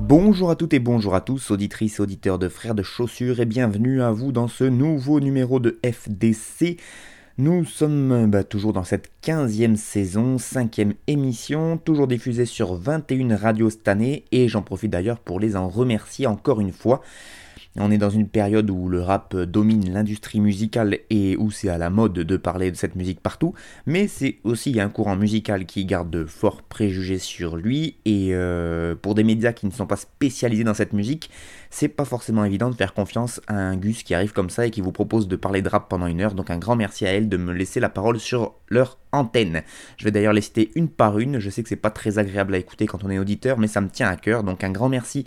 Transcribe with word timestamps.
Bonjour 0.00 0.50
à 0.50 0.56
toutes 0.56 0.74
et 0.74 0.78
bonjour 0.78 1.14
à 1.14 1.20
tous, 1.20 1.50
auditrices 1.50 2.00
auditeurs 2.00 2.38
de 2.38 2.48
Frères 2.48 2.74
de 2.74 2.82
Chaussures, 2.82 3.40
et 3.40 3.46
bienvenue 3.46 4.02
à 4.02 4.10
vous 4.10 4.32
dans 4.32 4.48
ce 4.48 4.64
nouveau 4.64 5.20
numéro 5.20 5.60
de 5.60 5.78
FDC. 5.84 6.78
Nous 7.38 7.64
sommes 7.64 8.30
bah, 8.30 8.44
toujours 8.44 8.72
dans 8.72 8.82
cette 8.82 9.10
15e 9.22 9.76
saison, 9.76 10.36
5e 10.36 10.94
émission, 11.06 11.76
toujours 11.76 12.08
diffusée 12.08 12.46
sur 12.46 12.74
21 12.74 13.36
radios 13.36 13.70
cette 13.70 13.88
année, 13.88 14.24
et 14.32 14.48
j'en 14.48 14.62
profite 14.62 14.90
d'ailleurs 14.90 15.20
pour 15.20 15.38
les 15.38 15.54
en 15.54 15.68
remercier 15.68 16.26
encore 16.26 16.60
une 16.60 16.72
fois. 16.72 17.02
On 17.78 17.90
est 17.90 17.98
dans 17.98 18.10
une 18.10 18.28
période 18.28 18.70
où 18.70 18.88
le 18.88 19.02
rap 19.02 19.36
domine 19.36 19.92
l'industrie 19.92 20.40
musicale 20.40 20.98
et 21.10 21.36
où 21.36 21.50
c'est 21.50 21.68
à 21.68 21.76
la 21.76 21.90
mode 21.90 22.14
de 22.14 22.36
parler 22.36 22.70
de 22.70 22.76
cette 22.76 22.96
musique 22.96 23.20
partout, 23.20 23.54
mais 23.84 24.08
c'est 24.08 24.38
aussi 24.44 24.80
un 24.80 24.88
courant 24.88 25.16
musical 25.16 25.66
qui 25.66 25.84
garde 25.84 26.10
de 26.10 26.24
forts 26.24 26.62
préjugés 26.62 27.18
sur 27.18 27.56
lui 27.56 27.96
et 28.04 28.30
euh, 28.32 28.94
pour 28.94 29.14
des 29.14 29.24
médias 29.24 29.52
qui 29.52 29.66
ne 29.66 29.72
sont 29.72 29.86
pas 29.86 29.96
spécialisés 29.96 30.64
dans 30.64 30.74
cette 30.74 30.94
musique, 30.94 31.30
c'est 31.70 31.88
pas 31.88 32.04
forcément 32.06 32.44
évident 32.44 32.70
de 32.70 32.74
faire 32.74 32.94
confiance 32.94 33.40
à 33.46 33.54
un 33.54 33.76
Gus 33.76 34.02
qui 34.02 34.14
arrive 34.14 34.32
comme 34.32 34.50
ça 34.50 34.66
et 34.66 34.70
qui 34.70 34.80
vous 34.80 34.92
propose 34.92 35.28
de 35.28 35.36
parler 35.36 35.60
de 35.60 35.68
rap 35.68 35.88
pendant 35.88 36.06
une 36.06 36.22
heure. 36.22 36.34
Donc 36.34 36.50
un 36.50 36.58
grand 36.58 36.76
merci 36.76 37.06
à 37.06 37.10
elle 37.10 37.28
de 37.28 37.36
me 37.36 37.52
laisser 37.52 37.80
la 37.80 37.88
parole 37.90 38.18
sur 38.18 38.54
leur 38.68 38.98
antenne. 39.12 39.62
Je 39.96 40.04
vais 40.04 40.10
d'ailleurs 40.10 40.32
les 40.32 40.40
citer 40.40 40.70
une 40.74 40.88
par 40.88 41.18
une. 41.18 41.38
Je 41.38 41.50
sais 41.50 41.62
que 41.62 41.68
c'est 41.68 41.76
pas 41.76 41.90
très 41.90 42.18
agréable 42.18 42.54
à 42.54 42.58
écouter 42.58 42.86
quand 42.86 43.04
on 43.04 43.10
est 43.10 43.18
auditeur, 43.18 43.58
mais 43.58 43.66
ça 43.66 43.80
me 43.80 43.88
tient 43.88 44.08
à 44.08 44.16
cœur. 44.16 44.42
Donc 44.42 44.64
un 44.64 44.70
grand 44.70 44.88
merci 44.88 45.26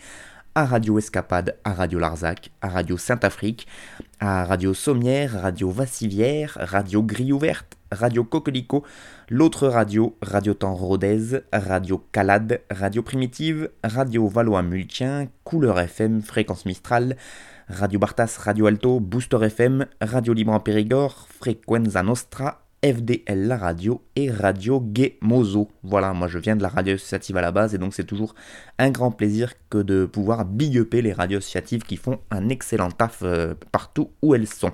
à 0.60 0.66
Radio 0.66 1.00
Escapade, 1.00 1.56
à 1.64 1.72
Radio 1.72 2.00
Larzac, 2.00 2.52
à 2.62 2.68
Radio 2.68 2.98
Saint-Afrique, 2.98 3.66
à 4.20 4.44
Radio 4.44 4.74
Sommière, 4.74 5.42
Radio 5.42 5.72
Vassivière, 5.72 6.58
Radio 6.60 7.02
Grille 7.02 7.32
Ouverte, 7.32 7.78
Radio 7.94 8.26
Coquelicot, 8.26 8.84
l'autre 9.30 9.70
radio, 9.70 10.18
Radio 10.22 10.54
Temps 10.54 10.76
Rodez, 10.76 11.44
Radio 11.54 12.04
Calade, 12.12 12.60
Radio 12.70 13.02
Primitive, 13.02 13.70
Radio 13.86 14.28
Valois-Multien, 14.28 15.30
Couleur 15.46 15.80
FM, 15.80 16.22
Fréquence 16.22 16.66
Mistral, 16.66 17.16
Radio 17.70 17.98
Bartas, 17.98 18.36
Radio 18.40 18.66
Alto, 18.66 19.00
Booster 19.00 19.42
FM, 19.42 19.86
Radio 20.02 20.34
Libre 20.34 20.52
en 20.52 20.60
Périgord, 20.60 21.30
Frequenza 21.40 22.04
Nostra, 22.04 22.60
FDL 22.84 23.48
la 23.48 23.58
radio 23.58 24.02
et 24.16 24.32
Radio 24.32 24.80
Gay 24.80 25.18
Mozo. 25.22 25.70
Voilà, 25.84 26.14
moi 26.14 26.28
je 26.28 26.40
viens 26.40 26.56
de 26.56 26.62
la 26.62 26.70
radio 26.70 26.96
associative 26.96 27.36
à 27.38 27.42
la 27.42 27.52
base 27.52 27.76
et 27.76 27.78
donc 27.78 27.94
c'est 27.94 28.06
toujours 28.06 28.36
un 28.78 28.90
grand 28.90 29.12
plaisir 29.12 29.54
que 29.70 29.80
de 29.80 30.06
pouvoir 30.06 30.46
big 30.46 30.88
les 30.94 31.14
radios 31.14 31.40
associatives 31.40 31.84
qui 31.84 31.98
font 31.98 32.20
un 32.32 32.50
excellent 32.50 32.92
taf 32.92 33.20
euh, 33.24 33.54
partout 33.72 34.12
où 34.22 34.34
elles 34.34 34.48
sont. 34.48 34.72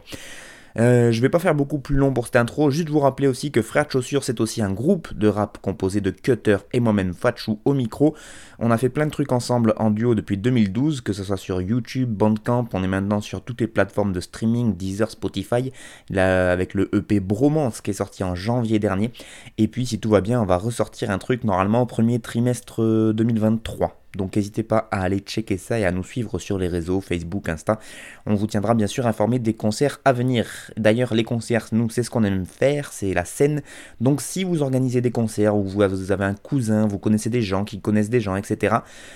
Euh, 0.78 1.12
je 1.12 1.22
vais 1.22 1.30
pas 1.30 1.40
faire 1.40 1.56
beaucoup 1.56 1.80
plus 1.80 1.96
long 1.96 2.14
pour 2.14 2.26
cette 2.26 2.36
intro, 2.36 2.70
juste 2.70 2.90
vous 2.90 3.00
rappeler 3.00 3.28
aussi 3.28 3.50
que 3.50 3.62
Frères 3.62 3.86
de 3.86 3.92
Chaussures 3.92 4.24
c'est 4.24 4.42
aussi 4.42 4.62
un 4.62 4.72
groupe 4.72 5.14
de 5.14 5.28
rap 5.28 5.58
composé 5.62 6.02
de 6.02 6.10
Cutter 6.10 6.58
et 6.74 6.80
moi-même 6.82 7.14
Fatchou 7.14 7.60
au 7.64 7.74
micro. 7.74 8.16
On 8.60 8.72
a 8.72 8.78
fait 8.78 8.90
plein 8.90 9.06
de 9.06 9.12
trucs 9.12 9.32
ensemble 9.32 9.74
en 9.78 9.92
duo 9.92 10.16
depuis 10.16 10.38
2012, 10.38 11.02
que 11.02 11.14
ce 11.14 11.24
soit 11.24 11.38
sur 11.38 11.62
YouTube, 11.62 12.10
Bandcamp, 12.10 12.70
on 12.74 12.84
est 12.84 12.88
maintenant 12.88 13.22
sur 13.22 13.42
toutes 13.42 13.62
les 13.62 13.68
plateformes 13.68 14.14
de 14.14 14.20
streaming, 14.20 14.76
Deezer, 14.76 15.12
Spotify, 15.12 15.72
avec 16.16 16.74
le 16.74 16.90
EP 16.96 17.20
Bromance 17.20 17.82
qui 17.82 17.92
est 17.92 17.96
sorti 17.96 18.24
en 18.24 18.36
janvier 18.36 18.80
dernier. 18.80 19.12
Et 19.58 19.68
puis 19.68 19.86
si 19.86 20.00
tout 20.00 20.10
va 20.10 20.22
bien, 20.22 20.42
on 20.42 20.46
va 20.46 20.58
ressortir 20.58 21.12
un 21.12 21.18
truc 21.18 21.44
normalement 21.44 21.82
au 21.82 21.86
premier 21.86 22.20
trimestre 22.20 23.12
2023. 23.14 24.02
Donc 24.16 24.38
n'hésitez 24.38 24.64
pas 24.64 24.88
à 24.92 25.02
aller 25.02 25.20
checker 25.20 25.58
ça 25.58 25.78
et 25.78 25.84
à 25.84 25.92
nous 25.92 26.04
suivre 26.04 26.40
sur 26.40 26.58
les 26.58 26.70
réseaux 26.70 27.02
Facebook, 27.02 27.50
Insta. 27.50 27.80
On 28.26 28.34
vous 28.36 28.48
tiendra 28.48 28.74
bien 28.74 28.88
sûr 28.88 29.06
informé 29.08 29.40
des 29.40 29.54
concerts 29.54 30.00
à 30.06 30.14
venir. 30.14 30.72
D'ailleurs, 30.78 31.14
les 31.14 31.26
concerts, 31.26 31.68
nous, 31.74 31.90
c'est 31.90 32.02
ce 32.02 32.10
qu'on 32.10 32.24
aime 32.24 32.46
faire, 32.46 32.94
c'est 32.94 33.14
la 33.14 33.26
scène. 33.26 33.62
Donc 34.00 34.22
si 34.22 34.46
vous 34.46 34.62
organisez 34.62 35.02
des 35.02 35.12
concerts 35.12 35.58
ou 35.58 35.64
vous 35.64 35.82
avez 35.82 36.24
un 36.24 36.34
cousin, 36.34 36.88
vous 36.88 36.98
connaissez 36.98 37.30
des 37.30 37.42
gens 37.42 37.66
qui 37.66 37.82
connaissent 37.82 38.10
des 38.10 38.22
gens, 38.22 38.38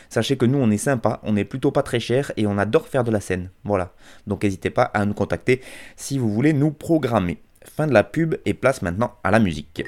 sachez 0.10 0.38
que 0.38 0.46
nous, 0.46 0.58
on 0.58 0.72
est 0.72 0.78
sympa, 0.78 1.20
on 1.24 1.36
est 1.36 1.46
plutôt 1.46 1.72
pas 1.72 1.84
très 1.84 2.00
cher 2.00 2.32
et 2.38 2.48
on 2.48 2.58
adore 2.58 2.88
faire 2.88 3.04
de 3.04 3.12
la 3.12 3.20
scène. 3.20 3.50
Voilà. 3.64 3.94
Donc 4.28 4.44
n'hésitez 4.44 4.70
pas 4.70 4.84
à 4.84 5.06
nous 5.06 5.14
contacter 5.14 5.62
si 5.96 6.18
vous 6.18 6.32
voulez 6.32 6.54
nous 6.54 6.72
programmer. 6.72 7.40
Fin 7.66 7.88
de 7.88 7.94
la 7.94 8.04
pub 8.04 8.36
et 8.46 8.54
place 8.54 8.82
maintenant 8.82 9.16
à 9.24 9.32
la 9.32 9.40
musique. 9.40 9.84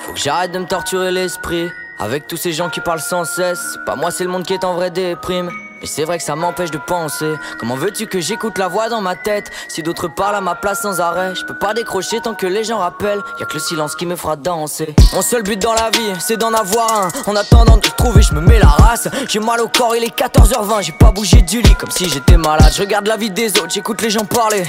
Faut 0.00 0.12
que 0.12 0.18
j'arrête 0.18 0.52
de 0.52 0.58
me 0.58 0.66
torturer 0.66 1.12
l'esprit 1.12 1.68
avec 1.98 2.26
tous 2.26 2.36
ces 2.36 2.52
gens 2.52 2.68
qui 2.68 2.80
parlent 2.80 3.00
sans 3.00 3.24
cesse. 3.24 3.78
Pas 3.86 3.96
moi, 3.96 4.10
c'est 4.10 4.24
le 4.24 4.30
monde 4.30 4.44
qui 4.44 4.52
est 4.52 4.64
en 4.64 4.74
vraie 4.74 4.90
déprime. 4.90 5.50
Mais 5.80 5.86
c'est 5.86 6.04
vrai 6.04 6.18
que 6.18 6.24
ça 6.24 6.36
m'empêche 6.36 6.70
de 6.70 6.78
penser. 6.78 7.34
Comment 7.58 7.76
veux-tu 7.76 8.06
que 8.06 8.18
j'écoute 8.18 8.56
la 8.58 8.68
voix 8.68 8.88
dans 8.88 9.02
ma 9.02 9.14
tête? 9.14 9.50
Si 9.68 9.82
d'autres 9.82 10.08
parlent 10.08 10.36
à 10.36 10.40
ma 10.40 10.54
place 10.54 10.82
sans 10.82 11.00
arrêt, 11.00 11.34
je 11.34 11.44
peux 11.44 11.56
pas 11.56 11.74
décrocher 11.74 12.20
tant 12.20 12.34
que 12.34 12.46
les 12.46 12.64
gens 12.64 12.78
rappellent. 12.78 13.20
Y 13.38 13.42
a 13.42 13.46
que 13.46 13.54
le 13.54 13.60
silence 13.60 13.94
qui 13.94 14.06
me 14.06 14.16
fera 14.16 14.36
danser. 14.36 14.94
Mon 15.12 15.22
seul 15.22 15.42
but 15.42 15.60
dans 15.60 15.74
la 15.74 15.90
vie, 15.90 16.12
c'est 16.18 16.38
d'en 16.38 16.54
avoir 16.54 16.92
un. 17.02 17.08
En 17.30 17.36
attendant 17.36 17.76
de 17.76 17.88
trouver, 17.88 18.22
je 18.22 18.34
me 18.34 18.40
mets 18.40 18.58
la 18.58 18.68
race. 18.68 19.08
J'ai 19.28 19.38
mal 19.38 19.60
au 19.60 19.68
corps, 19.68 19.94
il 19.94 20.04
est 20.04 20.16
14h20. 20.18 20.82
J'ai 20.82 20.92
pas 20.92 21.12
bougé 21.12 21.42
du 21.42 21.60
lit 21.60 21.74
comme 21.74 21.90
si 21.90 22.08
j'étais 22.08 22.36
malade. 22.36 22.72
Je 22.74 22.80
regarde 22.80 23.06
la 23.06 23.16
vie 23.16 23.30
des 23.30 23.50
autres, 23.58 23.70
j'écoute 23.70 24.00
les 24.00 24.10
gens 24.10 24.24
parler. 24.24 24.64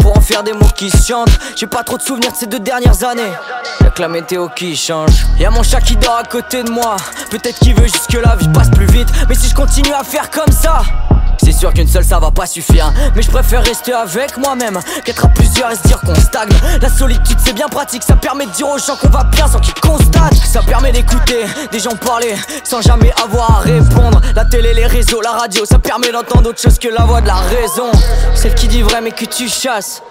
Pour 0.00 0.16
en 0.16 0.20
faire 0.20 0.42
des 0.42 0.52
mots 0.52 0.70
qui 0.76 0.90
se 0.90 1.08
chantent. 1.08 1.38
J'ai 1.56 1.66
pas 1.66 1.82
trop 1.82 1.96
de 1.96 2.02
souvenirs 2.02 2.32
de 2.32 2.36
ces 2.36 2.46
deux 2.46 2.60
dernières 2.60 3.02
années. 3.04 3.32
Y'a 3.80 3.90
que 3.90 4.00
la 4.00 4.08
météo 4.08 4.48
qui 4.54 4.76
change. 4.76 5.26
Y'a 5.38 5.50
mon 5.50 5.62
chat 5.62 5.80
qui 5.80 5.96
dort 5.96 6.16
à 6.16 6.24
côté 6.24 6.62
de 6.62 6.70
moi. 6.70 6.96
Peut-être 7.30 7.58
qu'il 7.58 7.74
veut 7.74 7.86
juste 7.86 8.10
que 8.10 8.18
la 8.18 8.36
vie 8.36 8.48
passe 8.48 8.70
plus 8.70 8.86
vite. 8.86 9.08
Mais 9.28 9.34
si 9.34 9.48
je 9.48 9.54
continue 9.54 9.92
à 9.92 10.04
faire 10.04 10.30
comme 10.30 10.51
C'est 11.42 11.52
sûr 11.52 11.72
qu'une 11.72 11.88
seule 11.88 12.04
ça 12.04 12.18
va 12.18 12.30
pas 12.30 12.46
suffire. 12.46 12.92
Mais 13.16 13.22
je 13.22 13.30
préfère 13.30 13.64
rester 13.64 13.92
avec 13.92 14.36
moi-même 14.36 14.78
Qu'être 15.04 15.24
à 15.24 15.28
plusieurs 15.28 15.70
et 15.70 15.76
se 15.76 15.82
dire 15.82 16.00
qu'on 16.00 16.14
stagne. 16.14 16.50
La 16.80 16.88
solitude 16.88 17.36
c'est 17.44 17.52
bien 17.52 17.68
pratique. 17.68 18.02
Ça 18.02 18.14
permet 18.14 18.46
de 18.46 18.50
dire 18.52 18.68
aux 18.68 18.78
gens 18.78 18.96
qu'on 18.96 19.08
va 19.08 19.24
bien 19.24 19.46
sans 19.48 19.58
qu'ils 19.58 19.74
constatent. 19.74 20.34
Ça 20.34 20.60
permet 20.62 20.92
d'écouter 20.92 21.44
des 21.70 21.78
gens 21.78 21.96
parler 21.96 22.34
Sans 22.64 22.80
jamais 22.80 23.12
avoir 23.22 23.58
à 23.58 23.60
répondre. 23.60 24.20
La 24.34 24.44
télé, 24.44 24.72
les 24.74 24.86
réseaux, 24.86 25.20
la 25.20 25.32
radio 25.32 25.64
Ça 25.64 25.78
permet 25.78 26.12
d'entendre 26.12 26.50
autre 26.50 26.60
chose 26.60 26.78
que 26.78 26.88
la 26.88 27.04
voix 27.04 27.20
de 27.20 27.26
la 27.26 27.36
raison. 27.36 27.90
Celle 28.34 28.54
qui 28.54 28.68
dit 28.68 28.82
vrai 28.82 29.00
mais 29.00 29.12
que 29.12 29.24
tu 29.24 29.48
chasses. 29.48 30.02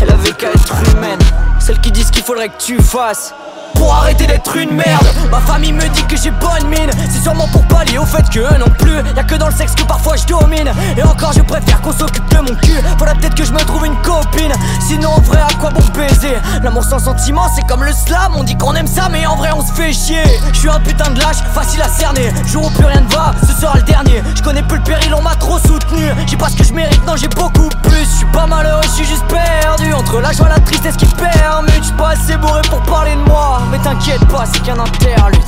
Elle 0.00 0.10
avait 0.10 0.32
qu'à 0.32 0.48
être 0.48 0.74
humaine. 0.94 1.18
Celle 1.60 1.80
qui 1.80 1.90
dit 1.90 2.04
ce 2.04 2.12
qu'il 2.12 2.22
faudrait 2.22 2.48
que 2.48 2.58
tu 2.58 2.80
fasses 2.80 3.34
pour 3.78 3.94
arrêter 3.94 4.26
d'être 4.26 4.56
une 4.56 4.72
merde. 4.72 5.06
Ma 5.30 5.40
famille 5.40 5.72
me 5.72 5.88
dit 5.88 6.02
que 6.04 6.16
j'ai 6.16 6.30
bonne 6.30 6.68
mine. 6.68 6.90
C'est 7.10 7.22
sûrement 7.22 7.48
pour 7.48 7.64
pallier 7.64 7.98
au 7.98 8.04
fait 8.04 8.28
que 8.28 8.58
non 8.58 8.68
plus 8.78 8.98
Y'a 9.16 9.22
que 9.24 9.36
dans 9.36 9.48
le 9.48 9.54
sexe 9.54 9.74
que 9.74 9.84
parfois 9.84 10.16
je 10.16 10.26
domine. 10.26 10.70
Et 10.96 11.02
encore 11.02 11.32
je 11.32 11.42
préfère 11.42 11.80
qu'on 11.80 11.92
s'occupe 11.92 12.28
de 12.30 12.38
mon 12.38 12.56
cul. 12.60 12.80
Faudra 12.98 13.14
peut-être 13.14 13.34
que 13.34 13.44
je 13.44 13.52
me 13.52 13.60
trouve 13.60 13.86
une 13.86 13.96
copine. 14.02 14.52
Sinon 14.86 15.10
en 15.10 15.20
vrai 15.20 15.40
à 15.40 15.54
quoi 15.58 15.70
bon 15.70 15.84
baiser? 15.94 16.36
L'amour 16.62 16.84
sans 16.84 16.98
sentiment 16.98 17.46
c'est 17.54 17.66
comme 17.66 17.84
le 17.84 17.92
slam. 17.92 18.32
On 18.36 18.44
dit 18.44 18.56
qu'on 18.56 18.74
aime 18.74 18.86
ça 18.86 19.08
mais 19.10 19.24
en 19.26 19.36
vrai 19.36 19.50
on 19.54 19.64
se 19.64 19.72
fait 19.72 19.92
chier. 19.92 20.22
Je 20.52 20.58
suis 20.58 20.68
un 20.68 20.80
putain 20.80 21.10
de 21.10 21.20
lâche, 21.20 21.38
facile 21.54 21.82
à 21.82 21.88
cerner. 21.88 22.32
Jour 22.46 22.66
où 22.66 22.70
plus 22.70 22.86
rien 22.86 23.00
ne 23.00 23.08
va, 23.08 23.32
ce 23.46 23.52
sera 23.60 23.76
le 23.76 23.82
dernier. 23.82 24.22
Je 24.34 24.42
connais 24.42 24.62
plus 24.62 24.78
le 24.78 24.84
péril, 24.84 25.14
on 25.14 25.22
m'a 25.22 25.36
trop 25.36 25.58
soutenu. 25.58 26.08
J'ai 26.26 26.36
pas 26.36 26.48
ce 26.48 26.56
que 26.56 26.64
je 26.64 26.72
mérite, 26.72 27.04
non 27.06 27.14
j'ai 27.16 27.28
beaucoup 27.28 27.68
plus. 27.82 28.00
Je 28.00 28.16
suis 28.18 28.26
pas 28.32 28.46
malheureux, 28.46 28.82
je 28.82 28.88
suis 28.88 29.04
juste 29.04 29.24
perdu. 29.26 29.92
Entre 29.92 30.20
la 30.20 30.32
joie 30.32 30.48
la 30.48 30.60
tristesse 30.60 30.96
qui 30.96 31.06
permute 31.06 31.84
Je 31.84 31.92
pas 31.92 32.10
assez 32.10 32.36
bourré 32.36 32.62
pour 32.68 32.80
parler 32.82 33.14
de 33.14 33.28
moi 33.28 33.60
mais 33.70 33.78
t'inquiète 33.78 34.24
pas, 34.28 34.46
c'est 34.46 34.62
qu'un 34.62 34.78
interlude. 34.78 35.40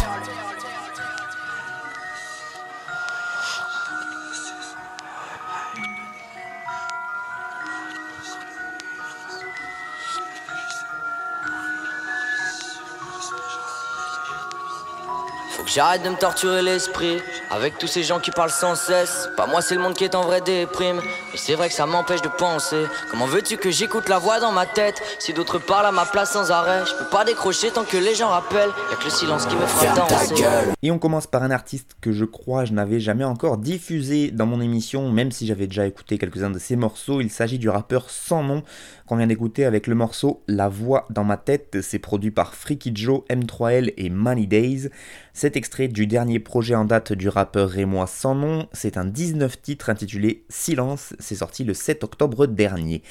J'arrête 15.74 16.02
de 16.02 16.10
me 16.10 16.16
torturer 16.16 16.62
l'esprit 16.62 17.18
avec 17.50 17.78
tous 17.78 17.86
ces 17.86 18.02
gens 18.02 18.18
qui 18.18 18.30
parlent 18.30 18.50
sans 18.50 18.74
cesse. 18.74 19.28
Pas 19.36 19.46
moi, 19.46 19.62
c'est 19.62 19.74
le 19.74 19.80
monde 19.80 19.94
qui 19.94 20.04
est 20.04 20.14
en 20.14 20.22
vrai 20.22 20.40
déprime. 20.40 20.96
Mais 20.96 21.38
c'est 21.38 21.54
vrai 21.54 21.68
que 21.68 21.74
ça 21.74 21.86
m'empêche 21.86 22.22
de 22.22 22.28
penser. 22.28 22.84
Comment 23.10 23.26
veux-tu 23.26 23.56
que 23.56 23.70
j'écoute 23.70 24.08
la 24.08 24.18
voix 24.18 24.40
dans 24.40 24.52
ma 24.52 24.66
tête? 24.66 25.00
Si 25.18 25.32
d'autres 25.32 25.58
parlent 25.58 25.86
à 25.86 25.92
ma 25.92 26.04
place 26.04 26.32
sans 26.32 26.50
arrêt, 26.50 26.84
je 26.86 26.94
peux 26.94 27.10
pas 27.10 27.24
décrocher 27.24 27.70
tant 27.70 27.84
que 27.84 27.96
les 27.96 28.14
gens 28.14 28.28
rappellent. 28.28 28.70
Y'a 28.90 28.96
que 28.96 29.04
le 29.04 29.10
silence 29.10 29.46
qui 29.46 29.56
me 29.56 29.66
fait 29.66 29.94
danser. 29.94 30.44
Et 30.82 30.90
on 30.90 30.98
commence 30.98 31.26
par 31.26 31.42
un 31.42 31.50
artiste 31.50 31.96
que 32.00 32.12
je 32.12 32.24
crois 32.24 32.64
je 32.64 32.72
n'avais 32.72 33.00
jamais 33.00 33.24
encore 33.24 33.58
diffusé 33.58 34.30
dans 34.30 34.46
mon 34.46 34.60
émission, 34.60 35.10
même 35.10 35.30
si 35.30 35.46
j'avais 35.46 35.66
déjà 35.66 35.86
écouté 35.86 36.18
quelques-uns 36.18 36.50
de 36.50 36.58
ses 36.58 36.76
morceaux. 36.76 37.20
Il 37.20 37.30
s'agit 37.30 37.58
du 37.58 37.68
rappeur 37.68 38.10
sans 38.10 38.42
nom 38.42 38.62
qu'on 39.10 39.16
vient 39.16 39.26
d'écouter 39.26 39.64
avec 39.64 39.88
le 39.88 39.96
morceau 39.96 40.44
La 40.46 40.68
voix 40.68 41.08
dans 41.10 41.24
ma 41.24 41.36
tête. 41.36 41.78
C'est 41.82 41.98
produit 41.98 42.30
par 42.30 42.54
Freaky 42.54 42.92
Joe, 42.94 43.22
M3L 43.28 43.92
et 43.96 44.08
Money 44.08 44.46
Days. 44.46 44.88
Cet 45.34 45.56
extrait 45.56 45.88
du 45.88 46.06
dernier 46.06 46.38
projet 46.38 46.76
en 46.76 46.84
date 46.84 47.12
du 47.12 47.28
rappeur 47.28 47.68
Rémois 47.70 48.06
sans 48.06 48.36
nom, 48.36 48.68
c'est 48.72 48.96
un 48.96 49.04
19 49.04 49.60
titres 49.60 49.90
intitulé 49.90 50.44
Silence. 50.48 51.14
C'est 51.18 51.34
sorti 51.34 51.64
le 51.64 51.74
7 51.74 52.04
octobre 52.04 52.46
dernier. 52.46 53.02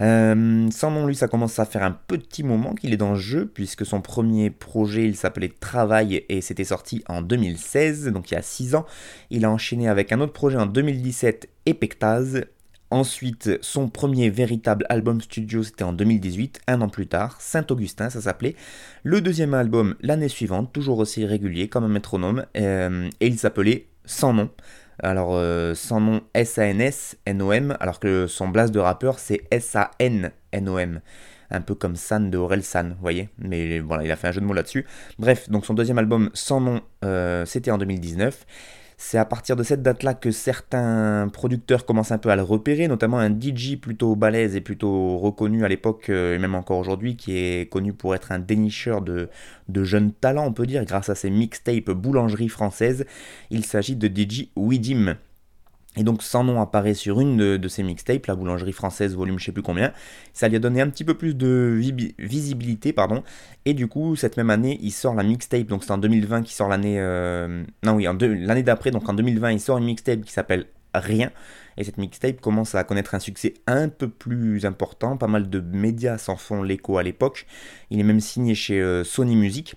Euh, 0.00 0.70
sans 0.70 0.92
nom, 0.92 1.04
lui, 1.04 1.16
ça 1.16 1.26
commence 1.26 1.58
à 1.58 1.64
faire 1.64 1.82
un 1.82 1.98
petit 2.06 2.44
moment 2.44 2.74
qu'il 2.74 2.92
est 2.92 2.96
dans 2.96 3.14
le 3.14 3.18
jeu, 3.18 3.50
puisque 3.52 3.84
son 3.84 4.00
premier 4.00 4.50
projet, 4.50 5.04
il 5.04 5.16
s'appelait 5.16 5.48
Travail 5.48 6.24
et 6.28 6.42
c'était 6.42 6.62
sorti 6.62 7.02
en 7.08 7.22
2016, 7.22 8.06
donc 8.12 8.30
il 8.30 8.34
y 8.34 8.36
a 8.36 8.42
6 8.42 8.76
ans. 8.76 8.86
Il 9.30 9.44
a 9.44 9.50
enchaîné 9.50 9.88
avec 9.88 10.12
un 10.12 10.20
autre 10.20 10.32
projet 10.32 10.58
en 10.58 10.66
2017, 10.66 11.48
Epectase. 11.66 12.44
Ensuite, 12.94 13.58
son 13.60 13.88
premier 13.88 14.30
véritable 14.30 14.86
album 14.88 15.20
studio, 15.20 15.64
c'était 15.64 15.82
en 15.82 15.92
2018, 15.92 16.60
un 16.68 16.80
an 16.80 16.88
plus 16.88 17.08
tard, 17.08 17.40
Saint-Augustin, 17.40 18.08
ça 18.08 18.20
s'appelait. 18.20 18.54
Le 19.02 19.20
deuxième 19.20 19.52
album, 19.52 19.96
l'année 20.00 20.28
suivante, 20.28 20.72
toujours 20.72 21.00
aussi 21.00 21.26
régulier, 21.26 21.66
comme 21.66 21.82
un 21.82 21.88
métronome, 21.88 22.46
euh, 22.56 23.10
et 23.18 23.26
il 23.26 23.36
s'appelait 23.36 23.88
Sans 24.04 24.32
nom. 24.32 24.48
Alors, 25.02 25.30
euh, 25.32 25.74
sans 25.74 26.00
nom 26.00 26.20
S-A-N-S, 26.34 27.16
N-O-M, 27.26 27.76
alors 27.80 27.98
que 27.98 28.28
son 28.28 28.46
blast 28.46 28.72
de 28.72 28.78
rappeur, 28.78 29.18
c'est 29.18 29.40
S-A-N-N-O-M. 29.50 31.00
Un 31.50 31.60
peu 31.62 31.74
comme 31.74 31.96
San 31.96 32.30
de 32.30 32.38
Aurel 32.38 32.62
San, 32.62 32.90
vous 32.90 33.00
voyez 33.00 33.28
Mais 33.38 33.80
voilà, 33.80 34.04
il 34.04 34.10
a 34.12 34.14
fait 34.14 34.28
un 34.28 34.32
jeu 34.32 34.40
de 34.40 34.46
mots 34.46 34.54
là-dessus. 34.54 34.86
Bref, 35.18 35.50
donc 35.50 35.66
son 35.66 35.74
deuxième 35.74 35.98
album, 35.98 36.30
Sans 36.32 36.60
nom, 36.60 36.80
euh, 37.04 37.44
c'était 37.44 37.72
en 37.72 37.78
2019. 37.78 38.46
C'est 38.96 39.18
à 39.18 39.24
partir 39.24 39.56
de 39.56 39.62
cette 39.62 39.82
date-là 39.82 40.14
que 40.14 40.30
certains 40.30 41.28
producteurs 41.32 41.84
commencent 41.84 42.12
un 42.12 42.18
peu 42.18 42.30
à 42.30 42.36
le 42.36 42.42
repérer, 42.42 42.88
notamment 42.88 43.18
un 43.18 43.30
DJ 43.30 43.76
plutôt 43.80 44.14
balèze 44.14 44.54
et 44.54 44.60
plutôt 44.60 45.18
reconnu 45.18 45.64
à 45.64 45.68
l'époque 45.68 46.10
euh, 46.10 46.34
et 46.34 46.38
même 46.38 46.54
encore 46.54 46.78
aujourd'hui, 46.78 47.16
qui 47.16 47.36
est 47.36 47.70
connu 47.70 47.92
pour 47.92 48.14
être 48.14 48.30
un 48.32 48.38
dénicheur 48.38 49.02
de, 49.02 49.28
jeunes 49.82 50.12
talents, 50.12 50.46
on 50.46 50.52
peut 50.52 50.66
dire, 50.66 50.84
grâce 50.84 51.08
à 51.08 51.14
ses 51.14 51.30
mixtapes 51.30 51.90
boulangerie 51.90 52.48
française. 52.48 53.04
Il 53.50 53.64
s'agit 53.64 53.96
de 53.96 54.06
DJ 54.08 54.48
Widim. 54.56 55.16
Et 55.96 56.02
donc 56.02 56.22
sans 56.22 56.44
nom 56.44 56.60
apparaît 56.60 56.94
sur 56.94 57.20
une 57.20 57.36
de, 57.58 57.68
ces 57.68 57.82
mixtapes, 57.82 58.26
la 58.26 58.34
boulangerie 58.34 58.72
française 58.72 59.14
volume 59.14 59.38
je 59.38 59.46
sais 59.46 59.52
plus 59.52 59.62
combien. 59.62 59.92
Ça 60.32 60.48
lui 60.48 60.56
a 60.56 60.58
donné 60.58 60.80
un 60.80 60.88
petit 60.88 61.04
peu 61.04 61.14
plus 61.14 61.34
de 61.34 61.80
visibilité, 62.18 62.92
pardon. 62.92 63.22
Et 63.64 63.74
du 63.74 63.86
coup, 63.86 64.16
cette 64.16 64.36
même 64.36 64.50
année, 64.50 64.78
il 64.82 64.90
sort 64.90 65.14
la 65.14 65.22
mixtape, 65.22 65.66
donc 65.66 65.84
c'est 65.84 65.92
en 65.92 65.98
2020 65.98 66.42
qui 66.42 66.54
sort 66.54 66.68
l'année... 66.68 66.96
Euh, 66.98 67.64
non 67.84 67.94
oui, 67.94 68.04
l'année 68.04 68.62
d'après, 68.62 68.90
donc 68.90 69.08
en 69.08 69.14
2020, 69.14 69.52
il 69.52 69.60
sort 69.60 69.78
une 69.78 69.84
mixtape 69.84 70.22
qui 70.22 70.32
s'appelle 70.32 70.66
Rien. 70.94 71.30
Et 71.76 71.82
cette 71.82 71.98
mixtape 71.98 72.40
commence 72.40 72.74
à 72.76 72.84
connaître 72.84 73.14
un 73.14 73.18
succès 73.18 73.54
un 73.66 73.88
peu 73.88 74.08
plus 74.08 74.64
important. 74.64 75.16
Pas 75.16 75.26
mal 75.26 75.50
de 75.50 75.60
médias 75.60 76.18
s'en 76.18 76.36
font 76.36 76.62
l'écho 76.62 76.98
à 76.98 77.02
l'époque. 77.02 77.46
Il 77.90 77.98
est 77.98 78.04
même 78.04 78.20
signé 78.20 78.54
chez 78.54 78.80
euh, 78.80 79.02
Sony 79.02 79.34
Music. 79.34 79.74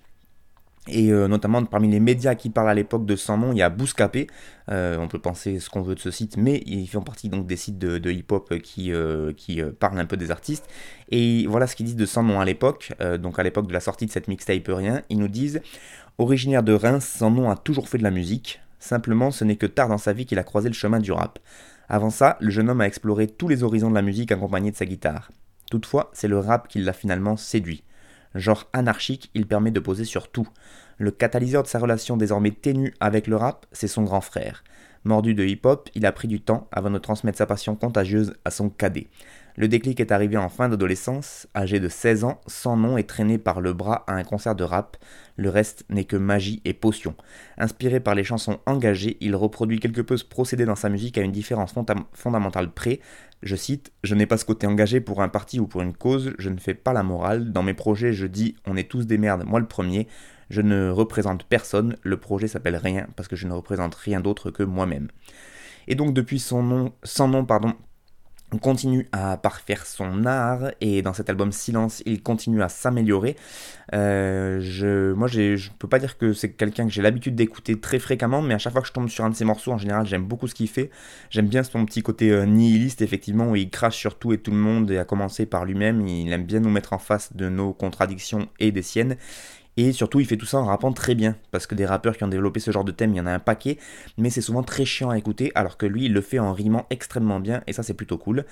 Et 0.90 1.12
euh, 1.12 1.28
notamment 1.28 1.62
parmi 1.64 1.88
les 1.88 2.00
médias 2.00 2.34
qui 2.34 2.50
parlent 2.50 2.70
à 2.70 2.74
l'époque 2.74 3.04
de 3.04 3.16
Nom, 3.36 3.52
il 3.52 3.58
y 3.58 3.62
a 3.62 3.68
Bouscapé. 3.68 4.26
Euh, 4.70 4.96
on 4.98 5.06
peut 5.06 5.18
penser 5.18 5.60
ce 5.60 5.68
qu'on 5.68 5.82
veut 5.82 5.94
de 5.94 6.00
ce 6.00 6.10
site, 6.10 6.36
mais 6.36 6.62
ils 6.66 6.86
font 6.86 7.02
partie 7.02 7.28
donc 7.28 7.46
des 7.46 7.56
sites 7.56 7.78
de, 7.78 8.10
hip-hop 8.10 8.58
qui, 8.60 8.92
euh, 8.92 9.32
parlent 9.78 9.98
un 9.98 10.06
peu 10.06 10.16
des 10.16 10.30
artistes. 10.30 10.66
Et 11.10 11.46
voilà 11.46 11.66
ce 11.66 11.76
qu'ils 11.76 11.86
disent 11.86 11.96
de 11.96 12.20
Nom 12.22 12.40
à 12.40 12.44
l'époque. 12.44 12.92
donc 13.20 13.38
à 13.38 13.42
l'époque 13.42 13.68
de 13.68 13.72
la 13.72 13.80
sortie 13.80 14.06
de 14.06 14.10
cette 14.10 14.28
mixtape 14.28 14.68
Rien, 14.68 15.02
ils 15.08 15.18
nous 15.18 15.28
disent 15.28 15.60
Originaire 16.16 16.62
de 16.62 16.72
Reims, 16.72 17.20
Nom 17.20 17.50
a 17.50 17.56
toujours 17.56 17.88
fait 17.88 17.98
de 17.98 18.02
la 18.02 18.10
musique. 18.10 18.60
Simplement, 18.80 19.30
ce 19.30 19.44
n'est 19.44 19.56
que 19.56 19.66
tard 19.66 19.88
dans 19.88 19.98
sa 19.98 20.12
vie 20.12 20.24
qu'il 20.26 20.38
a 20.38 20.44
croisé 20.44 20.68
le 20.68 20.74
chemin 20.74 21.00
du 21.00 21.12
rap. 21.12 21.38
Avant 21.88 22.10
ça, 22.10 22.36
le 22.40 22.50
jeune 22.50 22.70
homme 22.70 22.80
a 22.80 22.86
exploré 22.86 23.26
tous 23.26 23.48
les 23.48 23.62
horizons 23.62 23.90
de 23.90 23.94
la 23.94 24.02
musique 24.02 24.32
accompagné 24.32 24.70
de 24.70 24.76
sa 24.76 24.86
guitare. 24.86 25.30
Toutefois, 25.70 26.10
c'est 26.12 26.28
le 26.28 26.38
rap 26.38 26.68
qui 26.68 26.80
l'a 26.80 26.92
finalement 26.92 27.36
séduit. 27.36 27.82
Genre 28.34 28.68
anarchique, 28.72 29.30
il 29.34 29.46
permet 29.46 29.70
de 29.70 29.80
poser 29.80 30.04
sur 30.04 30.28
tout. 30.28 30.48
Le 30.98 31.10
catalyseur 31.10 31.62
de 31.62 31.68
sa 31.68 31.78
relation 31.78 32.16
désormais 32.16 32.50
ténue 32.50 32.94
avec 33.00 33.26
le 33.26 33.36
rap, 33.36 33.66
c'est 33.72 33.88
son 33.88 34.02
grand 34.02 34.20
frère. 34.20 34.64
Mordu 35.04 35.32
de 35.34 35.44
hip-hop, 35.44 35.88
il 35.94 36.06
a 36.06 36.12
pris 36.12 36.28
du 36.28 36.40
temps 36.40 36.68
avant 36.72 36.90
de 36.90 36.98
transmettre 36.98 37.38
sa 37.38 37.46
passion 37.46 37.76
contagieuse 37.76 38.34
à 38.44 38.50
son 38.50 38.68
cadet. 38.68 39.06
Le 39.56 39.66
déclic 39.66 39.98
est 39.98 40.12
arrivé 40.12 40.36
en 40.36 40.48
fin 40.48 40.68
d'adolescence, 40.68 41.48
âgé 41.56 41.80
de 41.80 41.88
16 41.88 42.22
ans, 42.24 42.40
sans 42.46 42.76
nom 42.76 42.96
et 42.96 43.02
traîné 43.02 43.38
par 43.38 43.60
le 43.60 43.72
bras 43.72 44.04
à 44.06 44.12
un 44.12 44.22
concert 44.22 44.54
de 44.54 44.62
rap. 44.62 44.96
Le 45.36 45.50
reste 45.50 45.84
n'est 45.88 46.04
que 46.04 46.16
magie 46.16 46.62
et 46.64 46.74
potion. 46.74 47.16
Inspiré 47.56 47.98
par 47.98 48.14
les 48.14 48.22
chansons 48.22 48.58
engagées, 48.66 49.16
il 49.20 49.34
reproduit 49.34 49.80
quelque 49.80 50.00
peu 50.00 50.16
ce 50.16 50.24
procédé 50.24 50.64
dans 50.64 50.76
sa 50.76 50.88
musique 50.88 51.18
à 51.18 51.22
une 51.22 51.32
différence 51.32 51.74
fondamentale 52.12 52.70
près. 52.70 53.00
Je 53.42 53.56
cite 53.56 53.92
Je 54.02 54.14
n'ai 54.14 54.26
pas 54.26 54.36
ce 54.36 54.44
côté 54.44 54.66
engagé 54.66 55.00
pour 55.00 55.22
un 55.22 55.28
parti 55.28 55.60
ou 55.60 55.66
pour 55.66 55.82
une 55.82 55.94
cause, 55.94 56.34
je 56.38 56.50
ne 56.50 56.58
fais 56.58 56.74
pas 56.74 56.92
la 56.92 57.02
morale. 57.02 57.52
Dans 57.52 57.62
mes 57.62 57.74
projets, 57.74 58.12
je 58.12 58.26
dis 58.26 58.56
On 58.66 58.76
est 58.76 58.88
tous 58.88 59.06
des 59.06 59.18
merdes, 59.18 59.44
moi 59.46 59.60
le 59.60 59.66
premier. 59.66 60.08
Je 60.50 60.62
ne 60.62 60.88
représente 60.90 61.44
personne, 61.44 61.96
le 62.02 62.16
projet 62.16 62.48
s'appelle 62.48 62.76
rien 62.76 63.06
parce 63.16 63.28
que 63.28 63.36
je 63.36 63.46
ne 63.46 63.52
représente 63.52 63.94
rien 63.94 64.20
d'autre 64.20 64.50
que 64.50 64.62
moi-même. 64.62 65.08
Et 65.86 65.94
donc 65.94 66.14
depuis 66.14 66.38
son 66.38 66.62
nom, 66.62 66.92
sans 67.02 67.28
nom 67.28 67.44
pardon, 67.44 67.74
on 67.74 67.87
continue 68.56 69.06
à 69.12 69.36
parfaire 69.36 69.84
son 69.84 70.24
art 70.24 70.70
et 70.80 71.02
dans 71.02 71.12
cet 71.12 71.28
album 71.28 71.52
Silence, 71.52 72.02
il 72.06 72.22
continue 72.22 72.62
à 72.62 72.70
s'améliorer. 72.70 73.36
Euh, 73.94 74.58
je, 74.60 75.12
moi, 75.12 75.28
je 75.28 75.52
ne 75.52 75.72
peux 75.78 75.88
pas 75.88 75.98
dire 75.98 76.16
que 76.16 76.32
c'est 76.32 76.52
quelqu'un 76.52 76.86
que 76.86 76.92
j'ai 76.92 77.02
l'habitude 77.02 77.34
d'écouter 77.34 77.78
très 77.78 77.98
fréquemment, 77.98 78.40
mais 78.40 78.54
à 78.54 78.58
chaque 78.58 78.72
fois 78.72 78.80
que 78.80 78.88
je 78.88 78.92
tombe 78.92 79.08
sur 79.08 79.24
un 79.24 79.30
de 79.30 79.34
ses 79.34 79.44
morceaux, 79.44 79.72
en 79.72 79.78
général, 79.78 80.06
j'aime 80.06 80.24
beaucoup 80.24 80.46
ce 80.46 80.54
qu'il 80.54 80.68
fait. 80.68 80.90
J'aime 81.28 81.46
bien 81.46 81.62
son 81.62 81.84
petit 81.84 82.02
côté 82.02 82.30
euh, 82.30 82.46
nihiliste, 82.46 83.02
effectivement, 83.02 83.50
où 83.50 83.56
il 83.56 83.68
crache 83.68 83.96
sur 83.96 84.18
tout 84.18 84.32
et 84.32 84.38
tout 84.38 84.50
le 84.50 84.56
monde, 84.56 84.90
et 84.90 84.98
à 84.98 85.04
commencer 85.04 85.44
par 85.44 85.66
lui-même. 85.66 86.06
Il 86.06 86.32
aime 86.32 86.44
bien 86.44 86.60
nous 86.60 86.70
mettre 86.70 86.94
en 86.94 86.98
face 86.98 87.36
de 87.36 87.50
nos 87.50 87.74
contradictions 87.74 88.48
et 88.58 88.72
des 88.72 88.82
siennes. 88.82 89.16
Et 89.80 89.92
surtout, 89.92 90.18
il 90.18 90.26
fait 90.26 90.36
tout 90.36 90.44
ça 90.44 90.58
en 90.58 90.64
rappant 90.64 90.90
très 90.92 91.14
bien, 91.14 91.36
parce 91.52 91.68
que 91.68 91.76
des 91.76 91.86
rappeurs 91.86 92.16
qui 92.16 92.24
ont 92.24 92.28
développé 92.28 92.58
ce 92.58 92.72
genre 92.72 92.82
de 92.82 92.90
thème, 92.90 93.14
il 93.14 93.18
y 93.18 93.20
en 93.20 93.26
a 93.26 93.32
un 93.32 93.38
paquet, 93.38 93.78
mais 94.16 94.28
c'est 94.28 94.40
souvent 94.40 94.64
très 94.64 94.84
chiant 94.84 95.10
à 95.10 95.16
écouter, 95.16 95.52
alors 95.54 95.76
que 95.76 95.86
lui, 95.86 96.06
il 96.06 96.12
le 96.12 96.20
fait 96.20 96.40
en 96.40 96.52
rimant 96.52 96.86
extrêmement 96.90 97.38
bien, 97.38 97.62
et 97.68 97.72
ça, 97.72 97.84
c'est 97.84 97.94
plutôt 97.94 98.18
cool. 98.18 98.44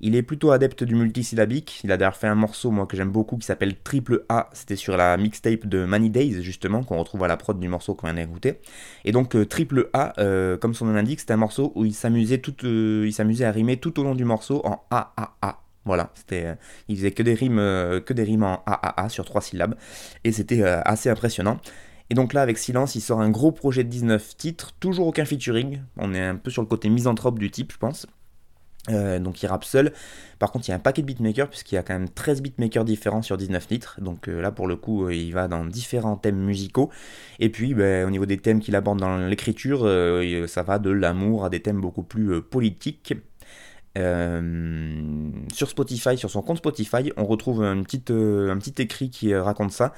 Il 0.00 0.14
est 0.14 0.22
plutôt 0.22 0.52
adepte 0.52 0.84
du 0.84 0.94
multisyllabique, 0.94 1.80
il 1.82 1.90
a 1.90 1.96
d'ailleurs 1.96 2.14
fait 2.14 2.28
un 2.28 2.36
morceau, 2.36 2.70
moi, 2.70 2.86
que 2.86 2.96
j'aime 2.96 3.10
beaucoup, 3.10 3.38
qui 3.38 3.44
s'appelle 3.44 3.74
Triple 3.82 4.24
A, 4.28 4.50
c'était 4.52 4.76
sur 4.76 4.96
la 4.96 5.16
mixtape 5.16 5.66
de 5.66 5.84
Money 5.84 6.10
Days, 6.10 6.44
justement, 6.44 6.84
qu'on 6.84 6.98
retrouve 6.98 7.24
à 7.24 7.26
la 7.26 7.36
prod 7.36 7.58
du 7.58 7.66
morceau 7.66 7.96
qu'on 7.96 8.06
vient 8.06 8.14
d'écouter. 8.14 8.60
Et 9.04 9.10
donc, 9.10 9.34
euh, 9.34 9.44
Triple 9.44 9.90
A, 9.94 10.12
euh, 10.20 10.56
comme 10.56 10.74
son 10.74 10.86
nom 10.86 10.92
l'indique, 10.92 11.18
c'est 11.18 11.32
un 11.32 11.36
morceau 11.38 11.72
où 11.74 11.86
il 11.86 11.92
s'amusait 11.92 12.38
tout, 12.38 12.54
euh, 12.62 13.02
il 13.04 13.12
s'amusait 13.12 13.46
à 13.46 13.50
rimer 13.50 13.78
tout 13.78 13.98
au 13.98 14.04
long 14.04 14.14
du 14.14 14.24
morceau 14.24 14.64
en 14.64 14.84
A, 14.92 15.12
A, 15.16 15.34
A. 15.42 15.58
Voilà, 15.88 16.10
c'était, 16.14 16.44
euh, 16.44 16.54
il 16.88 16.96
faisait 16.96 17.12
que 17.12 17.22
des 17.22 17.32
rimes, 17.32 17.58
euh, 17.58 17.98
que 17.98 18.12
des 18.12 18.22
rimes 18.22 18.42
en 18.42 18.62
AAA 18.66 19.08
sur 19.08 19.24
trois 19.24 19.40
syllabes, 19.40 19.74
et 20.22 20.32
c'était 20.32 20.60
euh, 20.60 20.82
assez 20.84 21.08
impressionnant. 21.08 21.60
Et 22.10 22.14
donc 22.14 22.34
là, 22.34 22.42
avec 22.42 22.58
Silence, 22.58 22.94
il 22.94 23.00
sort 23.00 23.22
un 23.22 23.30
gros 23.30 23.52
projet 23.52 23.84
de 23.84 23.88
19 23.88 24.36
titres, 24.36 24.74
toujours 24.80 25.06
aucun 25.06 25.24
featuring. 25.24 25.80
On 25.96 26.12
est 26.12 26.22
un 26.22 26.36
peu 26.36 26.50
sur 26.50 26.60
le 26.60 26.68
côté 26.68 26.90
misanthrope 26.90 27.38
du 27.38 27.50
type, 27.50 27.72
je 27.72 27.78
pense. 27.78 28.06
donc 28.88 29.42
il 29.42 29.46
rappe 29.46 29.64
seul. 29.64 29.94
Par 30.38 30.52
contre, 30.52 30.68
il 30.68 30.70
y 30.70 30.72
a 30.72 30.76
un 30.76 30.78
paquet 30.78 31.00
de 31.00 31.06
beatmakers, 31.06 31.48
puisqu'il 31.48 31.76
y 31.76 31.78
a 31.78 31.82
quand 31.82 31.94
même 31.94 32.10
13 32.10 32.42
beatmakers 32.42 32.84
différents 32.84 33.22
sur 33.22 33.38
19 33.38 33.66
titres. 33.66 33.98
Donc 34.02 34.26
là, 34.26 34.52
pour 34.52 34.66
le 34.66 34.76
coup, 34.76 35.08
il 35.08 35.32
va 35.32 35.48
dans 35.48 35.64
différents 35.64 36.16
thèmes 36.16 36.38
musicaux. 36.38 36.90
Et 37.38 37.48
puis, 37.48 37.72
ben, 37.72 38.06
au 38.06 38.10
niveau 38.10 38.26
des 38.26 38.38
thèmes 38.38 38.60
qu'il 38.60 38.76
aborde 38.76 39.00
dans 39.00 39.16
l'écriture, 39.26 39.80
ça 40.48 40.62
va 40.62 40.78
de 40.78 40.90
l'amour 40.90 41.46
à 41.46 41.50
des 41.50 41.60
thèmes 41.60 41.80
beaucoup 41.80 42.02
plus 42.02 42.42
politiques. 42.42 43.14
Euh, 43.98 45.30
sur 45.52 45.68
Spotify, 45.68 46.16
sur 46.16 46.30
son 46.30 46.42
compte 46.42 46.58
Spotify, 46.58 47.12
on 47.16 47.24
retrouve 47.24 47.62
euh, 47.62 47.72
un 47.72 47.82
petit 47.82 48.82
écrit 48.82 49.10
qui 49.10 49.32
euh, 49.32 49.42
raconte 49.42 49.72
ça, 49.72 49.92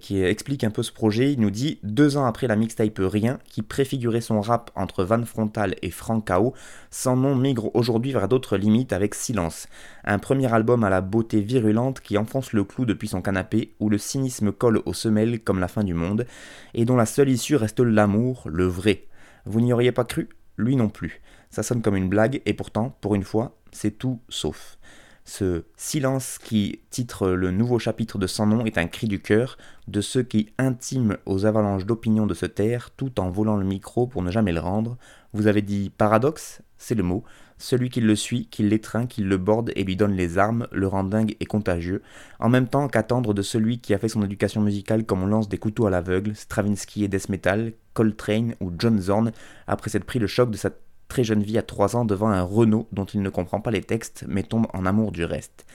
qui 0.00 0.20
explique 0.20 0.64
un 0.64 0.70
peu 0.70 0.82
ce 0.82 0.90
projet. 0.90 1.32
Il 1.32 1.40
nous 1.40 1.50
dit 1.50 1.78
deux 1.84 2.16
ans 2.16 2.24
après 2.24 2.48
la 2.48 2.56
mixtape 2.56 2.98
Rien, 2.98 3.38
qui 3.44 3.62
préfigurait 3.62 4.20
son 4.20 4.40
rap 4.40 4.72
entre 4.74 5.04
Van 5.04 5.24
Frontal 5.24 5.76
et 5.80 5.90
Frank 5.90 6.26
Kao, 6.26 6.54
son 6.90 7.16
nom 7.16 7.36
migre 7.36 7.70
aujourd'hui 7.74 8.12
vers 8.12 8.26
d'autres 8.26 8.56
limites 8.56 8.92
avec 8.92 9.14
Silence. 9.14 9.68
Un 10.04 10.18
premier 10.18 10.52
album 10.52 10.82
à 10.82 10.90
la 10.90 11.00
beauté 11.00 11.40
virulente 11.40 12.00
qui 12.00 12.18
enfonce 12.18 12.52
le 12.52 12.64
clou 12.64 12.84
depuis 12.84 13.06
son 13.06 13.22
canapé, 13.22 13.74
où 13.78 13.88
le 13.88 13.98
cynisme 13.98 14.50
colle 14.50 14.82
aux 14.86 14.92
semelles 14.92 15.40
comme 15.40 15.60
la 15.60 15.68
fin 15.68 15.84
du 15.84 15.94
monde, 15.94 16.26
et 16.74 16.84
dont 16.84 16.96
la 16.96 17.06
seule 17.06 17.28
issue 17.28 17.56
reste 17.56 17.80
l'amour, 17.80 18.48
le 18.50 18.66
vrai. 18.66 19.04
Vous 19.46 19.60
n'y 19.60 19.72
auriez 19.72 19.92
pas 19.92 20.04
cru? 20.04 20.28
Lui 20.56 20.74
non 20.74 20.88
plus. 20.88 21.20
Ça 21.54 21.62
sonne 21.62 21.82
comme 21.82 21.94
une 21.94 22.08
blague, 22.08 22.42
et 22.46 22.52
pourtant, 22.52 22.96
pour 23.00 23.14
une 23.14 23.22
fois, 23.22 23.56
c'est 23.70 23.92
tout 23.92 24.20
sauf. 24.28 24.76
Ce 25.24 25.62
silence 25.76 26.38
qui 26.38 26.80
titre 26.90 27.28
le 27.28 27.52
nouveau 27.52 27.78
chapitre 27.78 28.18
de 28.18 28.26
Sans 28.26 28.44
nom 28.44 28.64
est 28.64 28.76
un 28.76 28.88
cri 28.88 29.06
du 29.06 29.22
cœur 29.22 29.56
de 29.86 30.00
ceux 30.00 30.24
qui 30.24 30.52
intiment 30.58 31.14
aux 31.26 31.46
avalanches 31.46 31.86
d'opinion 31.86 32.26
de 32.26 32.34
se 32.34 32.44
taire 32.44 32.90
tout 32.90 33.20
en 33.20 33.30
volant 33.30 33.56
le 33.56 33.64
micro 33.64 34.08
pour 34.08 34.22
ne 34.22 34.32
jamais 34.32 34.52
le 34.52 34.58
rendre. 34.58 34.98
Vous 35.32 35.46
avez 35.46 35.62
dit 35.62 35.92
paradoxe 35.96 36.60
C'est 36.76 36.96
le 36.96 37.04
mot. 37.04 37.22
Celui 37.56 37.88
qui 37.88 38.00
le 38.00 38.16
suit, 38.16 38.48
qui 38.50 38.64
l'étreint, 38.64 39.06
qui 39.06 39.22
le 39.22 39.36
borde 39.36 39.70
et 39.76 39.84
lui 39.84 39.94
donne 39.94 40.14
les 40.14 40.38
armes, 40.38 40.66
le 40.72 40.88
rend 40.88 41.04
dingue 41.04 41.36
et 41.38 41.46
contagieux, 41.46 42.02
en 42.40 42.48
même 42.48 42.66
temps 42.66 42.88
qu'attendre 42.88 43.32
de 43.32 43.42
celui 43.42 43.78
qui 43.78 43.94
a 43.94 43.98
fait 43.98 44.08
son 44.08 44.24
éducation 44.24 44.60
musicale 44.60 45.06
comme 45.06 45.22
on 45.22 45.26
lance 45.26 45.48
des 45.48 45.58
couteaux 45.58 45.86
à 45.86 45.90
l'aveugle, 45.90 46.34
Stravinsky 46.34 47.04
et 47.04 47.08
Death 47.08 47.28
Metal, 47.28 47.72
Coltrane 47.92 48.56
ou 48.60 48.72
John 48.76 49.00
Zorn, 49.00 49.30
après 49.68 49.88
s'être 49.88 50.04
pris 50.04 50.18
le 50.18 50.26
choc 50.26 50.50
de 50.50 50.56
sa 50.56 50.70
très 51.08 51.24
jeune 51.24 51.42
vie 51.42 51.58
à 51.58 51.62
3 51.62 51.96
ans 51.96 52.04
devant 52.04 52.28
un 52.28 52.42
Renault 52.42 52.88
dont 52.92 53.04
il 53.04 53.22
ne 53.22 53.30
comprend 53.30 53.60
pas 53.60 53.70
les 53.70 53.82
textes 53.82 54.24
mais 54.28 54.42
tombe 54.42 54.66
en 54.72 54.86
amour 54.86 55.12
du 55.12 55.24
reste. 55.24 55.66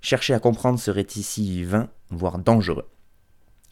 Chercher 0.00 0.34
à 0.34 0.38
comprendre 0.38 0.78
serait 0.78 1.06
ici 1.16 1.64
vain, 1.64 1.88
voire 2.10 2.38
dangereux. 2.38 2.86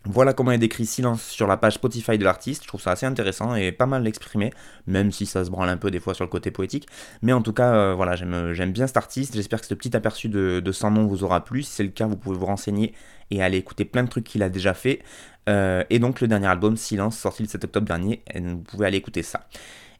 Voilà 0.09 0.33
comment 0.33 0.53
est 0.53 0.59
décrit 0.59 0.87
Silence 0.87 1.25
sur 1.25 1.49
la 1.49 1.57
page 1.57 1.75
Spotify 1.75 2.17
de 2.17 2.23
l'artiste. 2.23 2.63
Je 2.63 2.69
trouve 2.69 2.81
ça 2.81 2.93
assez 2.93 3.07
intéressant 3.07 3.57
et 3.57 3.73
pas 3.73 3.87
mal 3.87 4.07
exprimé, 4.07 4.53
même 4.87 5.11
si 5.11 5.27
ça 5.27 5.45
se 5.45 5.51
branle 5.51 5.69
un 5.69 5.77
peu 5.77 5.91
des 5.91 5.99
fois 5.99 6.15
sur 6.15 6.25
le 6.25 6.31
côté 6.31 6.53
poétique. 6.53 6.87
Mais 7.23 7.33
en 7.33 7.43
tout 7.43 7.53
cas, 7.53 7.75
euh, 7.75 7.95
voilà, 7.95 8.15
j'aime 8.15 8.73
bien 8.73 8.87
cet 8.87 8.97
artiste. 8.97 9.35
J'espère 9.35 9.61
que 9.61 9.67
ce 9.67 9.75
petit 9.75 9.97
aperçu 9.97 10.29
de, 10.29 10.73
son 10.73 10.93
nom 10.93 11.07
vous 11.07 11.25
aura 11.25 11.45
plu. 11.45 11.65
Si 11.65 11.73
c'est 11.73 11.83
le 11.83 11.89
cas, 11.89 12.07
vous 12.07 12.17
pouvez 12.17 12.39
vous 12.39 12.47
renseigner 12.47 12.95
et 13.33 13.43
aller 13.43 13.59
écouter 13.59 13.85
plein 13.85 14.05
de 14.05 14.09
trucs 14.09 14.25
qu'il 14.25 14.45
a 14.45 14.49
déjà 14.49 14.75
fait. 14.75 15.03
Euh, 15.49 15.83
et 15.91 15.99
donc 15.99 16.21
le 16.21 16.29
dernier 16.29 16.47
album, 16.47 16.77
Silence, 16.77 17.19
sorti 17.19 17.43
le 17.43 17.49
7 17.49 17.65
octobre 17.65 17.87
dernier, 17.87 18.23
vous 18.33 18.59
pouvez 18.59 18.87
aller 18.87 18.99
écouter 18.99 19.25
ça. 19.25 19.49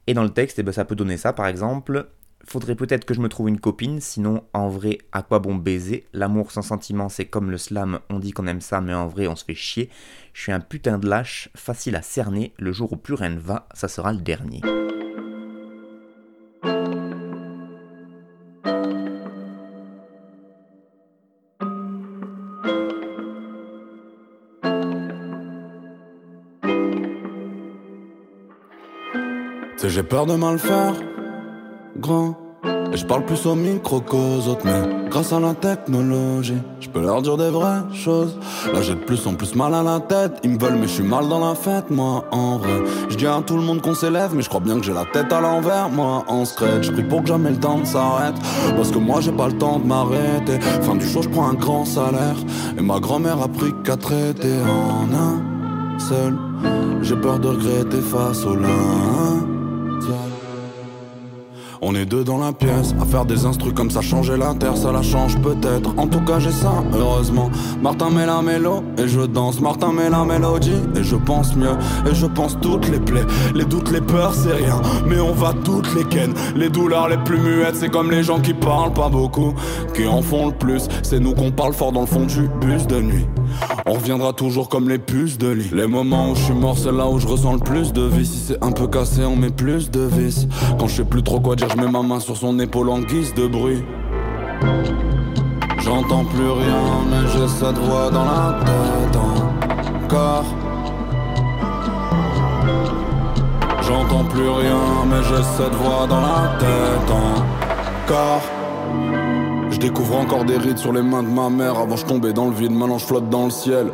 Et 0.07 0.13
dans 0.13 0.23
le 0.23 0.29
texte, 0.29 0.57
eh 0.59 0.63
ben, 0.63 0.71
ça 0.71 0.85
peut 0.85 0.95
donner 0.95 1.17
ça, 1.17 1.33
par 1.33 1.47
exemple. 1.47 2.07
Faudrait 2.45 2.75
peut-être 2.75 3.03
que 3.03 3.13
je 3.13 3.19
me 3.19 3.27
trouve 3.27 3.49
une 3.49 3.59
copine, 3.59 3.99
sinon 3.99 4.43
en 4.53 4.69
vrai, 4.69 4.99
à 5.11 5.21
quoi 5.21 5.39
bon 5.39 5.55
baiser? 5.55 6.07
L'amour 6.13 6.51
sans 6.51 6.61
sentiment, 6.61 7.09
c'est 7.09 7.25
comme 7.25 7.51
le 7.51 7.57
slam, 7.57 7.99
on 8.09 8.19
dit 8.19 8.31
qu'on 8.31 8.47
aime 8.47 8.61
ça, 8.61 8.79
mais 8.79 8.93
en 8.93 9.07
vrai, 9.07 9.27
on 9.27 9.35
se 9.35 9.43
fait 9.43 9.55
chier. 9.55 9.89
Je 10.33 10.43
suis 10.43 10.51
un 10.53 10.61
putain 10.61 10.97
de 10.97 11.09
lâche, 11.09 11.49
facile 11.55 11.97
à 11.97 12.01
cerner, 12.01 12.53
le 12.57 12.71
jour 12.71 12.93
où 12.93 12.95
plus 12.95 13.15
rien 13.15 13.31
ne 13.31 13.39
va, 13.39 13.67
ça 13.73 13.89
sera 13.89 14.13
le 14.13 14.19
dernier. 14.19 14.61
J'ai 29.97 30.03
peur 30.03 30.27
de 30.27 30.35
mal 30.35 30.59
faire, 30.59 30.93
grand. 31.99 32.35
Et 32.93 32.97
je 32.97 33.03
parle 33.03 33.25
plus 33.25 33.47
au 33.47 33.55
micro 33.55 33.99
qu'aux 33.99 34.47
autres, 34.47 34.63
mais 34.63 35.09
grâce 35.09 35.33
à 35.33 35.39
la 35.39 35.55
technologie, 35.55 36.61
je 36.79 36.87
peux 36.87 37.01
leur 37.01 37.23
dire 37.23 37.35
des 37.35 37.49
vraies 37.49 37.81
choses. 37.95 38.37
Là 38.71 38.83
j'ai 38.83 38.93
de 38.93 38.99
plus 38.99 39.25
en 39.25 39.33
plus 39.33 39.55
mal 39.55 39.73
à 39.73 39.81
la 39.81 39.99
tête, 39.99 40.33
ils 40.43 40.51
me 40.51 40.59
veulent 40.59 40.75
mais 40.75 40.85
je 40.85 40.93
suis 40.93 41.03
mal 41.03 41.27
dans 41.27 41.43
la 41.43 41.55
fête, 41.55 41.89
moi 41.89 42.25
en 42.31 42.57
vrai. 42.57 42.83
Je 43.09 43.15
dis 43.15 43.25
à 43.25 43.41
tout 43.43 43.55
le 43.55 43.63
monde 43.63 43.81
qu'on 43.81 43.95
s'élève, 43.95 44.35
mais 44.35 44.43
je 44.43 44.49
crois 44.49 44.59
bien 44.59 44.75
que 44.79 44.85
j'ai 44.85 44.93
la 44.93 45.05
tête 45.05 45.33
à 45.33 45.41
l'envers, 45.41 45.89
moi 45.89 46.23
en 46.27 46.45
secret. 46.45 46.83
Je 46.83 46.91
prie 46.91 47.01
pour 47.01 47.23
que 47.23 47.29
jamais 47.29 47.49
le 47.49 47.59
temps 47.59 47.83
s'arrête, 47.83 48.35
parce 48.75 48.91
que 48.91 48.99
moi 48.99 49.19
j'ai 49.19 49.31
pas 49.31 49.47
le 49.47 49.57
temps 49.57 49.79
de 49.79 49.87
m'arrêter. 49.87 50.59
Fin 50.83 50.93
du 50.93 51.07
jour 51.07 51.23
je 51.23 51.29
prends 51.29 51.49
un 51.49 51.55
grand 51.55 51.85
salaire, 51.85 52.37
et 52.77 52.83
ma 52.83 52.99
grand-mère 52.99 53.41
a 53.41 53.47
pris 53.47 53.73
qu'à 53.83 53.97
traiter 53.97 54.57
en 54.61 55.11
un 55.11 55.99
seul. 55.99 56.37
J'ai 57.01 57.15
peur 57.15 57.39
de 57.39 57.47
regretter 57.47 58.01
face 58.01 58.45
au 58.45 58.55
lin. 58.55 59.56
On 61.81 61.93
est 61.93 62.05
deux 62.05 62.23
dans 62.23 62.39
la 62.39 62.53
pièce, 62.53 62.95
à 62.99 63.05
faire 63.05 63.25
des 63.25 63.45
instrus 63.45 63.73
comme 63.73 63.91
ça 63.91 64.01
changer 64.01 64.35
la 64.35 64.53
terre, 64.55 64.75
ça 64.75 64.91
la 64.91 65.03
change 65.03 65.37
peut-être. 65.41 65.93
En 65.97 66.07
tout 66.07 66.21
cas 66.21 66.39
j'ai 66.39 66.51
ça, 66.51 66.83
heureusement. 66.93 67.51
Martin 67.81 68.09
met 68.09 68.25
la 68.25 68.41
mélo 68.41 68.83
et 68.97 69.07
je 69.07 69.21
danse. 69.21 69.61
Martin 69.61 69.93
met 69.93 70.09
la 70.09 70.25
mélodie 70.25 70.81
et 70.95 71.03
je 71.03 71.15
pense 71.15 71.55
mieux. 71.55 71.77
Et 72.09 72.15
je 72.15 72.25
pense 72.25 72.57
toutes 72.61 72.89
les 72.89 72.99
plaies, 72.99 73.25
les 73.53 73.65
doutes, 73.65 73.91
les 73.91 74.01
peurs, 74.01 74.33
c'est 74.33 74.53
rien. 74.53 74.81
Mais 75.07 75.19
on 75.19 75.33
va 75.33 75.53
toutes 75.63 75.93
les 75.93 76.03
ken. 76.03 76.33
Les 76.55 76.69
douleurs 76.69 77.09
les 77.09 77.17
plus 77.17 77.37
muettes, 77.37 77.75
c'est 77.75 77.89
comme 77.89 78.09
les 78.09 78.23
gens 78.23 78.39
qui 78.39 78.53
parlent 78.53 78.93
pas 78.93 79.09
beaucoup, 79.09 79.53
qui 79.93 80.07
en 80.07 80.21
font 80.21 80.47
le 80.47 80.53
plus. 80.53 80.87
C'est 81.03 81.19
nous 81.19 81.35
qu'on 81.35 81.51
parle 81.51 81.73
fort 81.73 81.91
dans 81.91 82.01
le 82.01 82.07
fond 82.07 82.25
du 82.25 82.49
bus 82.59 82.87
de 82.87 82.99
nuit. 82.99 83.27
On 83.85 83.93
reviendra 83.93 84.33
toujours 84.33 84.69
comme 84.69 84.89
les 84.89 84.97
puces 84.97 85.37
de 85.37 85.49
lit. 85.49 85.69
Les 85.73 85.87
moments 85.87 86.31
où 86.31 86.35
je 86.35 86.41
suis 86.41 86.53
mort, 86.53 86.77
c'est 86.77 86.91
là 86.91 87.07
où 87.07 87.19
je 87.19 87.27
ressens 87.27 87.53
le 87.53 87.59
plus 87.59 87.93
de 87.93 88.01
vie. 88.01 88.25
Si 88.25 88.39
c'est 88.39 88.63
un 88.63 88.71
peu 88.71 88.87
cassé, 88.87 89.23
on 89.25 89.35
met 89.35 89.49
plus 89.49 89.89
de 89.91 90.01
vis. 90.01 90.47
Quand 90.79 90.87
je 90.87 90.95
sais 90.97 91.05
plus 91.05 91.23
trop 91.23 91.39
quoi 91.39 91.55
dire, 91.55 91.67
je 91.69 91.77
mets 91.77 91.91
ma 91.91 92.01
main 92.01 92.19
sur 92.19 92.35
son 92.37 92.59
épaule 92.59 92.89
en 92.89 92.99
guise 92.99 93.33
de 93.33 93.47
bruit. 93.47 93.83
J'entends 95.79 96.25
plus 96.25 96.49
rien, 96.49 96.83
mais 97.09 97.27
j'ai 97.31 97.47
cette 97.47 97.77
voix 97.77 98.09
dans 98.11 98.25
la 98.25 98.59
tête 98.65 99.15
encore. 100.03 100.45
J'entends 103.81 104.25
plus 104.25 104.49
rien, 104.49 105.05
mais 105.09 105.23
j'ai 105.23 105.43
cette 105.55 105.75
voix 105.75 106.05
dans 106.07 106.19
la 106.19 106.57
tête 106.59 107.09
encore. 107.09 108.56
Je 109.77 109.81
découvre 109.81 110.17
encore 110.17 110.43
des 110.43 110.57
rides 110.57 110.79
sur 110.79 110.91
les 110.91 111.03
mains 111.03 111.21
de 111.21 111.27
ma 111.27 111.51
mère 111.51 111.77
avant 111.77 111.97
je 111.97 112.05
tombais 112.07 112.33
dans 112.33 112.47
le 112.47 112.51
vide, 112.51 112.71
maintenant 112.71 112.97
je 112.97 113.05
flotte 113.05 113.29
dans 113.29 113.45
le 113.45 113.51
ciel. 113.51 113.91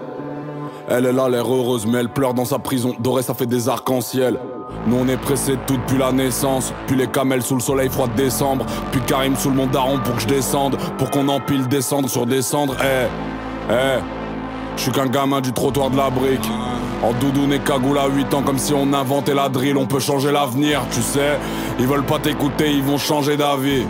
Elle, 0.88 1.06
elle 1.06 1.20
a 1.20 1.28
l'air 1.28 1.46
heureuse, 1.54 1.86
mais 1.86 1.98
elle 1.98 2.08
pleure 2.08 2.34
dans 2.34 2.46
sa 2.46 2.58
prison. 2.58 2.96
Doré, 3.00 3.22
ça 3.22 3.34
fait 3.34 3.48
des 3.48 3.68
arcs-en-ciel. 3.68 4.40
Nous 4.88 4.96
on 4.96 5.06
est 5.10 5.18
pressés 5.18 5.58
de 5.58 5.62
tout 5.68 5.76
depuis 5.76 5.98
la 5.98 6.14
naissance. 6.14 6.74
Puis 6.88 6.96
les 6.96 7.08
camels 7.08 7.42
sous 7.42 7.56
le 7.56 7.60
soleil 7.60 7.90
froid 7.90 8.08
de 8.08 8.14
décembre. 8.14 8.66
Puis 8.94 9.02
Karim 9.02 9.36
sous 9.36 9.50
le 9.50 9.58
mont 9.58 9.68
daron 9.68 10.00
pour 10.00 10.16
que 10.16 10.22
je 10.22 10.28
descende. 10.28 10.78
Pour 10.98 11.12
qu'on 11.12 11.28
empile 11.28 11.68
descendre 11.68 12.10
sur 12.10 12.26
descendre 12.26 12.78
Eh, 12.82 13.08
eh. 13.70 14.00
Je 14.78 14.84
suis 14.84 14.92
qu'un 14.94 15.08
gamin 15.08 15.42
du 15.42 15.52
trottoir 15.52 15.90
de 15.90 15.98
la 15.98 16.10
brique. 16.10 16.50
En 17.04 17.12
doudoune 17.12 17.52
et 17.52 17.60
cagoule 17.60 17.98
à 17.98 18.08
8 18.08 18.34
ans 18.36 18.42
comme 18.42 18.58
si 18.58 18.74
on 18.74 18.94
inventait 18.94 19.36
la 19.36 19.50
drill. 19.50 19.76
On 19.76 19.86
peut 19.86 20.00
changer 20.00 20.32
l'avenir, 20.32 20.80
tu 20.94 21.02
sais. 21.02 21.38
Ils 21.78 21.88
veulent 21.88 22.06
pas 22.06 22.20
t'écouter, 22.20 22.72
ils 22.72 22.84
vont 22.84 22.98
changer 22.98 23.36
d'avis 23.36 23.86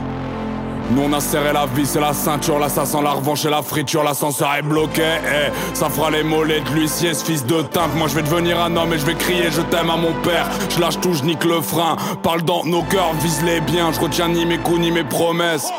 nous 0.92 1.02
on 1.04 1.14
a 1.14 1.20
serré 1.20 1.54
la 1.54 1.66
vis 1.66 1.96
et 1.96 2.00
la 2.00 2.14
ceinture, 2.14 2.60
sent 2.70 2.98
la 3.04 3.12
revanche 3.12 3.46
et 3.46 3.50
la 3.50 3.62
friture, 3.62 4.04
l'ascenseur 4.04 4.54
est 4.56 4.62
bloqué, 4.62 5.02
eh, 5.04 5.76
ça 5.76 5.90
fera 5.90 6.12
les 6.12 6.24
mollets 6.24 6.62
de 6.62 6.70
l'huissier, 6.70 7.14
ce 7.14 7.24
fils 7.24 7.46
de 7.46 7.62
teinte. 7.62 7.96
Moi 7.96 8.08
je 8.08 8.16
vais 8.16 8.24
devenir 8.24 8.60
un 8.62 8.76
homme 8.76 8.94
et 8.94 8.98
je 8.98 9.06
vais 9.06 9.16
crier 9.16 9.52
je 9.52 9.62
t'aime 9.62 9.90
à 9.90 9.98
mon 9.98 10.14
père. 10.22 10.50
Je 10.70 10.80
lâche 10.80 11.00
tout, 11.00 11.14
je 11.14 11.24
nique 11.24 11.46
le 11.46 11.62
frein, 11.62 11.96
parle 12.22 12.44
dans 12.44 12.64
nos 12.66 12.84
cœurs, 12.84 13.14
vise 13.22 13.44
les 13.44 13.62
biens, 13.62 13.92
je 13.92 14.00
retiens 14.00 14.30
ni 14.30 14.46
mes 14.46 14.58
coups 14.58 14.80
ni 14.80 14.92
mes 14.92 15.04
promesses. 15.04 15.72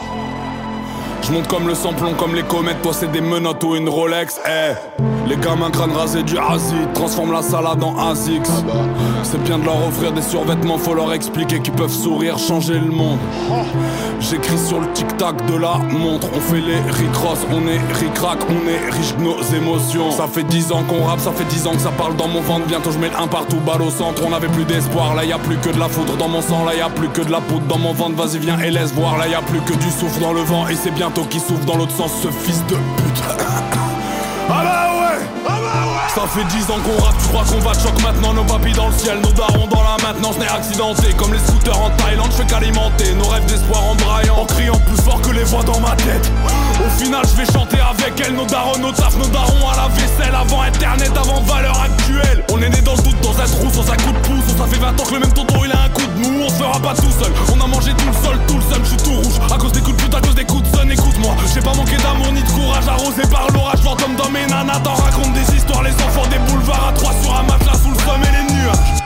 Je 1.27 1.33
monte 1.33 1.49
comme 1.49 1.67
le 1.67 1.75
samplon, 1.75 2.13
comme 2.13 2.35
les 2.35 2.43
comètes, 2.43 2.83
toi 2.83 2.93
c'est 2.93 3.11
des 3.11 3.23
menottes 3.23 3.65
ou 3.65 3.75
une 3.75 3.89
Rolex, 3.89 4.39
eh 4.47 4.75
Les 5.27 5.37
gamins 5.37 5.71
crâne 5.71 5.93
rasé 5.93 6.23
du 6.23 6.37
acide, 6.37 6.93
transforme 6.93 7.33
la 7.33 7.41
salade 7.41 7.83
en 7.83 7.97
ASICS. 7.97 8.51
C'est 9.23 9.43
bien 9.43 9.59
de 9.59 9.65
leur 9.65 9.87
offrir 9.89 10.13
des 10.13 10.21
survêtements, 10.21 10.77
faut 10.77 10.93
leur 10.93 11.15
expliquer 11.15 11.61
qu'ils 11.61 11.73
peuvent 11.73 11.91
sourire, 11.91 12.37
changer 12.39 12.75
le 12.75 12.91
monde. 12.91 13.19
J'écris 14.21 14.59
sur 14.59 14.81
le 14.81 14.87
tic-tac 14.93 15.47
de 15.47 15.57
la 15.57 15.79
montre, 15.79 16.29
on 16.35 16.41
fait 16.41 16.61
les 16.61 16.79
ricross, 16.91 17.39
on 17.51 17.67
est 17.69 17.81
ricrac, 17.95 18.39
on 18.51 18.69
est 18.69 18.91
riche 18.91 19.15
de 19.17 19.23
nos 19.23 19.43
émotions. 19.57 20.11
Ça 20.11 20.27
fait 20.27 20.45
dix 20.45 20.73
ans 20.73 20.83
qu'on 20.89 21.05
rappe, 21.05 21.21
ça 21.21 21.33
fait 21.33 21.45
dix 21.45 21.67
ans 21.67 21.73
que 21.73 21.81
ça 21.81 21.91
parle 21.91 22.17
dans 22.17 22.29
mon 22.29 22.43
ventre, 22.43 22.67
bientôt 22.67 22.91
je 22.91 22.99
mets 22.99 23.11
un 23.19 23.27
partout, 23.27 23.59
balle 23.67 23.83
au 23.83 23.91
centre, 23.91 24.23
on 24.27 24.33
avait 24.33 24.49
plus 24.49 24.65
d'espoir, 24.65 25.15
là 25.15 25.25
y 25.25 25.33
a 25.33 25.39
plus 25.39 25.57
que 25.57 25.71
de 25.71 25.79
la 25.79 25.89
foudre 25.89 26.17
dans 26.19 26.29
mon 26.29 26.43
sang, 26.43 26.65
là 26.67 26.75
y 26.75 26.83
a 26.83 26.91
plus 26.91 27.09
que 27.09 27.23
de 27.23 27.33
la 27.33 27.41
poudre 27.41 27.67
dans 27.67 27.79
mon 27.79 27.95
ventre, 27.95 28.15
vas-y 28.15 28.39
viens 28.39 28.59
et 28.61 28.71
laisse 28.71 28.93
voir, 28.93 29.17
là 29.17 29.27
y 29.27 29.35
a 29.35 29.41
plus 29.41 29.61
que 29.61 29.73
du 29.73 29.91
souffle 29.91 30.21
dans 30.21 30.35
le 30.35 30.43
vent. 30.43 30.69
Et 30.69 30.75
c'est 30.75 30.95
bien 30.95 31.11
qui 31.23 31.39
souffle 31.39 31.65
dans 31.65 31.77
l'autre 31.77 31.93
sens, 31.93 32.11
ce 32.23 32.29
fils 32.29 32.61
de 32.67 32.75
pute. 32.75 33.23
ah 34.49 34.63
bah 34.65 34.91
ouais. 34.99 35.44
Ça 36.15 36.29
fait 36.29 36.45
10 36.45 36.71
ans 36.71 36.79
qu'on 36.79 37.03
rappe, 37.03 37.19
tu 37.19 37.27
crois 37.27 37.43
qu'on 37.43 37.59
va 37.59 37.75
de 37.75 37.81
choc 37.81 38.01
maintenant 38.01 38.33
Nos 38.35 38.45
papis 38.45 38.73
dans 38.73 38.87
le 38.87 38.95
ciel, 38.95 39.19
nos 39.21 39.33
darons 39.33 39.67
dans 39.67 39.83
la 39.83 39.97
maintenance 40.01 40.39
n'est 40.39 40.47
accidenté 40.47 41.13
Comme 41.17 41.33
les 41.33 41.41
scooters 41.41 41.77
en 41.77 41.91
Thaïlande, 41.91 42.29
je 42.31 42.37
fais 42.37 42.47
qu'alimenter 42.47 43.15
Nos 43.15 43.27
rêves 43.27 43.45
d'espoir 43.47 43.83
en 43.83 43.97
braillant, 43.97 44.37
en 44.37 44.45
criant 44.47 44.79
plus 44.87 45.03
fort 45.03 45.21
que 45.23 45.31
les 45.33 45.43
voix 45.43 45.65
dans 45.65 45.81
ma 45.81 45.97
tête. 45.97 46.31
Au 46.87 47.03
final 47.03 47.23
je 47.27 47.37
vais 47.37 47.53
chanter 47.53 47.79
avec 47.81 48.15
elle, 48.25 48.37
nos 48.37 48.47
darons, 48.47 48.79
nos 48.79 48.93
taf, 48.93 49.17
nos 49.17 49.27
darons 49.27 49.69
à 49.69 49.75
la 49.75 49.89
vaisselle 49.89 50.35
Avant 50.35 50.63
internet, 50.63 51.11
avant 51.17 51.41
valeur 51.43 51.81
actuelle. 51.81 52.45
On 52.53 52.63
est 52.63 52.69
né 52.69 52.81
dans 52.83 52.95
le 52.95 53.03
doute, 53.03 53.21
dans 53.21 53.37
un 53.41 53.47
trou, 53.47 53.69
sans 53.73 53.91
un 53.91 53.97
coup 53.97 54.13
de 54.13 54.19
pouce 54.19 54.55
Ça 54.57 54.67
fait 54.71 54.79
20 54.79 55.01
ans 55.01 55.05
que 55.05 55.15
le 55.15 55.21
même 55.21 55.33
tonton 55.33 55.65
il 55.65 55.73
a 55.73 55.83
un 55.83 55.89
coup 55.89 56.07
de 56.07 56.29
mou 56.29 56.45
On 56.47 56.49
se 56.49 56.55
fera 56.55 56.79
pas 56.79 56.95
tout 56.95 57.11
seul, 57.11 57.33
on 57.53 57.61
a 57.61 57.67
mangé 57.67 57.91
tout 57.93 58.07
le 58.07 58.25
sol, 58.25 58.39
tout 58.47 58.59
le 58.59 58.73
seul, 58.73 58.85
je 58.85 58.89
suis 58.91 58.97
tout 58.99 59.19
rouge 59.19 59.41
À 59.53 59.59
cause 59.59 59.73
des 59.73 59.81
coups 59.81 59.97
de 59.97 60.03
pute, 60.03 60.15
à 60.15 60.21
cause 60.21 60.37
des 60.37 60.45
coups 60.45 60.63
de 60.63 60.77
son, 60.77 60.89
écoute-moi. 60.89 61.35
J'ai 61.53 61.61
pas 61.61 61.75
manqué 61.75 61.97
d'amour 61.97 62.31
ni 62.33 62.43
de 62.43 62.51
courage, 62.51 62.87
arrosé 62.87 63.23
par 63.31 63.49
l'orage 63.53 63.81
Fantôme 63.81 64.15
dans 64.15 64.31
mes 64.31 64.47
nanas, 64.47 64.79
t'en 64.79 64.95
raconte 64.95 65.33
des 65.33 65.57
histoires, 65.57 65.83
les 65.83 66.04
enfants 66.05 66.29
des 66.29 66.39
boulevards 66.39 66.89
à 66.89 66.93
trois 66.93 67.13
sur 67.23 67.35
un 67.35 67.43
matelas 67.43 67.75
sous 67.75 67.91
le 67.91 67.99
sommet 67.99 68.31
les 68.33 68.55
nuages 68.55 69.01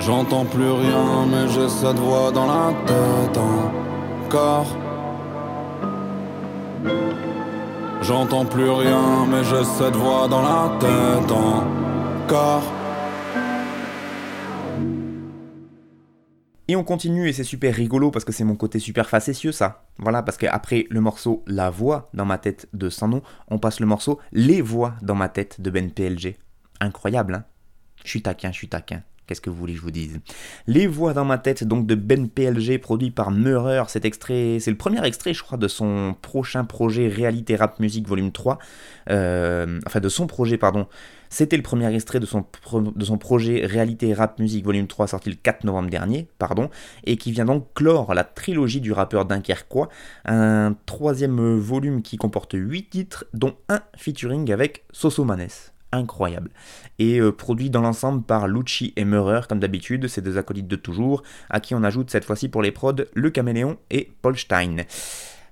J'entends 0.00 0.46
plus 0.46 0.70
rien, 0.70 1.26
mais 1.30 1.48
j'ai 1.48 1.68
cette 1.68 1.98
voix 1.98 2.30
dans 2.32 2.46
la 2.46 2.72
tête 2.86 3.36
encore. 3.36 4.87
J'entends 8.08 8.46
plus 8.46 8.70
rien, 8.70 9.26
mais 9.26 9.44
j'ai 9.44 9.62
cette 9.64 9.94
voix 9.94 10.28
dans 10.28 10.40
la 10.40 10.78
tête 10.78 11.30
encore. 11.30 12.62
Et 16.68 16.74
on 16.74 16.84
continue 16.84 17.28
et 17.28 17.34
c'est 17.34 17.44
super 17.44 17.74
rigolo 17.74 18.10
parce 18.10 18.24
que 18.24 18.32
c'est 18.32 18.44
mon 18.44 18.56
côté 18.56 18.78
super 18.78 19.10
facétieux 19.10 19.52
ça. 19.52 19.84
Voilà, 19.98 20.22
parce 20.22 20.38
qu'après 20.38 20.86
le 20.88 21.02
morceau 21.02 21.44
La 21.46 21.68
voix 21.68 22.08
dans 22.14 22.24
ma 22.24 22.38
tête 22.38 22.66
de 22.72 22.88
Sans 22.88 23.08
nom, 23.08 23.20
on 23.48 23.58
passe 23.58 23.78
le 23.78 23.84
morceau 23.84 24.18
Les 24.32 24.62
voix 24.62 24.94
dans 25.02 25.14
ma 25.14 25.28
tête 25.28 25.60
de 25.60 25.68
Ben 25.68 25.90
PLG. 25.90 26.38
Incroyable, 26.80 27.34
hein 27.34 27.44
Je 28.04 28.08
suis 28.08 28.22
taquin, 28.22 28.52
je 28.52 28.56
suis 28.56 28.70
taquin. 28.70 29.02
Qu'est-ce 29.28 29.42
que 29.42 29.50
vous 29.50 29.56
voulez 29.56 29.74
que 29.74 29.78
je 29.78 29.84
vous 29.84 29.90
dise? 29.90 30.20
Les 30.66 30.86
voix 30.86 31.12
dans 31.12 31.26
ma 31.26 31.36
tête, 31.36 31.62
donc 31.62 31.86
de 31.86 31.94
Ben 31.94 32.30
PLG, 32.30 32.78
produit 32.78 33.10
par 33.10 33.30
Meurer. 33.30 33.82
Cet 33.88 34.06
extrait, 34.06 34.56
c'est 34.58 34.70
le 34.70 34.78
premier 34.78 35.04
extrait, 35.06 35.34
je 35.34 35.42
crois, 35.42 35.58
de 35.58 35.68
son 35.68 36.16
prochain 36.22 36.64
projet 36.64 37.08
Réalité 37.08 37.54
Rap 37.54 37.78
Music 37.78 38.08
Volume 38.08 38.32
3. 38.32 38.58
Euh, 39.10 39.80
enfin, 39.86 40.00
de 40.00 40.08
son 40.08 40.26
projet, 40.26 40.56
pardon. 40.56 40.86
C'était 41.28 41.58
le 41.58 41.62
premier 41.62 41.94
extrait 41.94 42.20
de 42.20 42.26
son, 42.26 42.42
projet 43.18 43.66
Réalité 43.66 44.14
Rap 44.14 44.38
Music 44.38 44.64
Volume 44.64 44.86
3, 44.86 45.08
sorti 45.08 45.28
le 45.28 45.36
4 45.36 45.64
novembre 45.64 45.90
dernier, 45.90 46.26
pardon, 46.38 46.70
et 47.04 47.18
qui 47.18 47.30
vient 47.30 47.44
donc 47.44 47.66
clore 47.74 48.14
la 48.14 48.24
trilogie 48.24 48.80
du 48.80 48.92
rappeur 48.92 49.26
dunkerquois. 49.26 49.90
Un 50.24 50.74
troisième 50.86 51.58
volume 51.58 52.00
qui 52.00 52.16
comporte 52.16 52.54
8 52.54 52.88
titres, 52.88 53.26
dont 53.34 53.56
un 53.68 53.82
featuring 53.94 54.50
avec 54.50 54.84
Soso 54.90 55.24
Manes 55.24 55.48
incroyable. 55.92 56.50
Et 56.98 57.20
euh, 57.20 57.32
produit 57.32 57.70
dans 57.70 57.80
l'ensemble 57.80 58.22
par 58.22 58.48
Lucci 58.48 58.92
et 58.96 59.04
Meurer, 59.04 59.42
comme 59.48 59.60
d'habitude, 59.60 60.08
ces 60.08 60.22
deux 60.22 60.38
acolytes 60.38 60.68
de 60.68 60.76
toujours, 60.76 61.22
à 61.50 61.60
qui 61.60 61.74
on 61.74 61.82
ajoute 61.82 62.10
cette 62.10 62.24
fois-ci 62.24 62.48
pour 62.48 62.62
les 62.62 62.72
prods 62.72 62.94
le 63.14 63.30
Caméléon 63.30 63.78
et 63.90 64.10
Paul 64.22 64.36
Stein. 64.36 64.76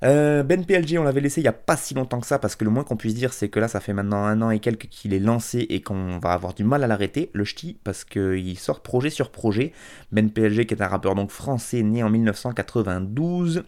Euh, 0.05 0.43
ben 0.43 0.65
PLG, 0.65 0.99
on 0.99 1.05
l'avait 1.05 1.23
laissé 1.23 1.41
il 1.41 1.45
n'y 1.45 1.49
a 1.49 1.53
pas 1.53 1.77
si 1.77 1.95
longtemps 1.95 2.21
que 2.21 2.27
ça, 2.27 2.39
parce 2.39 2.55
que 2.55 2.65
le 2.65 2.71
moins 2.71 2.85
qu'on 2.85 2.97
puisse 2.97 3.15
dire, 3.15 3.33
c'est 3.33 3.49
que 3.49 3.59
là, 3.59 3.69
ça 3.69 3.81
fait 3.81 3.95
maintenant 3.95 4.25
un 4.25 4.43
an 4.43 4.51
et 4.51 4.61
quelques 4.61 4.89
qu'il 4.89 5.15
est 5.15 5.19
lancé 5.19 5.67
et 5.71 5.81
qu'on 5.81 6.19
va 6.19 6.33
avoir 6.33 6.55
du 6.55 6.65
mal 6.65 6.85
à 6.85 6.87
l'arrêter, 6.87 7.31
le 7.33 7.45
ch'ti, 7.45 7.79
parce 7.83 8.05
qu'il 8.05 8.59
sort 8.59 8.81
projet 8.81 9.11
sur 9.11 9.31
projet. 9.31 9.73
Ben 10.13 10.31
PLG, 10.31 10.67
qui 10.67 10.75
est 10.75 10.83
un 10.83 10.89
rappeur 10.89 11.15
donc 11.15 11.31
français, 11.31 11.83
né 11.83 12.03
en 12.03 12.11
1992. 12.11 13.65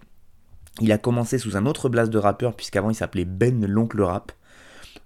Il 0.81 0.93
a 0.93 0.99
commencé 0.99 1.39
sous 1.39 1.57
un 1.57 1.67
autre 1.67 1.89
blast 1.89 2.13
de 2.13 2.19
rappeur, 2.19 2.55
puisqu'avant 2.55 2.91
il 2.91 2.95
s'appelait 2.95 3.25
Ben 3.25 3.65
l'Oncle 3.67 4.03
Rap. 4.03 4.33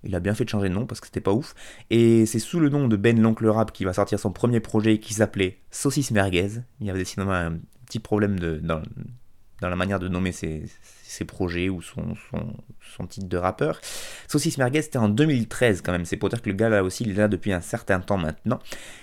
Il 0.05 0.15
a 0.15 0.21
bien 0.21 0.35
fait 0.35 0.45
de 0.45 0.49
changer 0.49 0.69
de 0.69 0.75
nom 0.75 0.87
parce 0.87 1.01
que 1.01 1.07
c'était 1.07 1.21
pas 1.21 1.33
ouf. 1.33 1.55
Et 1.91 2.27
c'est 2.27 2.39
sous 2.39 2.61
le 2.61 2.69
nom 2.69 2.89
de 2.89 2.97
Ben 2.97 3.21
l'Oncle 3.21 3.47
Rap 3.49 3.73
qui 3.73 3.85
va 3.85 3.93
sortir 3.93 4.19
son 4.19 4.33
premier 4.33 4.61
projet 4.61 4.99
qui 4.99 5.15
s'appelait 5.15 5.59
Saucisse 5.71 6.11
Merguez. 6.11 6.63
Il 6.81 6.87
y 6.87 6.91
avait 6.91 6.99
décidément 6.99 7.33
un 7.33 7.59
petit 7.87 8.01
problème 8.01 8.39
dans, 8.39 8.83
dans 9.61 9.69
la 9.69 9.77
manière 9.77 10.01
de 10.01 10.09
nommer 10.09 10.33
ses, 10.33 10.65
ses 11.13 11.25
projets 11.25 11.69
ou 11.69 11.83
son, 11.83 12.15
son, 12.97 13.07
titre 13.07 13.29
de 13.29 13.37
rappeur. 13.37 13.81
Saucisse 14.29 14.59
Merguez, 14.59 14.83
c'était 14.83 14.99
en 14.99 15.09
2013 15.09 15.83
quand 15.83 15.93
même, 15.93 16.05
c'est 16.05 16.17
pour 16.17 16.29
dire 16.29 16.41
que 16.41 16.49
le 16.49 16.57
gars 16.57 16.69
là 16.69 16.83
aussi, 16.83 17.05
il 17.05 17.11
est 17.11 17.15
là 17.15 17.29
depuis 17.29 17.53
un 17.53 17.61
certain 17.61 18.01
temps 18.01 18.19
maintenant. 18.19 18.59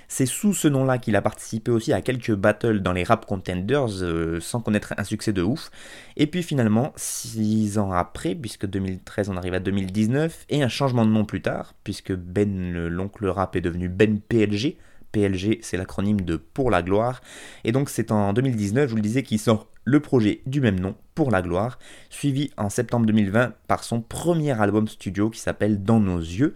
C'est 0.07 0.25
sous 0.25 0.53
ce 0.53 0.67
nom-là 0.67 0.97
qu'il 0.97 1.15
a 1.15 1.21
participé 1.21 1.71
aussi 1.71 1.93
à 1.93 2.01
quelques 2.01 2.33
battles 2.33 2.79
dans 2.79 2.93
les 2.93 3.03
rap 3.03 3.25
contenders 3.25 4.01
euh, 4.01 4.39
sans 4.39 4.59
connaître 4.59 4.93
un 4.97 5.03
succès 5.03 5.33
de 5.33 5.43
ouf. 5.43 5.69
Et 6.17 6.25
puis 6.25 6.41
finalement, 6.41 6.93
six 6.95 7.77
ans 7.77 7.91
après, 7.91 8.33
puisque 8.33 8.65
2013 8.65 9.29
on 9.29 9.37
arrive 9.37 9.53
à 9.53 9.59
2019, 9.59 10.45
et 10.49 10.63
un 10.63 10.69
changement 10.69 11.05
de 11.05 11.11
nom 11.11 11.25
plus 11.25 11.41
tard, 11.41 11.75
puisque 11.83 12.13
Ben 12.13 12.87
l'oncle 12.87 13.27
rap 13.27 13.55
est 13.55 13.61
devenu 13.61 13.87
Ben 13.87 14.19
PLG, 14.19 14.77
PLG, 15.11 15.59
c'est 15.61 15.77
l'acronyme 15.77 16.21
de 16.21 16.35
Pour 16.35 16.71
la 16.71 16.81
gloire. 16.81 17.21
Et 17.63 17.71
donc 17.71 17.89
c'est 17.89 18.11
en 18.11 18.33
2019, 18.33 18.85
je 18.85 18.91
vous 18.91 18.95
le 18.95 19.01
disais, 19.01 19.23
qu'il 19.23 19.39
sort 19.39 19.67
le 19.89 19.99
projet 19.99 20.41
du 20.45 20.61
même 20.61 20.79
nom, 20.79 20.95
Pour 21.15 21.31
la 21.31 21.41
gloire, 21.41 21.79
suivi 22.11 22.51
en 22.57 22.69
septembre 22.69 23.07
2020 23.07 23.53
par 23.67 23.83
son 23.83 24.01
premier 24.01 24.51
album 24.51 24.87
studio 24.87 25.31
qui 25.31 25.39
s'appelle 25.39 25.83
Dans 25.83 25.99
nos 25.99 26.19
yeux. 26.19 26.53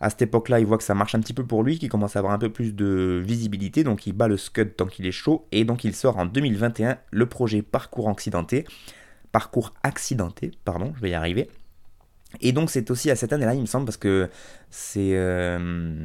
À 0.00 0.10
cette 0.10 0.22
époque-là, 0.22 0.58
il 0.58 0.66
voit 0.66 0.76
que 0.76 0.84
ça 0.84 0.94
marche 0.94 1.14
un 1.14 1.20
petit 1.20 1.32
peu 1.32 1.46
pour 1.46 1.62
lui, 1.62 1.78
qu'il 1.78 1.88
commence 1.88 2.16
à 2.16 2.18
avoir 2.18 2.34
un 2.34 2.38
peu 2.38 2.50
plus 2.50 2.74
de 2.74 3.22
visibilité, 3.24 3.84
donc 3.84 4.08
il 4.08 4.12
bat 4.12 4.26
le 4.26 4.36
scud 4.36 4.74
tant 4.76 4.86
qu'il 4.86 5.06
est 5.06 5.12
chaud, 5.12 5.46
et 5.52 5.64
donc 5.64 5.84
il 5.84 5.94
sort 5.94 6.18
en 6.18 6.26
2021 6.26 6.98
le 7.12 7.26
projet 7.26 7.62
Parcours 7.62 8.10
accidenté. 8.10 8.66
Parcours 9.30 9.72
accidenté, 9.84 10.50
pardon, 10.64 10.92
je 10.96 11.00
vais 11.00 11.10
y 11.10 11.14
arriver. 11.14 11.48
Et 12.40 12.52
donc 12.52 12.70
c'est 12.70 12.90
aussi 12.90 13.10
à 13.10 13.16
cette 13.16 13.32
année-là, 13.32 13.54
il 13.54 13.60
me 13.60 13.66
semble, 13.66 13.86
parce 13.86 13.96
que 13.96 14.28
c'est 14.70 15.12
euh, 15.14 16.04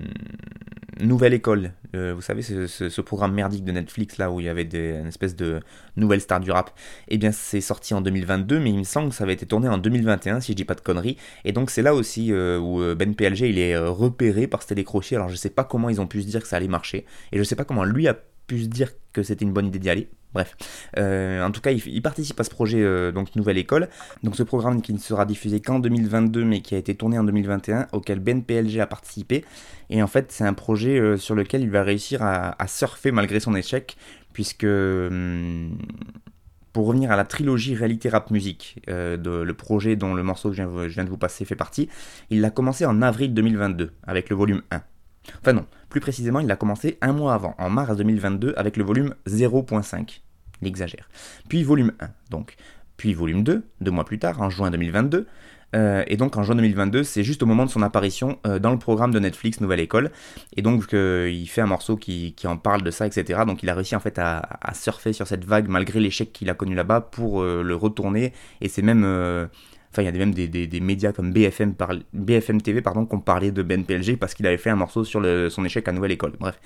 Nouvelle 0.99 1.33
École. 1.33 1.71
Euh, 1.95 2.13
vous 2.13 2.21
savez, 2.21 2.41
ce, 2.41 3.01
programme 3.01 3.33
merdique 3.33 3.63
de 3.63 3.71
Netflix, 3.71 4.17
là, 4.17 4.31
où 4.31 4.39
il 4.39 4.45
y 4.45 4.49
avait 4.49 4.63
une 4.63 5.07
espèce 5.07 5.35
de 5.35 5.59
nouvelle 5.97 6.21
star 6.21 6.39
du 6.39 6.51
rap. 6.51 6.71
Eh 7.07 7.17
bien, 7.17 7.31
c'est 7.31 7.61
sorti 7.61 7.93
en 7.93 8.01
2022, 8.01 8.59
mais 8.59 8.69
il 8.69 8.79
me 8.79 8.83
semble 8.83 9.09
que 9.09 9.15
ça 9.15 9.23
avait 9.23 9.33
été 9.33 9.45
tourné 9.45 9.67
en 9.67 9.77
2021, 9.77 10.41
si 10.41 10.51
je 10.51 10.57
dis 10.57 10.65
pas 10.65 10.75
de 10.75 10.81
conneries. 10.81 11.17
Et 11.45 11.51
donc 11.51 11.69
c'est 11.69 11.81
là 11.81 11.95
aussi 11.95 12.31
euh, 12.31 12.59
où 12.59 12.79
Ben 12.95 13.15
PLG, 13.15 13.49
il 13.49 13.59
est 13.59 13.77
repéré 13.77 14.47
par 14.47 14.61
ce 14.61 14.67
télécrochet. 14.67 15.15
Alors 15.15 15.29
je 15.29 15.35
sais 15.35 15.49
pas 15.49 15.63
comment 15.63 15.89
ils 15.89 15.99
ont 15.99 16.07
pu 16.07 16.21
se 16.21 16.27
dire 16.27 16.41
que 16.41 16.47
ça 16.47 16.57
allait 16.57 16.67
marcher. 16.67 17.05
Et 17.31 17.37
je 17.37 17.43
sais 17.43 17.55
pas 17.55 17.65
comment 17.65 17.83
lui 17.83 18.07
a 18.07 18.17
pu 18.49 18.63
se 18.63 18.67
dire 18.67 18.91
que 19.13 19.23
c'était 19.23 19.45
une 19.45 19.53
bonne 19.53 19.67
idée 19.67 19.79
d'y 19.79 19.89
aller. 19.89 20.09
Bref, 20.33 20.55
euh, 20.97 21.43
en 21.43 21.49
tout 21.49 21.61
cas, 21.61 21.71
il, 21.71 22.01
participe 22.03 22.39
à 22.39 22.43
ce 22.43 22.51
projet, 22.51 22.81
euh, 22.81 23.11
donc 23.11 23.35
Nouvelle 23.35 23.57
École. 23.57 23.89
Donc 24.23 24.35
ce 24.35 24.43
programme 24.43 24.81
qui 24.81 24.93
ne 24.93 24.99
sera 24.99 25.25
diffusé 25.25 25.59
qu'en 25.59 25.79
2022, 25.79 26.45
mais 26.45 26.61
qui 26.61 26.75
a 26.75 26.77
été 26.77 26.93
tourné 26.93 27.17
en 27.17 27.23
2021, 27.23 27.87
auquel 27.93 28.19
Ben 28.19 28.43
PLG 28.43 28.79
a 28.79 28.87
participé. 28.87 29.43
Et 29.89 30.03
en 30.03 30.07
fait, 30.07 30.31
c'est 30.31 30.43
un 30.43 30.53
projet 30.53 30.99
euh, 30.99 31.17
sur 31.17 31.33
lequel 31.33 31.61
il 31.61 31.69
va 31.71 31.83
réussir 31.83 32.21
à, 32.21 32.55
surfer 32.67 33.11
malgré 33.11 33.39
son 33.39 33.55
échec, 33.55 33.97
puisque 34.33 34.65
hum, 34.65 35.77
pour 36.73 36.85
revenir 36.85 37.11
à 37.11 37.15
la 37.15 37.25
trilogie 37.25 37.75
Réalité 37.75 38.09
Rap 38.09 38.29
Musique, 38.29 38.79
de, 38.87 39.41
le 39.41 39.53
projet 39.55 39.95
dont 39.95 40.13
le 40.13 40.21
morceau 40.21 40.49
que 40.49 40.55
je 40.55 40.61
viens, 40.61 40.87
je 40.87 40.93
viens 40.93 41.03
de 41.03 41.09
vous 41.09 41.17
passer 41.17 41.43
fait 41.43 41.55
partie, 41.55 41.89
il 42.29 42.41
l'a 42.41 42.51
commencé 42.51 42.85
en 42.85 43.01
avril 43.01 43.33
2022 43.33 43.91
avec 44.03 44.29
le 44.29 44.35
volume 44.35 44.61
1. 44.69 44.81
Enfin 45.41 45.53
non, 45.53 45.65
plus 45.89 45.99
précisément, 45.99 46.39
il 46.39 46.47
l'a 46.47 46.55
commencé 46.55 46.97
un 47.01 47.13
mois 47.13 47.33
avant, 47.33 47.55
en 47.57 47.69
mars 47.69 47.97
2022, 47.97 48.53
avec 48.57 48.77
le 48.77 48.83
volume 48.83 49.15
0.5. 49.27 50.21
Il 50.61 50.67
exagère. 50.67 51.09
Puis 51.47 51.63
volume 51.63 51.93
1, 51.99 52.09
donc. 52.29 52.55
Puis 52.97 53.13
volume 53.13 53.43
2, 53.43 53.63
deux 53.81 53.91
mois 53.91 54.03
plus 54.03 54.19
tard, 54.19 54.41
en 54.41 54.49
juin 54.49 54.71
2022. 54.71 55.25
Euh, 55.75 56.03
et 56.07 56.17
donc 56.17 56.35
en 56.35 56.43
juin 56.43 56.55
2022, 56.55 57.03
c'est 57.03 57.23
juste 57.23 57.43
au 57.43 57.45
moment 57.45 57.65
de 57.65 57.69
son 57.69 57.81
apparition 57.81 58.39
euh, 58.45 58.59
dans 58.59 58.71
le 58.71 58.79
programme 58.79 59.11
de 59.11 59.19
Netflix 59.19 59.61
Nouvelle 59.61 59.79
École. 59.79 60.11
Et 60.55 60.61
donc 60.61 60.93
euh, 60.93 61.29
il 61.31 61.47
fait 61.47 61.61
un 61.61 61.67
morceau 61.67 61.95
qui, 61.95 62.35
en 62.45 62.57
parle 62.57 62.81
de 62.81 62.91
ça, 62.91 63.05
etc. 63.07 63.41
Donc 63.45 63.63
il 63.63 63.69
a 63.69 63.75
réussi 63.75 63.95
en 63.95 63.99
fait 63.99 64.19
à, 64.19 64.39
à 64.61 64.73
surfer 64.73 65.13
sur 65.13 65.27
cette 65.27 65.45
vague 65.45 65.67
malgré 65.67 65.99
l'échec 65.99 66.33
qu'il 66.33 66.49
a 66.49 66.53
connu 66.53 66.75
là-bas 66.75 67.01
pour 67.01 67.43
le 67.43 67.75
retourner. 67.75 68.33
Et 68.61 68.67
c'est 68.67 68.81
même 68.81 69.05
Enfin, 69.91 70.03
il 70.03 70.05
y 70.05 70.07
a 70.07 70.11
même 70.11 70.33
des, 70.33 70.79
médias 70.79 71.11
comme 71.11 71.33
BFM, 71.33 71.73
BFM 72.13 72.61
TV 72.61 72.81
pardon, 72.81 73.05
qui 73.05 73.15
ont 73.15 73.19
parlé 73.19 73.51
de 73.51 73.63
Ben 73.63 73.83
PLG 73.83 74.17
parce 74.17 74.35
qu'il 74.35 74.45
avait 74.45 74.57
fait 74.57 74.69
un 74.69 74.75
morceau 74.75 75.03
sur 75.03 75.21
son 75.49 75.65
échec 75.65 75.87
à 75.87 75.91
Nouvelle 75.91 76.11
École. 76.11 76.33
Bref. 76.39 76.59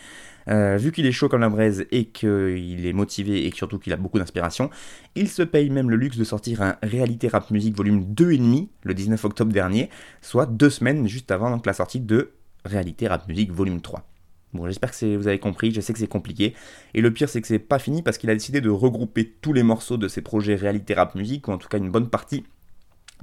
Euh, 0.50 0.76
vu 0.76 0.92
qu'il 0.92 1.06
est 1.06 1.12
chaud 1.12 1.30
comme 1.30 1.42
la 1.42 1.50
braise 1.50 1.86
et 1.92 2.06
qu'il 2.06 2.86
est 2.86 2.94
motivé 2.94 3.48
et 3.48 3.52
surtout 3.52 3.80
qu'il 3.80 3.94
a 3.94 3.98
beaucoup 3.98 4.20
d'inspiration, 4.20 4.70
il 5.16 5.30
se 5.30 5.42
paye 5.42 5.70
même 5.70 5.90
le 5.90 5.96
luxe 5.96 6.18
de 6.18 6.24
sortir 6.26 6.62
un 6.62 6.76
Réalité 6.84 7.30
Rap 7.30 7.50
Music 7.52 7.76
volume 7.76 8.14
2,5 8.14 8.68
le 8.84 8.94
19 8.94 9.24
octobre 9.24 9.54
dernier, 9.54 9.90
soit 10.22 10.46
deux 10.46 10.70
semaines 10.70 11.08
juste 11.08 11.32
avant 11.32 11.50
donc, 11.50 11.66
la 11.66 11.74
sortie 11.74 12.02
de 12.02 12.32
Réalité 12.66 13.08
Rap 13.08 13.28
Music 13.30 13.52
volume 13.52 13.82
3. 13.82 14.06
Bon, 14.54 14.68
j'espère 14.68 14.92
que 14.92 15.16
vous 15.16 15.28
avez 15.28 15.40
compris, 15.40 15.72
je 15.72 15.82
sais 15.82 15.94
que 15.94 16.00
c'est 16.00 16.08
compliqué. 16.08 16.54
Et 16.94 17.02
le 17.02 17.12
pire, 17.12 17.28
c'est 17.28 17.42
que 17.42 17.48
c'est 17.48 17.58
pas 17.58 17.80
fini 17.80 18.04
parce 18.04 18.20
qu'il 18.20 18.30
a 18.30 18.34
décidé 18.34 18.62
de 18.62 18.70
regrouper 18.70 19.34
tous 19.42 19.52
les 19.52 19.64
morceaux 19.64 19.98
de 19.98 20.08
ses 20.08 20.22
projets 20.22 20.56
Réalité 20.56 20.94
Rap 20.94 21.16
Music, 21.16 21.48
ou 21.48 21.52
en 21.52 21.58
tout 21.58 21.68
cas 21.68 21.80
une 21.80 21.90
bonne 21.90 22.10
partie, 22.10 22.44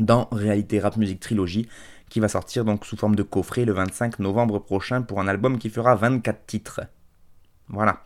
dans 0.01 0.29
Réalité 0.33 0.81
Rap 0.81 0.97
Music 0.97 1.21
Trilogy, 1.21 1.69
qui 2.09 2.19
va 2.21 2.29
sortir 2.29 2.65
donc 2.65 2.85
sous 2.85 2.97
forme 2.97 3.15
de 3.15 3.23
coffret 3.23 3.65
le 3.65 3.73
25 3.73 4.19
novembre 4.19 4.59
prochain 4.59 5.03
pour 5.03 5.21
un 5.21 5.29
album 5.29 5.59
qui 5.59 5.71
fera 5.71 5.95
24 5.95 6.47
titres. 6.47 6.81
Voilà. 7.69 8.03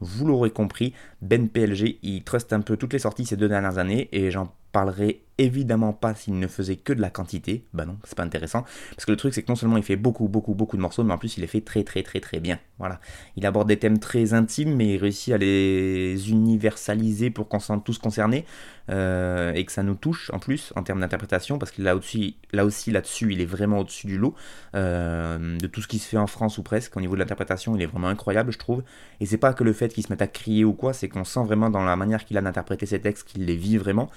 Vous 0.00 0.26
l'aurez 0.26 0.50
compris, 0.50 0.94
Ben 1.22 1.48
PLG, 1.48 1.98
il 2.02 2.22
trust 2.22 2.52
un 2.52 2.60
peu 2.60 2.76
toutes 2.76 2.92
les 2.92 2.98
sorties 2.98 3.26
ces 3.26 3.36
deux 3.36 3.48
dernières 3.48 3.78
années, 3.78 4.08
et 4.12 4.30
j'en 4.30 4.52
parlerai 4.76 5.22
évidemment 5.38 5.94
pas 5.94 6.14
s'il 6.14 6.38
ne 6.38 6.46
faisait 6.46 6.76
que 6.76 6.92
de 6.92 7.00
la 7.00 7.08
quantité. 7.08 7.64
Bah 7.72 7.86
non, 7.86 7.96
c'est 8.04 8.14
pas 8.14 8.24
intéressant. 8.24 8.64
Parce 8.90 9.06
que 9.06 9.10
le 9.10 9.16
truc, 9.16 9.32
c'est 9.32 9.42
que 9.42 9.50
non 9.50 9.56
seulement 9.56 9.78
il 9.78 9.82
fait 9.82 9.96
beaucoup, 9.96 10.28
beaucoup, 10.28 10.54
beaucoup 10.54 10.76
de 10.76 10.82
morceaux, 10.82 11.02
mais 11.02 11.14
en 11.14 11.18
plus 11.18 11.38
il 11.38 11.40
les 11.40 11.46
fait 11.46 11.62
très, 11.62 11.82
très, 11.82 12.02
très, 12.02 12.20
très 12.20 12.40
bien. 12.40 12.58
Voilà. 12.78 13.00
Il 13.36 13.46
aborde 13.46 13.68
des 13.68 13.78
thèmes 13.78 13.98
très 13.98 14.34
intimes, 14.34 14.76
mais 14.76 14.94
il 14.94 14.98
réussit 14.98 15.32
à 15.32 15.38
les 15.38 16.30
universaliser 16.30 17.30
pour 17.30 17.48
qu'on 17.48 17.58
se 17.58 17.68
sente 17.68 17.84
tous 17.84 17.96
concernés. 17.96 18.44
Euh, 18.88 19.52
et 19.54 19.64
que 19.64 19.72
ça 19.72 19.82
nous 19.82 19.96
touche 19.96 20.30
en 20.32 20.38
plus 20.38 20.72
en 20.76 20.84
termes 20.84 21.00
d'interprétation, 21.00 21.58
parce 21.58 21.72
que 21.72 21.82
là 21.82 21.96
aussi, 21.96 22.36
là 22.52 22.64
aussi 22.64 22.92
là-dessus, 22.92 23.32
il 23.32 23.40
est 23.40 23.46
vraiment 23.46 23.80
au-dessus 23.80 24.06
du 24.06 24.18
lot. 24.18 24.34
Euh, 24.74 25.56
de 25.58 25.66
tout 25.66 25.80
ce 25.80 25.88
qui 25.88 25.98
se 25.98 26.06
fait 26.06 26.18
en 26.18 26.28
France 26.28 26.58
ou 26.58 26.62
presque, 26.62 26.96
au 26.96 27.00
niveau 27.00 27.14
de 27.14 27.20
l'interprétation, 27.20 27.74
il 27.74 27.82
est 27.82 27.86
vraiment 27.86 28.08
incroyable, 28.08 28.52
je 28.52 28.58
trouve. 28.58 28.82
Et 29.20 29.26
c'est 29.26 29.38
pas 29.38 29.54
que 29.54 29.64
le 29.64 29.72
fait 29.72 29.88
qu'il 29.88 30.04
se 30.04 30.12
mette 30.12 30.22
à 30.22 30.28
crier 30.28 30.64
ou 30.64 30.74
quoi, 30.74 30.92
c'est 30.92 31.08
qu'on 31.08 31.24
sent 31.24 31.44
vraiment 31.44 31.70
dans 31.70 31.84
la 31.84 31.96
manière 31.96 32.24
qu'il 32.26 32.36
a 32.38 32.42
d'interpréter 32.42 32.86
ses 32.86 33.00
textes 33.00 33.26
qu'il 33.26 33.44
les 33.46 33.56
vit 33.56 33.78
vraiment. 33.78 34.10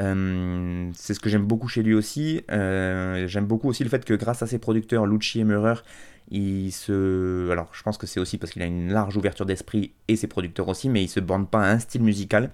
Euh, 0.00 0.90
c'est 0.94 1.14
ce 1.14 1.20
que 1.20 1.28
j'aime 1.28 1.44
beaucoup 1.44 1.68
chez 1.68 1.82
lui 1.82 1.94
aussi. 1.94 2.42
Euh, 2.50 3.26
j'aime 3.26 3.46
beaucoup 3.46 3.68
aussi 3.68 3.84
le 3.84 3.90
fait 3.90 4.04
que 4.04 4.14
grâce 4.14 4.42
à 4.42 4.46
ses 4.46 4.58
producteurs, 4.58 5.06
Lucci 5.06 5.40
et 5.40 5.44
Meurer, 5.44 5.74
il 6.30 6.72
se. 6.72 7.50
Alors, 7.50 7.70
je 7.72 7.82
pense 7.82 7.98
que 7.98 8.06
c'est 8.06 8.20
aussi 8.20 8.38
parce 8.38 8.52
qu'il 8.52 8.62
a 8.62 8.66
une 8.66 8.92
large 8.92 9.16
ouverture 9.16 9.46
d'esprit 9.46 9.92
et 10.08 10.16
ses 10.16 10.26
producteurs 10.26 10.68
aussi, 10.68 10.88
mais 10.88 11.02
il 11.02 11.08
se 11.08 11.20
bande 11.20 11.50
pas 11.50 11.62
à 11.62 11.70
un 11.70 11.78
style 11.78 12.02
musical. 12.02 12.50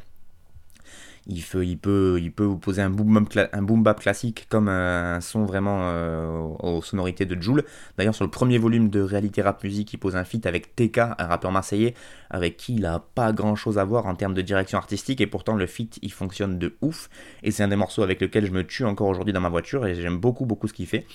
Il, 1.26 1.78
peut, 1.78 2.20
vous 2.38 2.59
poser 2.59 2.83
un 2.83 2.90
boom, 2.90 3.26
un 3.52 3.62
boom 3.62 3.83
bap 3.83 4.00
classique 4.00 4.46
comme 4.48 4.68
un, 4.68 5.20
son 5.20 5.44
vraiment 5.44 5.80
euh, 5.83 6.40
aux 6.61 6.83
sonorités 6.83 7.26
de 7.26 7.40
Joule. 7.40 7.64
D'ailleurs, 7.98 8.14
sur 8.14 8.24
le 8.24 8.30
premier 8.30 8.59
volume 8.59 8.88
de 8.88 9.00
Réalité 9.00 9.42
Rap 9.42 9.62
Music, 9.62 9.92
il 9.92 9.98
pose 9.98 10.16
un 10.16 10.24
feat 10.24 10.46
avec 10.46 10.74
TK, 10.74 10.98
un 10.98 11.26
rappeur 11.26 11.52
marseillais, 11.52 11.94
avec 12.30 12.56
qui 12.56 12.74
il 12.74 12.87
a 12.87 13.04
pas 13.14 13.33
grand 13.33 13.54
chose 13.54 13.78
à 13.78 13.85
voir 13.85 14.06
en 14.06 14.14
termes 14.14 14.35
de 14.35 14.42
direction 14.42 14.78
artistique, 14.78 15.20
et 15.20 15.26
pourtant 15.26 15.54
le 15.54 15.66
feat 15.66 15.98
il 16.02 16.12
fonctionne 16.12 16.59
de 16.59 16.76
ouf. 16.80 17.11
Et 17.42 17.50
c'est 17.50 17.62
un 17.62 17.68
des 17.68 17.76
morceaux 17.76 18.02
avec 18.02 18.20
lequel 18.20 18.46
je 18.46 18.52
me 18.52 18.66
tue 18.66 18.85
encore 18.85 19.09
aujourd'hui 19.09 19.33
dans 19.33 19.40
ma 19.40 19.50
voiture, 19.50 19.87
et 19.87 19.94
j'aime 19.94 20.18
beaucoup, 20.18 20.46
beaucoup 20.46 20.68
ce 20.68 20.72
qu'il 20.72 20.87
fait. 20.87 21.06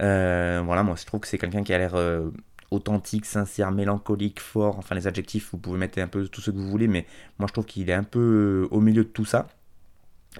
Euh, 0.00 0.62
voilà, 0.64 0.82
moi 0.82 0.94
je 0.98 1.04
trouve 1.04 1.20
que 1.20 1.28
c'est 1.28 1.38
quelqu'un 1.38 1.62
qui 1.62 1.72
a 1.72 1.78
l'air. 1.78 1.94
Euh, 1.94 2.30
authentique, 2.70 3.26
sincère, 3.26 3.72
mélancolique, 3.72 4.40
fort, 4.40 4.78
enfin 4.78 4.94
les 4.94 5.06
adjectifs, 5.06 5.50
vous 5.52 5.58
pouvez 5.58 5.78
mettre 5.78 5.98
un 5.98 6.06
peu 6.08 6.26
tout 6.28 6.40
ce 6.40 6.50
que 6.50 6.56
vous 6.56 6.68
voulez, 6.68 6.88
mais 6.88 7.06
moi 7.38 7.46
je 7.48 7.52
trouve 7.52 7.66
qu'il 7.66 7.90
est 7.90 7.94
un 7.94 8.04
peu 8.04 8.68
au 8.70 8.80
milieu 8.80 9.04
de 9.04 9.08
tout 9.08 9.24
ça. 9.24 9.48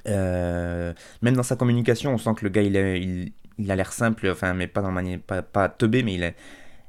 Euh, 0.07 0.93
même 1.23 1.35
dans 1.35 1.43
sa 1.43 1.57
communication, 1.57 2.13
on 2.15 2.19
sent 2.19 2.31
que 2.37 2.45
le 2.45 2.51
gars, 2.51 2.63
il 2.63 2.77
a, 3.71 3.77
l'air 3.77 3.93
simple, 3.93 4.29
enfin, 4.31 4.55
mais 4.55 4.67
pas 4.67 4.83
dans 4.83 4.93
manière, 4.93 5.19
pas, 5.21 5.43
pas 5.43 5.69
teubé, 5.69 6.03
mais 6.03 6.35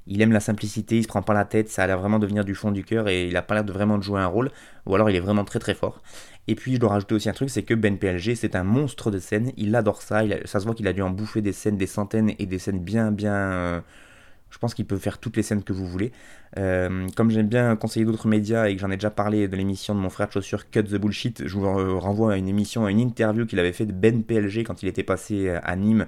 il, 0.08 0.22
aime 0.22 0.32
la 0.32 0.40
simplicité, 0.40 0.98
il 0.98 1.04
se 1.04 1.08
prend 1.08 1.22
pas 1.22 1.34
la 1.34 1.46
tête, 1.46 1.70
ça 1.70 1.84
a 1.84 1.88
l'air 1.88 2.00
vraiment 2.00 2.20
de 2.20 2.28
venir 2.28 2.46
du 2.46 2.56
fond 2.56 2.72
du 2.72 2.84
cœur 2.84 3.08
et 3.08 3.28
il 3.28 3.36
a 3.38 3.42
pas 3.42 3.56
l'air 3.56 3.64
de 3.64 3.74
vraiment 3.74 4.00
jouer 4.02 4.22
un 4.22 4.28
rôle, 4.28 4.52
ou 4.86 4.96
alors 4.96 5.10
il 5.10 5.16
est 5.16 5.20
vraiment 5.20 5.46
très 5.46 5.60
très 5.60 5.74
fort. 5.76 6.02
Et 6.48 6.56
puis 6.56 6.74
je 6.74 6.80
dois 6.80 6.90
rajouter 6.90 7.16
aussi 7.16 7.30
un 7.30 7.34
truc, 7.34 7.50
c'est 7.50 7.64
que 7.64 7.74
Ben 7.74 7.98
PLG, 7.98 8.36
c'est 8.36 8.56
un 8.56 8.64
monstre 8.64 9.12
de 9.12 9.20
scène, 9.20 9.52
il 9.58 9.76
adore 9.76 10.02
ça, 10.02 10.22
ça 10.46 10.60
se 10.60 10.66
voit 10.66 10.76
qu'il 10.76 10.88
a 10.88 10.94
dû 10.94 11.02
en 11.02 11.10
bouffer 11.12 11.42
des 11.42 11.54
scènes, 11.54 11.78
des 11.78 11.88
centaines 11.88 12.34
et 12.40 12.46
des 12.46 12.60
scènes 12.60 12.80
bien 12.80 13.12
bien 13.12 13.34
euh, 13.34 13.82
je 14.52 14.58
pense 14.58 14.74
qu'il 14.74 14.86
peut 14.86 14.98
faire 14.98 15.18
toutes 15.18 15.38
les 15.38 15.44
scènes 15.44 15.64
que 15.64 15.74
vous 15.74 15.88
voulez. 15.88 16.12
Euh, 16.58 17.08
comme 17.16 17.32
j'aime 17.32 17.48
bien 17.48 17.76
conseiller 17.76 18.06
d'autres 18.06 18.28
médias 18.28 18.68
et 18.68 18.76
que 18.76 18.82
j'en 18.82 18.92
ai 18.92 18.98
déjà 18.98 19.10
parlé 19.10 19.48
de 19.48 19.56
l'émission 19.56 19.96
de 19.96 20.00
mon 20.00 20.10
frère 20.10 20.28
de 20.28 20.34
chaussure 20.34 20.70
Cut 20.70 20.84
the 20.84 20.96
Bullshit, 20.96 21.48
je 21.48 21.58
vous 21.58 22.00
renvoie 22.00 22.34
à 22.34 22.38
une 22.38 22.48
émission, 22.48 22.86
à 22.86 22.92
une 22.92 23.00
interview 23.00 23.46
qu'il 23.46 23.60
avait 23.60 23.74
fait 23.74 23.86
de 23.86 23.94
Ben 23.94 24.24
PLG 24.24 24.64
quand 24.64 24.84
il 24.84 24.90
était 24.90 25.04
passé 25.04 25.50
à 25.50 25.76
Nîmes. 25.76 26.06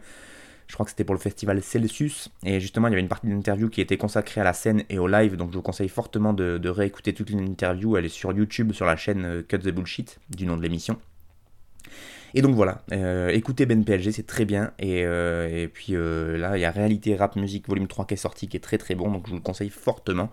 Je 0.68 0.76
crois 0.76 0.86
que 0.86 0.90
c'était 0.90 1.04
pour 1.04 1.16
le 1.16 1.20
festival 1.20 1.62
Celsius. 1.62 2.30
Et 2.44 2.60
justement, 2.60 2.88
il 2.88 2.92
y 2.92 2.94
avait 2.94 3.02
une 3.02 3.08
partie 3.08 3.28
de 3.28 3.32
l'interview 3.32 3.70
qui 3.70 3.82
était 3.82 3.98
consacrée 3.98 4.42
à 4.42 4.44
la 4.44 4.54
scène 4.54 4.84
et 4.90 4.98
au 4.98 5.08
live. 5.08 5.36
Donc 5.36 5.52
je 5.52 5.56
vous 5.58 5.62
conseille 5.62 5.90
fortement 5.90 6.34
de, 6.34 6.58
de 6.58 6.70
réécouter 6.70 7.14
toute 7.14 7.30
l'interview. 7.30 7.98
Elle 7.98 8.06
est 8.06 8.10
sur 8.10 8.32
YouTube, 8.34 8.72
sur 8.72 8.86
la 8.86 8.96
chaîne 8.96 9.26
euh, 9.26 9.42
Cut 9.44 9.60
the 9.60 9.70
Bullshit, 9.70 10.20
du 10.30 10.46
nom 10.46 10.58
de 10.58 10.62
l'émission. 10.62 11.00
Et 12.36 12.42
donc 12.42 12.56
voilà, 12.56 12.82
euh, 12.92 13.30
écoutez 13.30 13.66
Ben 13.68 13.86
PLG, 13.86 14.12
c'est 14.12 14.26
très 14.26 14.46
bien. 14.46 14.72
Et, 14.80 15.04
euh, 15.06 15.68
puis 15.72 15.96
euh, 15.96 16.38
là, 16.38 16.58
il 16.58 16.62
y 16.62 16.66
a 16.66 16.72
Réalité 16.72 17.16
Rap 17.16 17.36
Music 17.36 17.68
Volume 17.68 17.88
3 17.88 18.06
qui 18.06 18.16
est 18.16 18.18
sorti, 18.18 18.48
qui 18.48 18.58
est 18.58 18.60
très 18.60 18.80
très 18.80 18.96
bon, 18.96 19.12
donc 19.12 19.26
je 19.28 19.32
vous 19.32 19.38
le 19.38 19.44
conseille 19.44 19.70
fortement. 19.70 20.32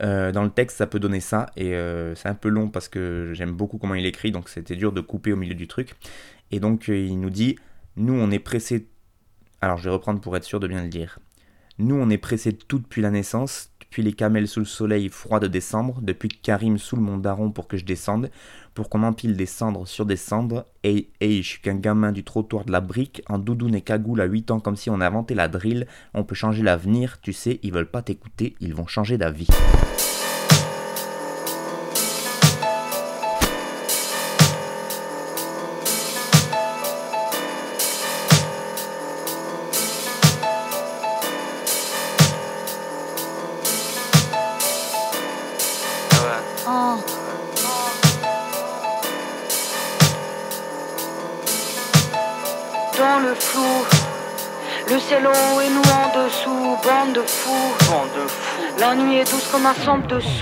dans 0.00 0.42
le 0.42 0.50
texte, 0.50 0.78
ça 0.78 0.86
peut 0.86 0.98
donner 0.98 1.20
ça, 1.20 1.46
et 1.56 1.72
c'est 2.14 2.28
un 2.28 2.34
peu 2.34 2.48
long 2.48 2.68
parce 2.68 2.88
que 2.88 3.32
j'aime 3.34 3.52
beaucoup 3.52 3.78
comment 3.78 3.94
il 3.94 4.06
écrit, 4.06 4.30
donc 4.30 4.48
c'était 4.48 4.76
dur 4.76 4.92
de 4.92 5.00
couper 5.00 5.32
au 5.32 5.36
milieu 5.36 5.54
du 5.54 5.68
truc. 5.68 5.94
Et 6.52 6.60
donc 6.60 6.88
il 6.88 7.20
nous 7.20 7.30
dit, 7.30 7.56
nous 7.96 8.14
on 8.14 8.30
est 8.30 8.38
pressé. 8.38 8.86
Alors 9.60 9.78
je 9.78 9.84
vais 9.84 9.90
reprendre 9.90 10.20
pour 10.20 10.36
être 10.36 10.44
sûr 10.44 10.60
de 10.60 10.68
bien 10.68 10.82
le 10.82 10.88
dire. 10.88 11.18
Nous 11.78 11.96
on 11.96 12.08
est 12.08 12.18
pressé 12.18 12.54
tout 12.54 12.78
depuis 12.78 13.02
la 13.02 13.10
naissance, 13.10 13.70
depuis 13.88 14.02
les 14.02 14.12
camels 14.12 14.48
sous 14.48 14.60
le 14.60 14.66
soleil 14.66 15.08
froid 15.08 15.40
de 15.40 15.46
décembre, 15.46 16.00
depuis 16.02 16.28
Karim 16.28 16.76
sous 16.76 16.96
le 16.96 17.02
mont 17.02 17.18
daron 17.18 17.50
pour 17.50 17.68
que 17.68 17.76
je 17.76 17.84
descende, 17.84 18.30
pour 18.74 18.90
qu'on 18.90 19.02
empile 19.02 19.36
des 19.36 19.46
cendres 19.46 19.86
sur 19.86 20.04
des 20.04 20.16
cendres. 20.16 20.66
Et 20.84 21.08
hey, 21.20 21.42
je 21.42 21.48
suis 21.48 21.60
qu'un 21.60 21.76
gamin 21.76 22.12
du 22.12 22.24
trottoir 22.24 22.64
de 22.64 22.72
la 22.72 22.80
brique, 22.80 23.22
en 23.28 23.38
doudoune 23.38 23.74
et 23.74 23.80
cagoule 23.80 24.20
à 24.20 24.26
8 24.26 24.50
ans 24.50 24.60
comme 24.60 24.76
si 24.76 24.90
on 24.90 25.00
inventait 25.00 25.34
la 25.34 25.48
drill. 25.48 25.86
On 26.14 26.24
peut 26.24 26.34
changer 26.34 26.62
l'avenir, 26.62 27.20
tu 27.22 27.32
sais, 27.32 27.60
ils 27.62 27.72
veulent 27.72 27.90
pas 27.90 28.02
t'écouter, 28.02 28.54
ils 28.60 28.74
vont 28.74 28.86
changer 28.86 29.18
d'avis. 29.18 29.48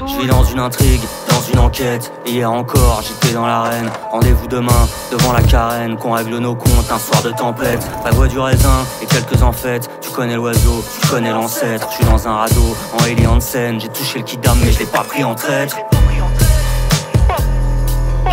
Je 0.07 0.21
vis 0.21 0.27
dans 0.27 0.45
une 0.45 0.59
intrigue, 0.59 1.03
dans 1.29 1.41
une 1.53 1.59
enquête. 1.59 2.13
Hier 2.27 2.51
encore, 2.51 3.03
j'étais 3.03 3.35
dans 3.35 3.47
l'arène. 3.47 3.91
Rendez-vous 4.11 4.47
demain, 4.47 4.89
devant 5.11 5.33
la 5.33 5.43
carène. 5.43 5.97
Qu'on 5.97 6.13
règle 6.13 6.39
nos 6.39 6.55
comptes 6.55 6.91
un 6.91 6.99
soir 6.99 7.23
de 7.23 7.31
tempête. 7.31 7.87
La 8.05 8.11
voix 8.11 8.29
du 8.29 8.39
raisin 8.39 8.85
et 9.03 9.07
quelques 9.07 9.43
en 9.43 9.53
fait. 9.53 9.89
Tu 10.01 10.11
connais 10.11 10.37
l'oiseau, 10.37 10.85
tu 11.01 11.09
connais 11.09 11.31
l'ancêtre. 11.31 11.87
Je 11.91 11.97
suis 11.97 12.05
dans 12.05 12.29
un 12.29 12.37
radeau, 12.37 12.77
en 12.99 13.05
Elian 13.05 13.41
scène. 13.41 13.81
J'ai 13.81 13.89
touché 13.89 14.19
le 14.19 14.25
kidam, 14.25 14.59
mais 14.63 14.73
je 14.73 14.81
l'ai 14.81 14.87
pas 14.87 15.05
pris 15.05 15.25
en 15.25 15.35
traître. 15.35 15.77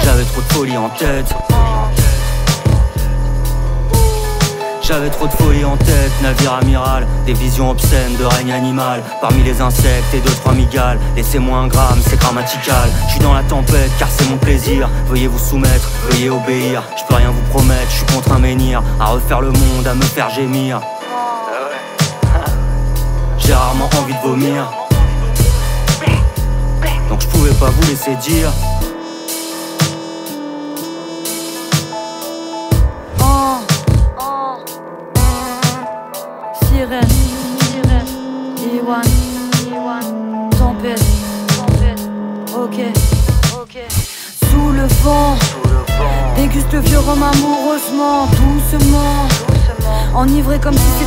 J'avais 0.04 0.24
trop 0.24 0.42
de 0.42 0.54
folie 0.54 0.78
en 0.78 0.90
tête. 0.90 1.34
J'avais 4.92 5.10
trop 5.10 5.26
de 5.26 5.32
folie 5.32 5.64
en 5.64 5.78
tête, 5.78 6.12
navire 6.22 6.52
amiral, 6.52 7.08
des 7.26 7.32
visions 7.32 7.70
obscènes 7.70 8.18
de 8.18 8.26
règne 8.26 8.52
animal. 8.52 9.02
Parmi 9.22 9.42
les 9.42 9.62
insectes 9.62 10.14
et 10.14 10.20
deux 10.20 10.34
trois 10.34 10.52
migales, 10.52 11.00
laissez-moi 11.16 11.60
un 11.60 11.68
gramme, 11.68 12.02
c'est 12.06 12.20
grammatical. 12.20 12.90
Je 13.06 13.12
suis 13.12 13.20
dans 13.22 13.34
la 13.34 13.42
tempête 13.44 13.90
car 13.98 14.10
c'est 14.12 14.30
mon 14.30 14.36
plaisir. 14.36 14.90
Veuillez 15.08 15.28
vous 15.28 15.40
soumettre, 15.40 15.90
veuillez 16.10 16.30
obéir. 16.30 16.84
Je 16.98 17.04
peux 17.08 17.16
rien 17.16 17.32
vous 17.32 17.58
promettre, 17.58 17.90
je 17.90 17.96
suis 17.96 18.06
contre 18.08 18.34
un 18.34 18.40
menhir, 18.40 18.84
à 19.00 19.06
refaire 19.06 19.40
le 19.40 19.52
monde, 19.52 19.88
à 19.88 19.94
me 19.94 20.04
faire 20.04 20.30
gémir. 20.30 20.82
J'ai 23.38 23.54
rarement 23.54 23.90
envie 23.98 24.14
de 24.14 24.28
vomir. 24.28 24.70
Donc 27.08 27.22
je 27.22 27.28
pouvais 27.28 27.54
pas 27.54 27.70
vous 27.70 27.88
laisser 27.90 28.16
dire. 28.16 28.52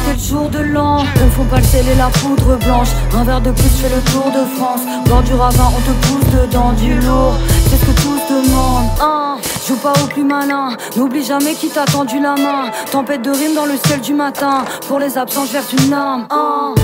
C'était 0.04 0.16
le 0.16 0.22
jour 0.22 0.48
de 0.48 0.58
l'an. 0.58 1.04
Confond 1.14 1.44
pas 1.44 1.58
le 1.58 1.64
sel 1.64 1.88
et 1.88 1.94
la 1.94 2.08
poudre 2.08 2.56
blanche. 2.56 2.88
Un 3.14 3.24
verre 3.24 3.40
de 3.40 3.50
plus 3.50 3.68
fait 3.68 3.88
le 3.88 4.00
tour 4.12 4.30
de 4.30 4.44
France. 4.56 4.80
Bord 5.06 5.22
du 5.22 5.34
ravin 5.34 5.70
on 5.76 5.80
te 5.80 6.06
pousse 6.06 6.42
dedans 6.42 6.72
du 6.72 6.94
lourd. 7.00 7.34
C'est 7.68 7.76
ce 7.76 7.84
que 7.84 8.02
tous 8.02 8.20
demandent 8.30 8.90
hein. 9.00 9.36
Joue 9.66 9.76
pas 9.76 9.92
au 10.02 10.06
plus 10.06 10.24
malin. 10.24 10.76
N'oublie 10.96 11.24
jamais 11.24 11.54
qui 11.54 11.68
t'a 11.68 11.84
tendu 11.84 12.20
la 12.20 12.34
main. 12.34 12.70
Tempête 12.90 13.22
de 13.22 13.30
rime 13.30 13.54
dans 13.54 13.66
le 13.66 13.76
ciel 13.86 14.00
du 14.00 14.14
matin. 14.14 14.64
Pour 14.88 14.98
les 14.98 15.16
absents 15.16 15.46
je 15.46 15.52
verse 15.52 15.72
une 15.72 15.90
larme 15.90 16.26
hein. 16.30 16.74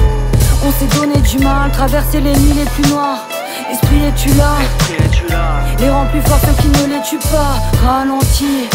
On 0.63 0.71
s'est 0.73 0.99
donné 0.99 1.17
du 1.21 1.39
mal 1.39 1.71
Traverser 1.73 2.21
les 2.21 2.33
nuits 2.33 2.55
les 2.55 2.65
plus 2.65 2.91
noires. 2.91 3.27
Esprit 3.71 4.05
es-tu 4.05 4.29
là? 4.35 4.57
Les 5.79 5.89
rangs 5.89 6.07
plus 6.07 6.21
forts 6.23 6.39
ceux 6.41 6.63
qui 6.63 6.69
ne 6.69 6.95
les 6.95 7.03
tuent 7.03 7.19
pas. 7.31 7.57
Ralentis. 7.87 8.69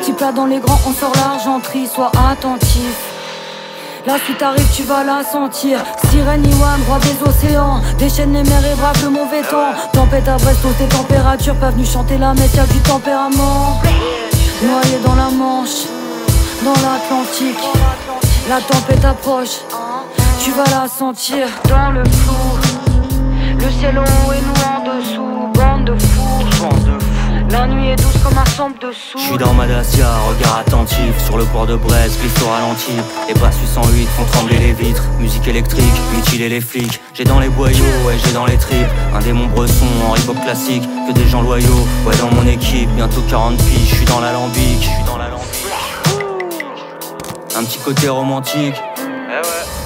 Petit 0.00 0.12
plat 0.12 0.32
dans 0.32 0.46
les 0.46 0.58
grands 0.58 0.78
on 0.86 0.92
sort 0.92 1.12
l'argenterie. 1.16 1.86
Sois 1.86 2.12
attentif 2.30 3.19
la 4.06 4.18
suite 4.18 4.42
arrive, 4.42 4.66
tu 4.74 4.82
vas 4.84 5.04
la 5.04 5.22
sentir. 5.22 5.78
Sirène 6.10 6.44
Iwan, 6.46 6.80
roi 6.86 6.98
des 6.98 7.28
océans. 7.28 7.80
Déchaîne 7.98 8.32
les 8.32 8.42
mers 8.42 8.64
et 8.64 8.74
brave 8.74 9.02
le 9.04 9.10
mauvais 9.10 9.42
temps. 9.42 9.72
Tempête 9.92 10.28
à 10.28 10.36
Brest, 10.36 10.60
tes 10.78 10.84
températures. 10.86 11.56
Pas 11.56 11.70
venu 11.70 11.84
chanter 11.84 12.18
la 12.18 12.34
messe, 12.34 12.54
y'a 12.54 12.66
du 12.66 12.78
tempérament. 12.80 13.80
Noyé 14.62 14.98
dans 15.04 15.14
la 15.14 15.30
Manche, 15.30 15.86
dans 16.64 16.72
l'Atlantique. 16.72 17.58
La 18.48 18.60
tempête 18.60 19.04
approche, 19.04 19.60
tu 20.42 20.50
vas 20.52 20.64
la 20.64 20.88
sentir 20.88 21.46
dans 21.68 21.90
le 21.92 22.04
flou. 22.04 22.58
Le 23.58 23.70
ciel 23.70 23.98
haut 23.98 24.32
et 24.32 24.40
nous 24.40 24.62
en 24.64 24.98
dessous, 24.98 25.52
bande 25.54 25.84
de. 25.84 26.19
La 27.50 27.66
nuit 27.66 27.88
est 27.88 27.96
douce 27.96 28.16
comme 28.22 28.38
un 28.38 28.44
sample 28.44 28.78
dessous. 28.80 29.18
Je 29.18 29.24
suis 29.24 29.38
dans 29.38 29.52
Madassia, 29.52 30.06
regard 30.28 30.58
attentif 30.58 31.18
sur 31.24 31.36
le 31.36 31.44
port 31.44 31.66
de 31.66 31.74
Brest, 31.74 32.20
glisse 32.20 32.42
au 32.42 32.48
ralenti. 32.48 32.92
Les 33.26 33.34
brasses 33.34 33.58
808 33.60 34.06
font 34.06 34.24
trembler 34.24 34.58
les 34.58 34.72
vitres. 34.72 35.02
Musique 35.18 35.48
électrique, 35.48 35.92
mutiler 36.14 36.48
les 36.48 36.60
flics. 36.60 37.00
J'ai 37.12 37.24
dans 37.24 37.40
les 37.40 37.48
boyaux, 37.48 37.84
ouais, 38.06 38.16
j'ai 38.24 38.32
dans 38.32 38.46
les 38.46 38.56
tripes. 38.56 38.86
Un 39.12 39.18
démon 39.18 39.46
bresson 39.46 39.86
en 40.08 40.14
hip-hop 40.14 40.40
classique. 40.44 40.88
Que 41.08 41.12
des 41.12 41.26
gens 41.26 41.42
loyaux, 41.42 41.88
ouais, 42.06 42.16
dans 42.18 42.30
mon 42.30 42.46
équipe. 42.46 42.88
Bientôt 42.90 43.22
40 43.28 43.56
piges, 43.56 43.88
je 43.88 43.94
suis 43.96 44.04
dans 44.04 44.20
l'alambic. 44.20 44.80
Je 44.80 44.88
suis 44.88 45.04
dans 45.04 45.18
l'alambic. 45.18 45.66
Un 47.56 47.64
petit 47.64 47.78
côté 47.78 48.08
romantique. 48.08 48.80
Eh 48.96 49.36
ouais. 49.36 49.79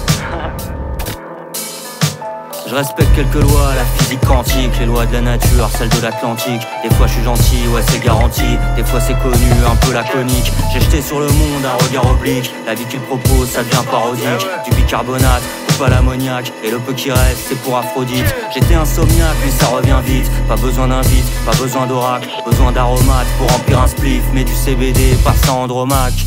Je 2.75 2.79
respecte 2.81 3.15
quelques 3.15 3.49
lois, 3.49 3.71
la 3.77 3.85
physique 3.85 4.27
quantique, 4.27 4.81
les 4.81 4.87
lois 4.87 5.07
de 5.07 5.13
la 5.13 5.21
nature, 5.21 5.71
celles 5.79 5.91
de 5.91 6.03
l'Atlantique. 6.03 6.61
Des 6.83 6.93
fois 6.97 7.07
je 7.07 7.13
suis 7.13 7.23
gentil, 7.23 7.69
ouais 7.73 7.83
c'est 7.89 8.03
garanti. 8.03 8.59
Des 8.75 8.83
fois 8.83 8.99
c'est 8.99 9.17
connu, 9.23 9.47
un 9.65 9.77
peu 9.77 9.93
laconique. 9.93 10.51
J'ai 10.73 10.81
jeté 10.81 11.01
sur 11.01 11.21
le 11.21 11.29
monde 11.29 11.65
un 11.65 11.85
regard 11.87 12.11
oblique. 12.11 12.53
La 12.67 12.75
vie 12.75 12.85
qu'il 12.87 12.99
propose, 12.99 13.49
ça 13.49 13.63
devient 13.63 13.85
parodique. 13.89 14.25
Du 14.65 14.75
bicarbonate, 14.75 15.45
pas 15.79 15.89
l'ammoniaque. 15.89 16.53
Et 16.65 16.73
le 16.73 16.81
peu 16.81 16.93
qui 16.95 17.13
reste, 17.13 17.47
c'est 17.49 17.63
pour 17.63 17.79
Aphrodite. 17.79 18.35
J'étais 18.53 18.75
insomniaque, 18.75 19.37
mais 19.45 19.53
ça 19.53 19.67
revient 19.67 20.01
vite. 20.05 20.29
Pas 20.49 20.57
besoin 20.57 20.89
d'invite, 20.89 21.31
pas 21.47 21.55
besoin 21.55 21.87
d'oracle. 21.87 22.29
Besoin 22.45 22.73
d'aromates 22.73 23.29
pour 23.39 23.49
remplir 23.53 23.79
un 23.83 23.87
spliff. 23.87 24.25
Mais 24.33 24.43
du 24.43 24.53
CBD, 24.53 25.17
pas 25.23 25.35
sans 25.47 25.63
andromaque. 25.63 26.27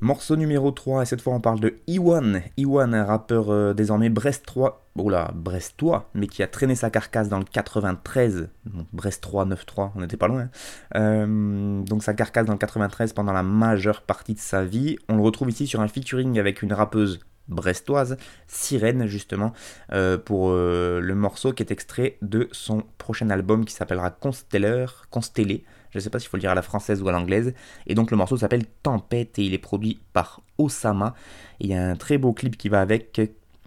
Morceau 0.00 0.36
numéro 0.36 0.70
3, 0.70 1.02
et 1.02 1.04
cette 1.04 1.20
fois 1.20 1.34
on 1.34 1.40
parle 1.40 1.60
de 1.60 1.74
Iwan. 1.86 2.40
Iwan, 2.56 2.94
un 2.94 3.04
rappeur 3.04 3.50
euh, 3.50 3.74
désormais 3.74 4.08
brestois, 4.08 4.86
oula, 4.96 5.30
brestois, 5.34 6.08
mais 6.14 6.26
qui 6.28 6.42
a 6.42 6.46
traîné 6.46 6.74
sa 6.74 6.88
carcasse 6.88 7.28
dans 7.28 7.38
le 7.38 7.44
93, 7.44 8.48
donc 8.64 8.86
Brest 8.94 9.22
3, 9.22 9.44
9-3, 9.44 9.90
on 9.96 10.00
n'était 10.00 10.16
pas 10.16 10.28
loin. 10.28 10.40
Hein. 10.40 10.50
Euh, 10.96 11.82
donc 11.82 12.02
sa 12.02 12.14
carcasse 12.14 12.46
dans 12.46 12.54
le 12.54 12.58
93 12.58 13.12
pendant 13.12 13.34
la 13.34 13.42
majeure 13.42 14.00
partie 14.00 14.32
de 14.32 14.38
sa 14.38 14.64
vie. 14.64 14.96
On 15.10 15.16
le 15.16 15.22
retrouve 15.22 15.50
ici 15.50 15.66
sur 15.66 15.82
un 15.82 15.88
featuring 15.88 16.38
avec 16.38 16.62
une 16.62 16.72
rappeuse 16.72 17.20
brestoise, 17.48 18.16
Sirène 18.46 19.04
justement, 19.04 19.52
euh, 19.92 20.16
pour 20.16 20.52
le 20.52 21.14
morceau 21.14 21.52
qui 21.52 21.62
est 21.62 21.70
extrait 21.70 22.16
de 22.22 22.48
son 22.52 22.84
prochain 22.96 23.28
album 23.28 23.66
qui 23.66 23.74
s'appellera 23.74 24.10
Consteller, 24.10 24.86
Constellé 25.10 25.64
je 25.90 25.98
ne 25.98 26.00
sais 26.00 26.10
pas 26.10 26.18
s'il 26.18 26.28
faut 26.28 26.36
le 26.36 26.42
dire 26.42 26.50
à 26.50 26.54
la 26.54 26.62
française 26.62 27.02
ou 27.02 27.08
à 27.08 27.12
l'anglaise. 27.12 27.54
Et 27.86 27.94
donc 27.94 28.10
le 28.10 28.16
morceau 28.16 28.36
s'appelle 28.36 28.64
Tempête 28.82 29.38
et 29.38 29.44
il 29.44 29.54
est 29.54 29.58
produit 29.58 30.00
par 30.12 30.40
Osama. 30.58 31.14
il 31.58 31.68
y 31.68 31.74
a 31.74 31.90
un 31.90 31.96
très 31.96 32.18
beau 32.18 32.32
clip 32.32 32.56
qui 32.56 32.68
va 32.68 32.80
avec. 32.80 33.20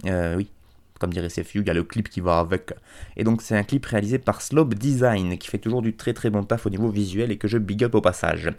Euh, 0.06 0.36
oui, 0.36 0.50
comme 1.00 1.12
dirait 1.12 1.28
CFU, 1.28 1.60
il 1.62 1.68
y 1.68 1.70
a 1.70 1.74
le 1.74 1.84
clip 1.84 2.10
qui 2.10 2.22
va 2.22 2.40
avec. 2.40 2.74
Et 3.18 3.24
donc 3.24 3.42
c'est 3.42 3.58
un 3.58 3.64
clip 3.64 3.86
réalisé 3.86 4.20
par 4.20 4.42
Slope 4.42 4.74
Design, 4.74 5.38
qui 5.38 5.50
fait 5.50 5.58
toujours 5.58 5.82
du 5.82 5.96
très 5.96 6.14
très 6.14 6.30
bon 6.30 6.44
taf 6.44 6.66
au 6.66 6.70
niveau 6.70 6.90
visuel 6.90 7.32
et 7.32 7.38
que 7.38 7.48
je 7.48 7.58
big 7.58 7.84
up 7.84 7.96
au 7.96 8.02
passage. 8.02 8.52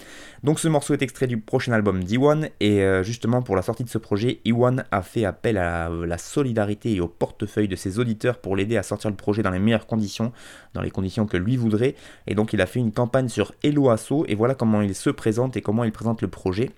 Donc 0.42 0.60
ce 0.60 0.68
morceau 0.68 0.94
est 0.94 1.02
extrait 1.02 1.26
du 1.26 1.38
prochain 1.38 1.72
album 1.72 2.04
d'Iwan, 2.04 2.48
et 2.60 2.82
euh, 2.82 3.02
justement 3.02 3.42
pour 3.42 3.56
la 3.56 3.62
sortie 3.62 3.84
de 3.84 3.88
ce 3.88 3.98
projet, 3.98 4.40
Iwan 4.44 4.84
a 4.90 5.02
fait 5.02 5.24
appel 5.24 5.56
à 5.56 5.88
la 5.88 6.18
solidarité 6.18 6.94
et 6.94 7.00
au 7.00 7.08
portefeuille 7.08 7.68
de 7.68 7.76
ses 7.76 7.98
auditeurs 7.98 8.38
pour 8.38 8.56
l'aider 8.56 8.76
à 8.76 8.82
sortir 8.82 9.10
le 9.10 9.16
projet 9.16 9.42
dans 9.42 9.50
les 9.50 9.58
meilleures 9.58 9.86
conditions, 9.86 10.32
dans 10.74 10.82
les 10.82 10.90
conditions 10.90 11.26
que 11.26 11.36
lui 11.36 11.56
voudrait, 11.56 11.94
et 12.26 12.34
donc 12.34 12.52
il 12.52 12.60
a 12.60 12.66
fait 12.66 12.80
une 12.80 12.92
campagne 12.92 13.28
sur 13.28 13.52
Hello 13.62 13.90
Asso, 13.90 14.24
et 14.28 14.34
voilà 14.34 14.54
comment 14.54 14.82
il 14.82 14.94
se 14.94 15.10
présente 15.10 15.56
et 15.56 15.62
comment 15.62 15.84
il 15.84 15.92
présente 15.92 16.22
le 16.22 16.28
projet. 16.28 16.70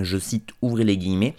Je 0.00 0.18
cite, 0.18 0.50
ouvrez 0.62 0.84
les 0.84 0.96
guillemets. 0.96 1.34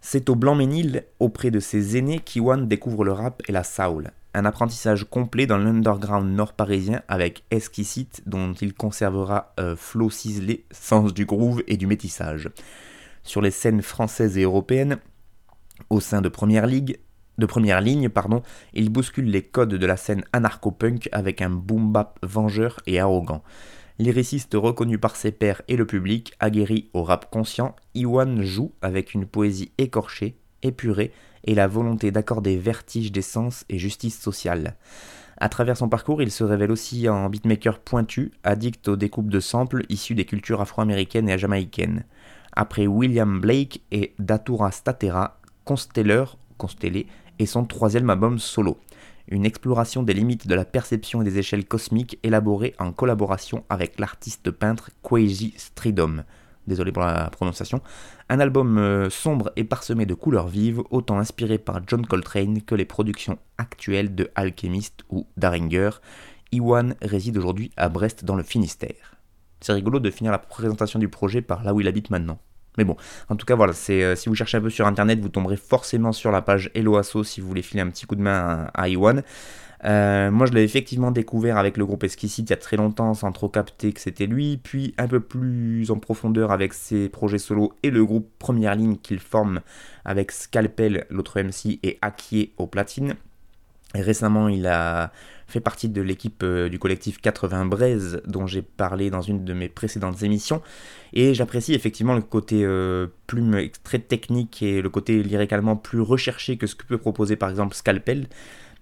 C'est 0.00 0.30
au 0.30 0.36
Blanc-Ménil, 0.36 1.04
auprès 1.18 1.50
de 1.50 1.60
ses 1.60 1.96
aînés, 1.96 2.20
qu'Iwan 2.20 2.68
découvre 2.68 3.04
le 3.04 3.12
rap 3.12 3.42
et 3.48 3.52
la 3.52 3.64
soul. 3.64 4.10
Un 4.34 4.44
apprentissage 4.44 5.04
complet 5.04 5.46
dans 5.46 5.58
l'underground 5.58 6.34
nord-parisien 6.34 7.02
avec 7.08 7.42
Esquisite, 7.50 8.22
dont 8.26 8.52
il 8.52 8.74
conservera 8.74 9.52
euh, 9.58 9.74
flow 9.74 10.10
ciselé, 10.10 10.64
sens 10.70 11.12
du 11.12 11.26
groove 11.26 11.62
et 11.66 11.76
du 11.76 11.86
métissage. 11.86 12.50
Sur 13.22 13.42
les 13.42 13.50
scènes 13.50 13.82
françaises 13.82 14.38
et 14.38 14.42
européennes, 14.42 14.98
au 15.90 16.00
sein 16.00 16.20
de 16.20 16.28
Première 16.28 16.66
Ligue, 16.66 16.98
ligne, 17.80 18.10
il 18.74 18.90
bouscule 18.90 19.30
les 19.30 19.42
codes 19.42 19.74
de 19.74 19.86
la 19.86 19.96
scène 19.96 20.24
anarcho-punk 20.32 21.08
avec 21.12 21.40
un 21.42 21.50
boom 21.50 21.92
bap 21.92 22.18
vengeur 22.22 22.80
et 22.86 22.98
arrogant. 22.98 23.42
Lyriciste 24.00 24.54
reconnu 24.54 24.96
par 24.96 25.16
ses 25.16 25.32
pairs 25.32 25.62
et 25.66 25.74
le 25.74 25.84
public, 25.84 26.32
aguerri 26.38 26.88
au 26.92 27.02
rap 27.02 27.30
conscient, 27.32 27.74
Iwan 27.94 28.42
joue 28.42 28.72
avec 28.80 29.12
une 29.12 29.26
poésie 29.26 29.72
écorchée, 29.76 30.38
épurée 30.62 31.10
et 31.42 31.56
la 31.56 31.66
volonté 31.66 32.12
d'accorder 32.12 32.56
vertige 32.58 33.10
des 33.10 33.22
sens 33.22 33.64
et 33.68 33.76
justice 33.76 34.20
sociale. 34.20 34.76
À 35.38 35.48
travers 35.48 35.76
son 35.76 35.88
parcours, 35.88 36.22
il 36.22 36.30
se 36.30 36.44
révèle 36.44 36.70
aussi 36.70 37.08
un 37.08 37.28
beatmaker 37.28 37.80
pointu, 37.80 38.30
addict 38.44 38.86
aux 38.86 38.96
découpes 38.96 39.30
de 39.30 39.40
samples 39.40 39.84
issus 39.88 40.14
des 40.14 40.24
cultures 40.24 40.60
afro-américaines 40.60 41.28
et 41.28 41.38
jamaïcaines. 41.38 42.04
Après 42.52 42.86
William 42.86 43.40
Blake 43.40 43.82
et 43.90 44.14
Datura 44.20 44.70
Statera, 44.70 45.40
Consteller, 45.64 46.24
Constellé, 46.56 47.08
est 47.40 47.46
son 47.46 47.64
troisième 47.64 48.10
album 48.10 48.38
solo 48.38 48.78
une 49.30 49.44
exploration 49.44 50.02
des 50.02 50.14
limites 50.14 50.46
de 50.46 50.54
la 50.54 50.64
perception 50.64 51.22
et 51.22 51.24
des 51.24 51.38
échelles 51.38 51.66
cosmiques 51.66 52.18
élaborée 52.22 52.74
en 52.78 52.92
collaboration 52.92 53.64
avec 53.68 53.98
l'artiste 53.98 54.50
peintre 54.50 54.90
Kwesi 55.02 55.54
Stridom. 55.56 56.24
Désolé 56.66 56.92
pour 56.92 57.02
la 57.02 57.30
prononciation. 57.30 57.80
Un 58.28 58.40
album 58.40 58.76
euh, 58.76 59.08
sombre 59.08 59.52
et 59.56 59.64
parsemé 59.64 60.04
de 60.04 60.12
couleurs 60.12 60.48
vives, 60.48 60.82
autant 60.90 61.18
inspiré 61.18 61.56
par 61.56 61.80
John 61.86 62.06
Coltrane 62.06 62.60
que 62.62 62.74
les 62.74 62.84
productions 62.84 63.38
actuelles 63.56 64.14
de 64.14 64.30
Alchemist 64.34 65.04
ou 65.08 65.26
Daringer. 65.36 65.90
Iwan 66.52 66.94
réside 67.00 67.38
aujourd'hui 67.38 67.70
à 67.76 67.88
Brest 67.88 68.24
dans 68.24 68.36
le 68.36 68.42
Finistère. 68.42 69.16
C'est 69.60 69.72
rigolo 69.72 69.98
de 69.98 70.10
finir 70.10 70.30
la 70.30 70.38
présentation 70.38 70.98
du 70.98 71.08
projet 71.08 71.42
par 71.42 71.64
là 71.64 71.74
où 71.74 71.80
il 71.80 71.88
habite 71.88 72.10
maintenant. 72.10 72.38
Mais 72.78 72.84
bon, 72.84 72.96
en 73.28 73.36
tout 73.36 73.44
cas, 73.44 73.56
voilà, 73.56 73.74
euh, 73.90 74.16
si 74.16 74.28
vous 74.28 74.34
cherchez 74.36 74.56
un 74.56 74.60
peu 74.60 74.70
sur 74.70 74.86
internet, 74.86 75.18
vous 75.20 75.28
tomberez 75.28 75.56
forcément 75.56 76.12
sur 76.12 76.30
la 76.30 76.40
page 76.40 76.70
Eloasso 76.74 77.24
si 77.24 77.40
vous 77.40 77.48
voulez 77.48 77.62
filer 77.62 77.82
un 77.82 77.90
petit 77.90 78.06
coup 78.06 78.14
de 78.14 78.22
main 78.22 78.68
à, 78.72 78.88
Iwan. 78.88 79.22
Euh, 79.84 80.30
moi, 80.30 80.46
je 80.46 80.52
l'ai 80.52 80.62
effectivement 80.62 81.10
découvert 81.10 81.58
avec 81.58 81.76
le 81.76 81.84
groupe 81.84 82.04
Esquisite 82.04 82.48
il 82.48 82.50
y 82.50 82.54
a 82.54 82.56
très 82.56 82.76
longtemps 82.76 83.14
sans 83.14 83.30
trop 83.32 83.48
capter 83.48 83.92
que 83.92 84.00
c'était 84.00 84.26
lui, 84.26 84.58
puis 84.58 84.94
un 84.96 85.08
peu 85.08 85.20
plus 85.20 85.90
en 85.90 85.98
profondeur 85.98 86.52
avec 86.52 86.72
ses 86.72 87.08
projets 87.08 87.38
solo 87.38 87.74
et 87.82 87.90
le 87.90 88.04
groupe 88.04 88.28
Première 88.38 88.76
Ligne 88.76 88.96
qu'il 88.96 89.18
forme 89.18 89.60
avec 90.04 90.30
Scalpel, 90.30 91.06
l'autre 91.10 91.40
MC, 91.40 91.80
et 91.82 91.98
Akier 92.00 92.54
au 92.58 92.66
platine. 92.66 93.14
Et 93.94 94.02
récemment, 94.02 94.48
il 94.48 94.66
a 94.66 95.12
fait 95.46 95.60
partie 95.60 95.88
de 95.88 96.02
l'équipe 96.02 96.42
euh, 96.42 96.68
du 96.68 96.78
collectif 96.78 97.20
80 97.22 97.64
Braise 97.64 98.20
dont 98.26 98.46
j'ai 98.46 98.60
parlé 98.60 99.08
dans 99.08 99.22
une 99.22 99.44
de 99.44 99.54
mes 99.54 99.68
précédentes 99.70 100.22
émissions. 100.22 100.60
Et 101.14 101.32
j'apprécie 101.32 101.72
effectivement 101.72 102.14
le 102.14 102.20
côté 102.20 102.64
euh, 102.64 103.06
plume 103.26 103.58
très 103.82 103.98
technique 103.98 104.62
et 104.62 104.82
le 104.82 104.90
côté 104.90 105.22
lyricalement 105.22 105.74
plus 105.74 106.02
recherché 106.02 106.58
que 106.58 106.66
ce 106.66 106.74
que 106.74 106.84
peut 106.84 106.98
proposer 106.98 107.36
par 107.36 107.48
exemple 107.48 107.74
Scalpel. 107.74 108.26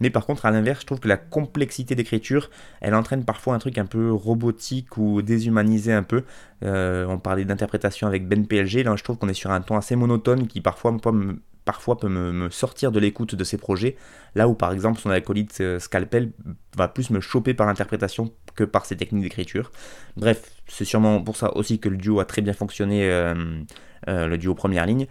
Mais 0.01 0.11
par 0.11 0.27
contre, 0.27 0.45
à 0.45 0.51
l'inverse, 0.51 0.81
je 0.81 0.87
trouve 0.87 1.01
que 1.01 1.09
la 1.09 1.17
complexité 1.17 1.95
d'écriture, 1.95 2.51
elle 2.81 2.95
entraîne 2.95 3.25
parfois 3.25 3.55
un 3.55 3.59
truc 3.59 3.79
un 3.79 3.87
peu 3.87 4.13
robotique 4.13 4.97
ou 4.99 5.23
déshumanisé 5.23 5.93
un 5.93 6.03
peu. 6.03 6.25
Euh, 6.65 7.07
on 7.09 7.19
parlait 7.19 7.45
d'interprétation 7.45 8.07
avec 8.07 8.29
Ben 8.29 8.47
PLG, 8.47 8.83
là 8.83 8.95
je 8.97 9.05
trouve 9.05 9.17
qu'on 9.17 9.29
est 9.29 9.35
sur 9.35 9.51
un 9.51 9.61
ton 9.61 9.77
assez 9.77 9.97
monotone 9.97 10.49
qui 10.49 10.61
parfois 10.61 10.93
me, 10.93 11.41
parfois 11.67 11.99
peut 11.99 12.09
me, 12.09 12.49
sortir 12.49 12.93
de 12.93 12.99
l'écoute 12.99 13.35
de 13.35 13.45
ses 13.45 13.59
projets, 13.59 13.97
là 14.35 14.49
où 14.49 14.55
par 14.55 14.73
exemple 14.73 14.99
son 14.99 15.11
acolyte 15.11 15.59
euh, 15.61 15.79
Scalpel 15.79 16.31
va 16.77 16.89
plus 16.89 17.11
me 17.11 17.21
choper 17.21 17.53
par 17.53 17.67
l'interprétation 17.67 18.33
que 18.55 18.65
par 18.65 18.87
ses 18.87 18.97
techniques 18.97 19.25
d'écriture. 19.25 19.71
Bref, 20.17 20.51
c'est 20.69 20.87
sûrement 20.87 21.21
pour 21.21 21.37
ça 21.37 21.55
aussi 21.57 21.79
que 21.79 21.91
le 21.91 21.99
duo 21.99 22.21
a 22.21 22.25
très 22.25 22.41
bien 22.41 22.55
fonctionné, 22.55 23.11
euh, 23.11 23.35
euh, 24.09 24.27
le 24.27 24.39
duo 24.39 24.55
première 24.55 24.87
ligne. 24.87 25.07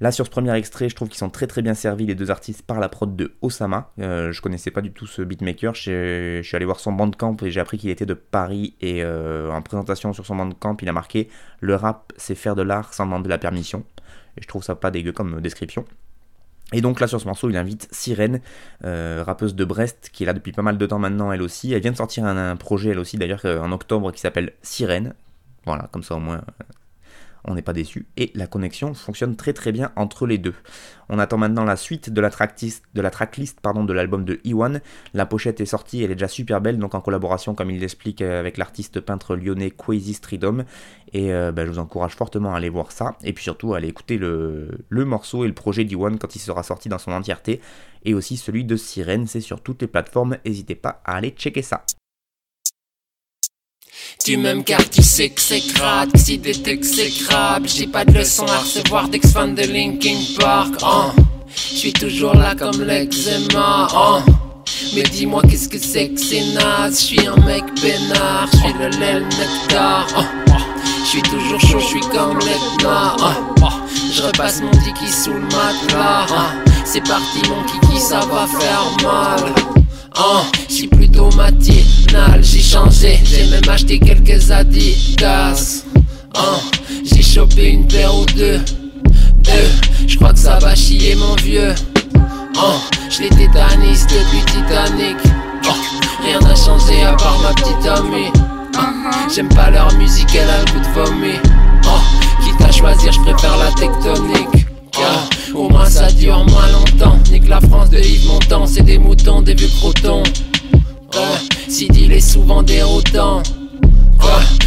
Là, 0.00 0.12
sur 0.12 0.24
ce 0.24 0.30
premier 0.30 0.54
extrait, 0.54 0.88
je 0.88 0.94
trouve 0.94 1.08
qu'ils 1.08 1.18
sont 1.18 1.30
très 1.30 1.48
très 1.48 1.60
bien 1.60 1.74
servis, 1.74 2.06
les 2.06 2.14
deux 2.14 2.30
artistes, 2.30 2.62
par 2.62 2.78
la 2.78 2.88
prod 2.88 3.16
de 3.16 3.34
Osama. 3.42 3.90
je 3.98 4.40
connaissais 4.40 4.70
pas 4.70 4.80
du 4.80 4.92
tout 4.92 5.08
ce 5.08 5.22
beatmaker. 5.22 5.74
Je 5.74 6.40
suis 6.40 6.56
allé 6.56 6.64
voir 6.64 6.78
son 6.78 6.92
bandcamp 6.92 7.36
et 7.42 7.50
j'ai 7.50 7.58
appris 7.58 7.78
qu'il 7.78 7.90
était 7.90 8.06
de 8.06 8.14
Paris. 8.14 8.76
Et 8.80 9.04
en 9.04 9.60
présentation 9.60 10.12
sur 10.12 10.24
son 10.24 10.36
bandcamp, 10.36 10.76
il 10.82 10.88
a 10.88 10.92
marqué 10.92 11.28
Le 11.58 11.74
rap, 11.74 12.12
c'est 12.16 12.36
faire 12.36 12.54
de 12.54 12.62
l'art 12.62 12.94
sans 12.94 13.06
demander 13.06 13.28
la 13.28 13.38
permission. 13.38 13.84
Je 14.40 14.46
trouve 14.46 14.62
ça 14.62 14.74
pas 14.74 14.90
dégueu 14.90 15.12
comme 15.12 15.40
description. 15.40 15.84
Et 16.72 16.80
donc 16.82 17.00
là 17.00 17.06
sur 17.06 17.20
ce 17.20 17.26
morceau, 17.26 17.48
il 17.48 17.56
invite 17.56 17.88
Sirène, 17.90 18.40
euh, 18.84 19.22
rappeuse 19.26 19.54
de 19.54 19.64
Brest, 19.64 20.10
qui 20.12 20.24
est 20.24 20.26
là 20.26 20.34
depuis 20.34 20.52
pas 20.52 20.62
mal 20.62 20.76
de 20.76 20.86
temps 20.86 20.98
maintenant 20.98 21.32
elle 21.32 21.42
aussi. 21.42 21.72
Elle 21.72 21.80
vient 21.80 21.92
de 21.92 21.96
sortir 21.96 22.24
un, 22.24 22.56
projet 22.56 22.90
elle 22.90 22.98
aussi 22.98 23.16
d'ailleurs 23.16 23.42
euh, 23.46 23.60
en 23.60 23.72
octobre 23.72 24.12
qui 24.12 24.20
s'appelle 24.20 24.52
Sirène. 24.62 25.14
Voilà, 25.64 25.88
comme 25.92 26.02
ça 26.02 26.16
au 26.16 26.20
moins 26.20 26.42
on 27.48 27.54
n'est 27.54 27.62
pas 27.62 27.72
déçu. 27.72 28.06
Et 28.16 28.30
la 28.34 28.46
connexion 28.46 28.94
fonctionne 28.94 29.34
très 29.34 29.52
très 29.52 29.72
bien 29.72 29.90
entre 29.96 30.26
les 30.26 30.38
deux. 30.38 30.54
On 31.08 31.18
attend 31.18 31.38
maintenant 31.38 31.64
la 31.64 31.76
suite 31.76 32.10
de 32.10 32.20
la 32.20 32.30
tracklist 32.30 32.84
de, 32.94 33.92
l'album 33.92 34.24
de 34.24 34.40
Iwan. 34.44 34.80
La 35.14 35.26
pochette 35.26 35.60
est 35.60 35.66
sortie, 35.66 36.02
elle 36.02 36.10
est 36.10 36.14
déjà 36.14 36.28
super 36.28 36.60
belle, 36.60 36.78
donc 36.78 36.94
en 36.94 37.00
collaboration, 37.00 37.54
comme 37.54 37.70
il 37.70 37.80
l'explique, 37.80 38.20
euh, 38.20 38.38
avec 38.38 38.58
l'artiste 38.58 39.00
peintre 39.00 39.34
lyonnais 39.34 39.70
Quasi 39.70 40.14
Stridom. 40.14 40.64
Et 41.14 41.32
euh, 41.32 41.50
bah, 41.50 41.64
je 41.64 41.70
vous 41.70 41.78
encourage 41.78 42.12
fortement 42.12 42.52
à 42.52 42.58
aller 42.58 42.68
voir 42.68 42.92
ça. 42.92 43.16
Et 43.24 43.32
puis 43.32 43.44
surtout 43.44 43.72
à 43.72 43.78
aller 43.78 43.88
écouter 43.88 44.18
le, 44.18 44.68
le 44.88 45.04
morceau 45.06 45.44
et 45.44 45.48
le 45.48 45.54
projet 45.54 45.84
d'Iwan 45.84 46.18
quand 46.18 46.36
il 46.36 46.40
sera 46.40 46.62
sorti 46.62 46.88
dans 46.88 46.98
son 46.98 47.12
entièreté. 47.12 47.60
Et 48.04 48.14
aussi 48.14 48.36
celui 48.36 48.64
de 48.64 48.76
Sirène, 48.76 49.26
c'est 49.26 49.40
sur 49.40 49.62
toutes 49.62 49.80
les 49.80 49.88
plateformes. 49.88 50.36
N'hésitez 50.44 50.74
pas 50.74 51.00
à 51.04 51.16
aller 51.16 51.30
checker 51.30 51.62
ça. 51.62 51.82
Tu 54.24 54.36
m'aimes 54.36 54.64
car 54.64 54.88
tu 54.90 55.02
sais 55.02 55.30
que 55.30 55.40
c'est 55.40 55.60
crade, 55.60 56.12
que 56.12 56.18
si 56.18 56.38
t'es 56.38 56.70
exécrable 56.70 57.68
J'ai 57.68 57.86
pas 57.86 58.04
de 58.04 58.12
leçon 58.12 58.46
à 58.46 58.58
recevoir 58.58 59.08
d'ex-fan 59.08 59.54
de 59.54 59.62
Linkin 59.62 60.18
Park, 60.38 60.74
hein 60.82 61.12
Je 61.72 61.76
suis 61.76 61.92
toujours 61.92 62.34
là 62.34 62.54
comme 62.54 62.82
l'eczéma. 62.82 63.88
Oh. 63.94 64.18
Mais 64.94 65.02
dis-moi 65.02 65.42
qu'est-ce 65.48 65.68
que 65.68 65.78
c'est 65.78 66.10
que 66.10 66.20
c'est 66.20 66.44
naze. 66.54 67.00
Je 67.00 67.04
suis 67.06 67.26
un 67.26 67.36
mec 67.46 67.64
peinard, 67.80 68.48
je 68.52 68.58
suis 68.58 68.72
le 68.74 68.88
lait 68.98 69.20
nectar. 69.20 70.06
Oh. 70.16 70.54
Je 71.04 71.08
suis 71.08 71.22
toujours 71.22 71.60
chaud, 71.60 71.78
je 71.80 71.86
suis 71.86 72.00
comme 72.00 72.38
l'Etna. 72.38 73.16
Oh. 73.20 73.66
Je 74.12 74.22
repasse 74.22 74.60
mon 74.60 74.70
tiki 74.70 75.10
sous 75.10 75.32
le 75.32 75.40
matelas. 75.40 76.26
C'est 76.84 77.06
parti 77.06 77.40
mon 77.48 77.62
kiki, 77.64 78.00
ça 78.00 78.20
va 78.20 78.46
faire 78.46 78.84
mal. 79.02 79.54
Oh, 80.16 80.42
suis 80.68 80.88
plutôt 80.88 81.30
matinal, 81.36 82.42
j'ai 82.42 82.60
changé, 82.60 83.18
j'ai 83.24 83.44
même 83.50 83.68
acheté 83.68 83.98
quelques 83.98 84.50
adidas. 84.50 85.84
Oh, 86.34 86.60
j'ai 87.04 87.22
chopé 87.22 87.70
une 87.70 87.86
paire 87.86 88.14
ou 88.14 88.24
deux, 88.26 88.58
deux. 89.42 90.06
Je 90.06 90.16
crois 90.16 90.32
que 90.32 90.38
ça 90.38 90.58
va 90.58 90.74
chier 90.74 91.14
mon 91.14 91.34
vieux. 91.36 91.74
Oh, 92.56 92.80
je 93.10 93.22
les 93.22 93.28
tétanise 93.28 94.06
depuis 94.06 94.44
Titanic. 94.46 95.16
Oh, 95.68 95.74
rien 96.22 96.40
n'a 96.40 96.56
changé 96.56 97.02
à 97.02 97.12
part 97.14 97.38
ma 97.40 97.52
petite 97.54 97.86
amie. 97.86 98.32
Oh, 98.76 98.80
J'aime 99.32 99.48
pas 99.48 99.70
leur 99.70 99.92
musique, 99.94 100.34
elle 100.34 100.48
a 100.48 100.60
le 100.60 100.72
goût 100.72 100.80
de 100.80 100.94
vomi. 100.94 101.34
Oh, 101.86 102.00
quitte 102.42 102.60
à 102.66 102.72
choisir, 102.72 103.12
je 103.12 103.20
préfère 103.20 103.56
la 103.56 103.70
tectonique. 103.72 104.67
Au 105.58 105.68
moins 105.68 105.86
ça 105.86 106.10
dure 106.12 106.44
moins 106.46 106.68
longtemps. 106.68 107.18
Nique 107.30 107.48
la 107.48 107.60
France 107.60 107.90
de 107.90 107.98
Yves 107.98 108.26
Montand, 108.26 108.66
c'est 108.66 108.82
des 108.82 108.98
moutons, 108.98 109.42
des 109.42 109.54
vieux 109.54 109.70
crotons. 109.78 110.22
si 111.68 111.88
dit 111.88 112.10
est 112.10 112.20
souvent 112.20 112.62
déroutant. 112.62 113.42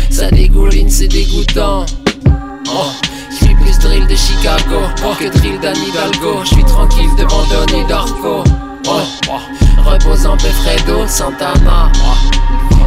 ça 0.09 0.29
dégouline, 0.29 0.89
c'est 0.89 1.07
dégoûtant. 1.07 1.85
Oh, 2.73 2.91
J'suis 3.31 3.55
plus 3.55 3.79
drill 3.79 4.05
de 4.07 4.15
Chicago 4.15 4.81
que 5.17 5.37
drill 5.37 5.59
d'Anne 5.59 5.75
Je 5.75 6.49
J'suis 6.49 6.63
tranquille 6.63 7.09
devant 7.17 7.43
Donnie 7.49 7.85
Darko. 7.87 8.43
Oh, 8.87 9.39
reposant 9.85 10.35
Befredo, 10.35 11.07
Santana. 11.07 11.91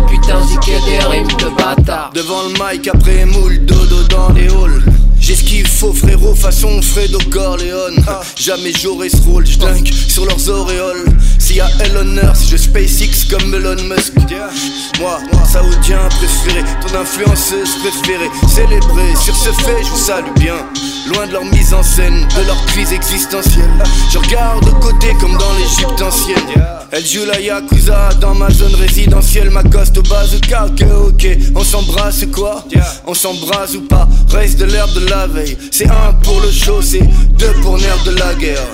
Putain, 0.09 0.41
j'ai 0.49 0.57
que 0.57 0.85
des 0.87 0.99
rimes 1.07 1.27
de 1.39 1.57
bâtard. 1.57 2.11
Devant 2.15 2.43
le 2.49 2.53
mic 2.53 2.87
après 2.89 3.25
moule, 3.25 3.65
dodo 3.65 4.03
dans 4.11 4.31
les 4.33 4.49
halls. 4.49 4.94
J'ai 5.27 5.37
ce 5.37 5.43
qu'il 5.43 5.67
faut, 5.67 5.95
frérot, 5.95 6.35
façon 6.35 6.83
Fredo 6.83 7.19
Corleone. 7.31 8.05
Jamais 8.37 8.73
j'aurai 8.79 9.09
ce 9.09 9.17
rôle, 9.23 9.47
j'dunk 9.47 9.91
sur 10.07 10.27
leurs 10.27 10.51
auréoles. 10.51 11.07
S'il 11.39 11.57
y 11.57 11.61
a 11.63 11.69
Elon 11.83 12.15
si 12.35 12.51
je 12.51 12.59
SpaceX 12.59 13.25
comme 13.31 13.55
Elon 13.55 13.83
Musk. 13.85 14.13
Moi, 15.01 15.19
saoudien 15.51 16.01
préféré, 16.11 16.63
ton 16.83 16.99
influenceuse 16.99 17.71
préférée, 17.81 18.29
célébrée. 18.55 19.15
Sur 19.19 19.35
ce 19.35 19.51
fait, 19.63 19.83
je 19.83 19.89
vous 19.89 19.99
salue 19.99 20.35
bien. 20.39 20.57
Loin 21.07 21.27
de 21.27 21.33
leur 21.33 21.45
mise 21.47 21.73
en 21.73 21.83
scène, 21.83 22.29
de 22.37 22.47
leur 22.47 22.63
crise 22.67 22.93
existentielle. 22.93 23.83
Je 24.13 24.19
regarde 24.19 24.63
de 24.67 24.71
côté 24.73 25.09
comme 25.21 25.39
dans 25.39 25.53
l'Égypte 25.55 26.03
ancienne. 26.03 26.37
Elle 26.93 27.05
joue 27.05 27.25
la 27.25 27.41
Yakuza 27.41 28.11
dans 28.21 28.35
ma 28.35 28.51
zone 28.51 28.75
résidentielle. 28.75 29.51
Ma 29.51 29.63
coste 29.65 29.99
au 29.99 30.03
bazooka, 30.03 30.67
ok, 30.67 30.85
ok. 31.09 31.29
On 31.57 31.65
s'embrasse 31.65 32.25
quoi? 32.33 32.65
On 33.07 33.15
s'embrasse 33.15 33.75
ou 33.75 33.83
pas? 33.89 34.07
Reste 34.31 34.59
de 34.59 34.67
l'herbe 34.67 34.93
de 34.95 35.07
la 35.07 35.14
C'est 35.71 35.89
un 35.89 36.13
pour 36.23 36.41
le 36.41 36.51
show, 36.51 36.83
c'est 36.83 37.03
deux 37.39 37.53
pour 37.63 37.79
nerf 37.79 38.05
de 38.05 38.11
la 38.19 38.35
guerre. 38.35 38.67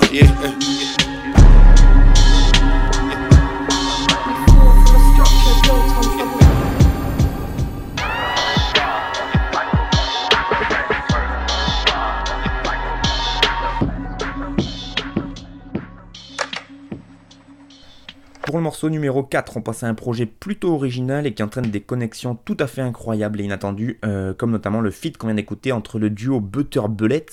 Pour 18.51 18.57
le 18.57 18.63
morceau 18.65 18.89
numéro 18.89 19.23
4, 19.23 19.55
on 19.55 19.61
passe 19.61 19.83
à 19.83 19.87
un 19.87 19.93
projet 19.93 20.25
plutôt 20.25 20.73
original 20.73 21.25
et 21.25 21.33
qui 21.33 21.41
entraîne 21.41 21.71
des 21.71 21.79
connexions 21.79 22.35
tout 22.35 22.57
à 22.59 22.67
fait 22.67 22.81
incroyables 22.81 23.39
et 23.39 23.45
inattendues, 23.45 23.97
euh, 24.03 24.33
comme 24.33 24.51
notamment 24.51 24.81
le 24.81 24.91
feat 24.91 25.17
qu'on 25.17 25.27
vient 25.27 25.37
d'écouter 25.37 25.71
entre 25.71 25.99
le 25.99 26.09
duo 26.09 26.41
Butter 26.41 26.81
Bullet. 26.89 27.25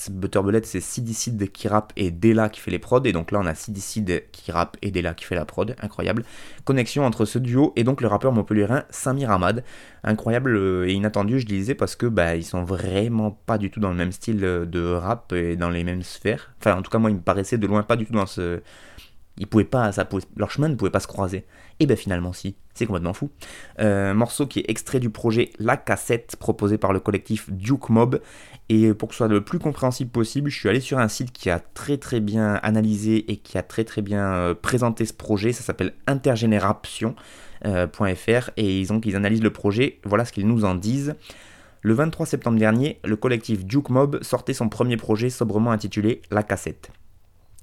C'est 0.63 0.81
Sidicide 0.81 1.51
qui 1.51 1.67
rappe 1.67 1.93
et 1.97 2.13
Della 2.13 2.49
qui 2.49 2.61
fait 2.61 2.71
les 2.71 2.79
prods, 2.79 3.03
et 3.03 3.11
donc 3.11 3.33
là 3.33 3.41
on 3.43 3.47
a 3.47 3.57
Sidicide 3.57 4.27
qui 4.31 4.53
rappe 4.53 4.77
et 4.81 4.93
Della 4.93 5.13
qui 5.15 5.25
fait 5.25 5.35
la 5.35 5.45
prod, 5.45 5.75
incroyable. 5.83 6.23
Connexion 6.65 7.05
entre 7.05 7.25
ce 7.25 7.41
duo 7.41 7.73
et 7.75 7.83
donc 7.83 8.01
le 8.01 8.07
rappeur 8.07 8.31
montpelliérain 8.31 8.85
Samir 8.89 9.33
Ahmad, 9.33 9.65
incroyable 10.05 10.55
euh, 10.55 10.87
et 10.87 10.93
inattendu, 10.93 11.41
je 11.41 11.47
disais, 11.47 11.75
parce 11.75 11.97
que 11.97 12.07
bah, 12.07 12.37
ils 12.37 12.45
sont 12.45 12.63
vraiment 12.63 13.33
pas 13.33 13.59
du 13.59 13.73
tout 13.73 13.81
dans 13.81 13.91
le 13.91 13.97
même 13.97 14.13
style 14.13 14.39
de 14.39 14.93
rap 14.93 15.33
et 15.33 15.57
dans 15.57 15.71
les 15.71 15.83
mêmes 15.83 16.05
sphères. 16.05 16.53
Enfin, 16.61 16.77
en 16.77 16.83
tout 16.83 16.93
cas, 16.93 16.99
moi, 16.99 17.11
il 17.11 17.17
me 17.17 17.23
paraissait 17.23 17.59
de 17.59 17.67
loin 17.67 17.83
pas 17.83 17.97
du 17.97 18.07
tout 18.07 18.13
dans 18.13 18.27
ce 18.27 18.61
ils 19.39 19.47
pouvaient 19.47 19.69
leur 20.37 20.51
chemin 20.51 20.69
ne 20.69 20.75
pouvait 20.75 20.91
pas 20.91 21.01
se 21.01 21.07
croiser. 21.07 21.45
Et 21.81 21.87
ben 21.87 21.97
finalement 21.97 22.33
si, 22.33 22.57
c'est 22.75 22.87
complètement 22.87 23.13
fou. 23.13 23.31
Euh, 23.81 24.13
morceau 24.15 24.47
qui 24.47 24.61
est 24.61 24.65
extrait 24.69 25.01
du 25.01 25.11
projet 25.11 25.51
La 25.59 25.77
Cassette 25.77 26.37
proposé 26.37 26.77
par 26.79 26.93
le 26.93 27.01
collectif 27.01 27.51
Duke 27.51 27.89
Mob. 27.89 28.21
Et 28.69 28.93
pour 28.95 29.09
que 29.09 29.15
ce 29.15 29.19
soit 29.19 29.29
le 29.29 29.43
plus 29.43 29.59
compréhensible 29.59 30.11
possible, 30.11 30.51
je 30.51 30.59
suis 30.59 30.69
allé 30.69 30.81
sur 30.81 30.99
un 30.99 31.09
site 31.09 31.33
qui 31.33 31.51
a 31.51 31.61
très 31.61 31.97
très 31.97 32.21
bien 32.21 32.55
analysé 32.63 33.31
et 33.31 33.37
qui 33.37 33.57
a 33.59 33.63
très 33.63 33.85
très 33.85 34.03
bien 34.03 34.33
euh, 34.33 34.55
présenté 34.55 35.07
ce 35.07 35.15
projet. 35.15 35.53
Ça 35.53 35.63
s'appelle 35.63 35.95
intergénération.fr 36.07 37.15
euh, 37.65 37.87
et 38.57 38.81
ils, 38.81 38.93
ont, 38.93 39.01
ils 39.01 39.17
analysent 39.17 39.43
le 39.43 39.53
projet. 39.53 40.01
Voilà 40.05 40.25
ce 40.25 40.33
qu'ils 40.33 40.47
nous 40.47 40.65
en 40.65 40.75
disent. 40.75 41.15
Le 41.81 41.95
23 41.95 42.27
septembre 42.27 42.59
dernier, 42.59 42.99
le 43.05 43.15
collectif 43.15 43.65
Duke 43.65 43.91
Mob 43.91 44.23
sortait 44.23 44.53
son 44.53 44.69
premier 44.69 44.97
projet 44.97 45.31
sobrement 45.31 45.71
intitulé 45.71 46.23
La 46.31 46.43
Cassette. 46.43 46.91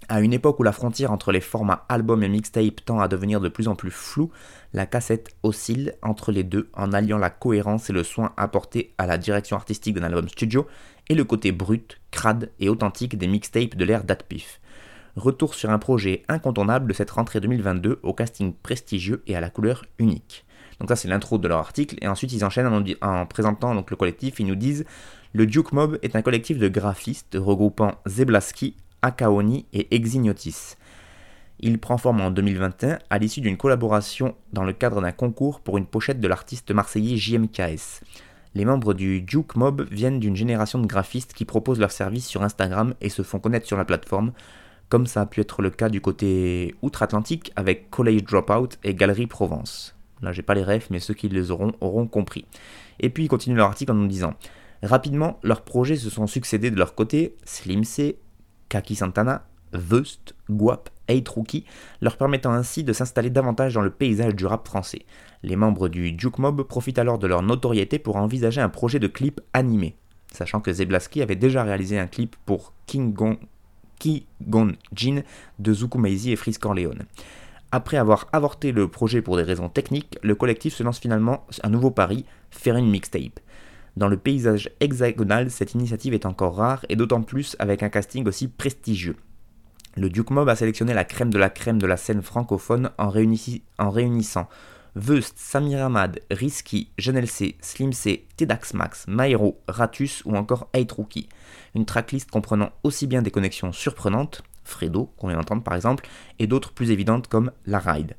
À 0.07 0.21
une 0.21 0.33
époque 0.33 0.59
où 0.59 0.63
la 0.63 0.71
frontière 0.71 1.11
entre 1.11 1.31
les 1.31 1.41
formats 1.41 1.83
album 1.89 2.21
et 2.21 2.29
mixtape 2.29 2.85
tend 2.85 2.99
à 2.99 3.07
devenir 3.07 3.41
de 3.41 3.49
plus 3.49 3.67
en 3.67 3.75
plus 3.75 3.89
floue, 3.89 4.31
la 4.71 4.85
cassette 4.85 5.35
oscille 5.41 5.93
entre 6.03 6.31
les 6.31 6.43
deux 6.43 6.69
en 6.73 6.93
alliant 6.93 7.17
la 7.17 7.31
cohérence 7.31 7.89
et 7.89 7.93
le 7.93 8.03
soin 8.03 8.31
apporté 8.37 8.93
à 8.99 9.07
la 9.07 9.17
direction 9.17 9.57
artistique 9.57 9.95
d'un 9.95 10.03
album 10.03 10.29
studio 10.29 10.67
et 11.09 11.15
le 11.15 11.23
côté 11.23 11.51
brut, 11.51 11.99
crade 12.11 12.51
et 12.59 12.69
authentique 12.69 13.17
des 13.17 13.27
mixtapes 13.27 13.75
de 13.75 13.83
l'ère 13.83 14.03
d'Atpif. 14.03 14.61
Retour 15.15 15.55
sur 15.55 15.71
un 15.71 15.79
projet 15.79 16.23
incontournable 16.27 16.87
de 16.87 16.93
cette 16.93 17.11
rentrée 17.11 17.39
2022 17.39 17.99
au 18.03 18.13
casting 18.13 18.53
prestigieux 18.53 19.23
et 19.25 19.35
à 19.35 19.41
la 19.41 19.49
couleur 19.49 19.85
unique. 19.97 20.45
Donc 20.79 20.89
ça 20.89 20.95
c'est 20.95 21.07
l'intro 21.07 21.39
de 21.39 21.47
leur 21.47 21.59
article 21.59 21.95
et 22.01 22.07
ensuite 22.07 22.31
ils 22.33 22.45
enchaînent 22.45 22.95
en, 23.01 23.25
présentant 23.25 23.73
donc 23.73 23.89
le 23.89 23.97
collectif, 23.97 24.39
ils 24.39 24.45
nous 24.45 24.55
disent 24.55 24.85
le 25.33 25.47
Duke 25.47 25.71
Mob 25.71 25.97
est 26.03 26.15
un 26.15 26.21
collectif 26.21 26.59
de 26.59 26.67
graphistes 26.67 27.37
regroupant 27.39 27.95
Zeblaski, 28.07 28.75
Akaoni 29.05 29.67
et 29.71 29.93
Exignotis. 29.95 30.75
Il 31.59 31.79
prend 31.79 31.97
forme 31.97 32.21
en 32.21 32.31
2021 32.31 32.97
à 33.09 33.17
l'issue 33.19 33.39
d'une 33.39 33.55
collaboration 33.55 34.35
dans 34.51 34.63
le 34.63 34.73
cadre 34.73 34.99
d'un 34.99 35.11
concours 35.11 35.61
pour 35.61 35.77
une 35.77 35.85
pochette 35.85 36.19
de 36.19 36.27
l'artiste 36.27 36.71
marseillais 36.71 37.15
JMKS. 37.15 38.01
Les 38.55 38.65
membres 38.65 38.95
du 38.95 39.21
Duke 39.21 39.55
Mob 39.55 39.87
viennent 39.91 40.19
d'une 40.19 40.35
génération 40.35 40.79
de 40.79 40.87
graphistes 40.87 41.33
qui 41.33 41.45
proposent 41.45 41.79
leurs 41.79 41.91
services 41.91 42.25
sur 42.25 42.41
Instagram 42.41 42.95
et 42.99 43.09
se 43.09 43.21
font 43.21 43.39
connaître 43.39 43.67
sur 43.67 43.77
la 43.77 43.85
plateforme, 43.85 44.33
comme 44.89 45.05
ça 45.05 45.21
a 45.21 45.25
pu 45.27 45.39
être 45.39 45.61
le 45.61 45.69
cas 45.69 45.89
du 45.89 46.01
côté 46.01 46.73
outre-Atlantique 46.81 47.51
avec 47.55 47.91
College 47.91 48.23
Dropout 48.23 48.79
et 48.83 48.95
Galerie 48.95 49.27
Provence. 49.27 49.95
Là, 50.21 50.31
j'ai 50.31 50.41
pas 50.41 50.55
les 50.55 50.63
refs, 50.63 50.89
mais 50.89 50.99
ceux 50.99 51.13
qui 51.13 51.29
les 51.29 51.51
auront 51.51 51.73
auront 51.79 52.07
compris. 52.07 52.45
Et 52.99 53.09
puis, 53.09 53.25
ils 53.25 53.29
continuent 53.29 53.57
leur 53.57 53.67
article 53.67 53.91
en 53.91 53.95
nous 53.95 54.07
disant 54.07 54.33
Rapidement, 54.81 55.39
leurs 55.43 55.61
projets 55.61 55.95
se 55.95 56.09
sont 56.09 56.27
succédés 56.27 56.71
de 56.71 56.77
leur 56.77 56.95
côté, 56.95 57.35
Slim 57.43 57.83
C, 57.83 58.19
Kaki 58.69 58.95
Santana, 58.95 59.45
Vust, 59.73 60.35
Guap, 60.49 60.89
Eight 61.07 61.27
Rookie, 61.27 61.65
leur 62.01 62.17
permettant 62.17 62.51
ainsi 62.51 62.83
de 62.83 62.93
s'installer 62.93 63.29
davantage 63.29 63.73
dans 63.73 63.81
le 63.81 63.89
paysage 63.89 64.35
du 64.35 64.45
rap 64.45 64.67
français. 64.67 65.05
Les 65.43 65.55
membres 65.55 65.89
du 65.89 66.11
Duke 66.11 66.39
Mob 66.39 66.63
profitent 66.63 66.99
alors 66.99 67.19
de 67.19 67.27
leur 67.27 67.41
notoriété 67.41 67.99
pour 67.99 68.15
envisager 68.15 68.61
un 68.61 68.69
projet 68.69 68.99
de 68.99 69.07
clip 69.07 69.41
animé, 69.53 69.95
sachant 70.31 70.61
que 70.61 70.73
Zeblaski 70.73 71.21
avait 71.21 71.35
déjà 71.35 71.63
réalisé 71.63 71.99
un 71.99 72.07
clip 72.07 72.35
pour 72.45 72.73
King 72.85 73.13
Gon, 73.13 73.37
Ki 73.99 74.25
Jin 74.93 75.23
de 75.59 75.73
Zuku 75.73 75.97
Maizi 75.97 76.31
et 76.31 76.35
Freeze 76.35 76.57
Corleone. 76.57 77.03
Après 77.71 77.97
avoir 77.97 78.27
avorté 78.31 78.71
le 78.71 78.87
projet 78.87 79.21
pour 79.21 79.37
des 79.37 79.43
raisons 79.43 79.69
techniques, 79.69 80.17
le 80.21 80.35
collectif 80.35 80.73
se 80.73 80.83
lance 80.83 80.99
finalement 80.99 81.45
un 81.63 81.69
nouveau 81.69 81.91
pari, 81.91 82.25
faire 82.49 82.77
une 82.77 82.89
mixtape. 82.89 83.39
Dans 83.97 84.07
le 84.09 84.17
paysage 84.17 84.69
hexagonal, 84.81 85.49
cette 85.49 85.73
initiative 85.73 86.13
est 86.13 86.25
encore 86.25 86.57
rare 86.57 86.85
et 86.89 86.95
d'autant 86.95 87.21
plus 87.21 87.55
avec 87.59 87.81
un 87.81 87.89
casting 87.89 88.27
aussi 88.27 88.49
prestigieux. 88.49 89.15
Le 89.95 90.09
Duke 90.09 90.31
Mob 90.31 90.49
a 90.49 90.55
sélectionné 90.57 90.93
la 90.93 91.05
crème 91.05 91.29
de 91.29 91.37
la 91.37 91.49
crème 91.49 91.81
de 91.81 91.87
la 91.87 91.95
scène 91.95 92.21
francophone 92.21 92.89
en, 92.97 93.09
réunissant 93.09 94.49
Veust, 94.95 95.37
Samir 95.37 95.85
Ahmad, 95.85 96.19
Risky, 96.29 96.89
Janel 96.97 97.27
C, 97.27 97.55
Slim 97.61 97.93
C, 97.93 98.27
Tedax 98.35 98.73
Max, 98.73 99.07
Mairo, 99.07 99.61
Ratus 99.69 100.23
ou 100.25 100.35
encore 100.35 100.69
Rookie. 100.91 101.29
Une 101.73 101.85
tracklist 101.85 102.29
comprenant 102.29 102.71
aussi 102.83 103.07
bien 103.07 103.21
des 103.21 103.31
connexions 103.31 103.71
surprenantes, 103.71 104.43
Fredo, 104.65 105.13
qu'on 105.17 105.27
vient 105.27 105.37
d'entendre 105.37 105.63
par 105.63 105.75
exemple, 105.75 106.05
et 106.39 106.47
d'autres 106.47 106.73
plus 106.73 106.91
évidentes 106.91 107.27
comme 107.27 107.51
La 107.65 107.79
Ride. 107.79 108.15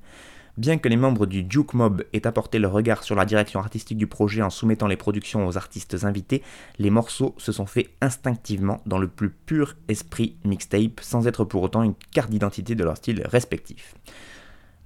Bien 0.57 0.79
que 0.79 0.89
les 0.89 0.97
membres 0.97 1.27
du 1.27 1.43
Duke 1.43 1.75
Mob 1.75 2.05
aient 2.15 2.27
apporté 2.27 2.59
leur 2.59 2.73
regard 2.73 3.03
sur 3.03 3.15
la 3.15 3.27
direction 3.27 3.61
artistique 3.61 3.99
du 3.99 4.07
projet 4.07 4.41
en 4.41 4.49
soumettant 4.49 4.87
les 4.87 4.97
productions 4.97 5.47
aux 5.47 5.59
artistes 5.59 6.05
invités, 6.05 6.43
les 6.79 6.89
morceaux 6.89 7.35
se 7.37 7.53
sont 7.53 7.67
faits 7.67 7.91
instinctivement 8.01 8.81
dans 8.87 8.99
le 8.99 9.09
plus 9.09 9.29
pur 9.29 9.77
esprit 9.89 10.37
mixtape 10.45 11.01
sans 11.03 11.27
être 11.27 11.45
pour 11.45 11.63
autant 11.63 11.83
une 11.83 11.95
carte 12.11 12.31
d'identité 12.31 12.75
de 12.75 12.85
leur 12.85 12.97
style 12.97 13.23
respectif. 13.27 13.95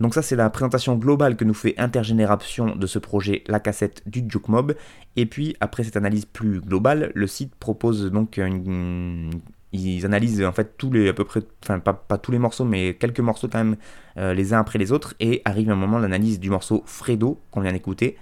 Donc 0.01 0.15
ça 0.15 0.23
c'est 0.23 0.35
la 0.35 0.51
présentation 0.51 0.97
globale 0.97 1.37
que 1.37 1.45
nous 1.45 1.55
fait 1.55 1.79
Intergénération 1.79 2.75
de 2.75 2.87
ce 2.87 2.99
projet 2.99 3.45
La 3.47 3.61
Cassette 3.61 4.03
du 4.07 4.23
Duke 4.23 4.49
Mob. 4.49 4.75
Et 5.15 5.27
puis 5.27 5.57
après 5.61 5.85
cette 5.85 5.97
analyse 5.97 6.25
plus 6.25 6.61
globale, 6.61 7.13
le 7.15 7.27
site 7.29 7.55
propose 7.55 8.11
donc 8.11 8.39
une, 8.39 9.31
ils 9.73 10.05
analysent 10.05 10.45
en 10.45 10.53
fait 10.53 10.77
tous 10.77 10.91
les 10.91 11.09
à 11.09 11.13
peu 11.13 11.25
près, 11.25 11.41
enfin 11.63 11.79
pas, 11.79 12.19
tous 12.19 12.33
les 12.33 12.39
morceaux, 12.39 12.65
mais 12.65 12.95
quelques 12.95 13.21
morceaux 13.21 13.49
quand 13.49 13.59
même 13.59 13.77
euh, 14.17 14.35
les 14.35 14.53
uns 14.53 14.59
après 14.59 14.79
les 14.79 14.93
autres, 14.93 15.15
et 15.21 15.43
arrive 15.45 15.71
un 15.71 15.77
moment 15.77 15.99
l'analyse 15.99 16.41
du 16.41 16.51
morceau 16.51 16.83
Fredo 16.87 17.41
qu'on 17.51 17.61
vient 17.61 17.73
d'écouter. 17.73 18.17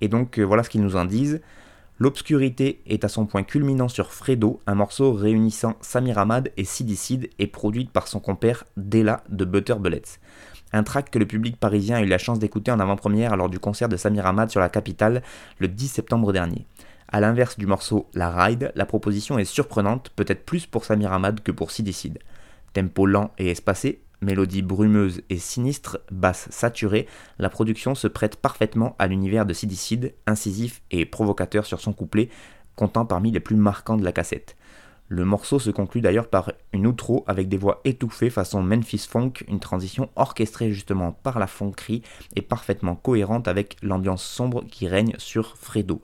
Et 0.00 0.08
donc 0.08 0.38
euh, 0.38 0.42
voilà 0.42 0.62
ce 0.62 0.70
qu'ils 0.70 0.82
nous 0.82 0.96
en 0.96 1.04
disent. 1.04 1.40
L'obscurité 1.98 2.82
est 2.86 3.04
à 3.04 3.08
son 3.08 3.24
point 3.24 3.44
culminant 3.44 3.88
sur 3.88 4.12
Fredo, 4.12 4.60
un 4.66 4.74
morceau 4.74 5.12
réunissant 5.12 5.76
Samir 5.80 6.18
Ahmad 6.18 6.50
et 6.56 6.64
Sidicide 6.64 7.30
et 7.38 7.46
produit 7.46 7.84
par 7.84 8.08
son 8.08 8.18
compère 8.18 8.64
Della 8.76 9.22
de 9.28 9.44
Butter 9.44 9.76
Bullets. 9.78 10.18
Un 10.72 10.82
track 10.82 11.10
que 11.10 11.20
le 11.20 11.26
public 11.26 11.56
parisien 11.56 11.98
a 11.98 12.02
eu 12.02 12.06
la 12.06 12.18
chance 12.18 12.40
d'écouter 12.40 12.72
en 12.72 12.80
avant-première 12.80 13.36
lors 13.36 13.48
du 13.48 13.60
concert 13.60 13.88
de 13.88 13.96
Samir 13.96 14.26
Ahmad 14.26 14.50
sur 14.50 14.60
la 14.60 14.68
capitale 14.68 15.22
le 15.60 15.68
10 15.68 15.86
septembre 15.86 16.32
dernier. 16.32 16.66
A 17.14 17.20
l'inverse 17.20 17.56
du 17.56 17.68
morceau 17.68 18.10
La 18.14 18.28
Ride, 18.28 18.72
la 18.74 18.86
proposition 18.86 19.38
est 19.38 19.44
surprenante, 19.44 20.10
peut-être 20.16 20.44
plus 20.44 20.66
pour 20.66 20.84
Samir 20.84 21.12
Ahmad 21.12 21.44
que 21.44 21.52
pour 21.52 21.70
Sidicide. 21.70 22.18
Tempo 22.72 23.06
lent 23.06 23.30
et 23.38 23.50
espacé, 23.50 24.00
mélodie 24.20 24.62
brumeuse 24.62 25.22
et 25.30 25.38
sinistre, 25.38 26.00
basse 26.10 26.48
saturée, 26.50 27.06
la 27.38 27.50
production 27.50 27.94
se 27.94 28.08
prête 28.08 28.34
parfaitement 28.34 28.96
à 28.98 29.06
l'univers 29.06 29.46
de 29.46 29.52
Sidicide, 29.52 30.12
incisif 30.26 30.82
et 30.90 31.06
provocateur 31.06 31.66
sur 31.66 31.80
son 31.80 31.92
couplet, 31.92 32.30
comptant 32.74 33.06
parmi 33.06 33.30
les 33.30 33.38
plus 33.38 33.54
marquants 33.54 33.96
de 33.96 34.04
la 34.04 34.10
cassette. 34.10 34.56
Le 35.06 35.24
morceau 35.24 35.60
se 35.60 35.70
conclut 35.70 36.00
d'ailleurs 36.00 36.28
par 36.28 36.50
une 36.72 36.88
outro 36.88 37.22
avec 37.28 37.48
des 37.48 37.58
voix 37.58 37.80
étouffées 37.84 38.30
façon 38.30 38.60
Memphis 38.60 39.06
Funk, 39.08 39.44
une 39.46 39.60
transition 39.60 40.10
orchestrée 40.16 40.72
justement 40.72 41.12
par 41.12 41.38
la 41.38 41.46
funkerie 41.46 42.02
et 42.34 42.42
parfaitement 42.42 42.96
cohérente 42.96 43.46
avec 43.46 43.76
l'ambiance 43.82 44.24
sombre 44.24 44.64
qui 44.64 44.88
règne 44.88 45.14
sur 45.18 45.56
Fredo 45.56 46.02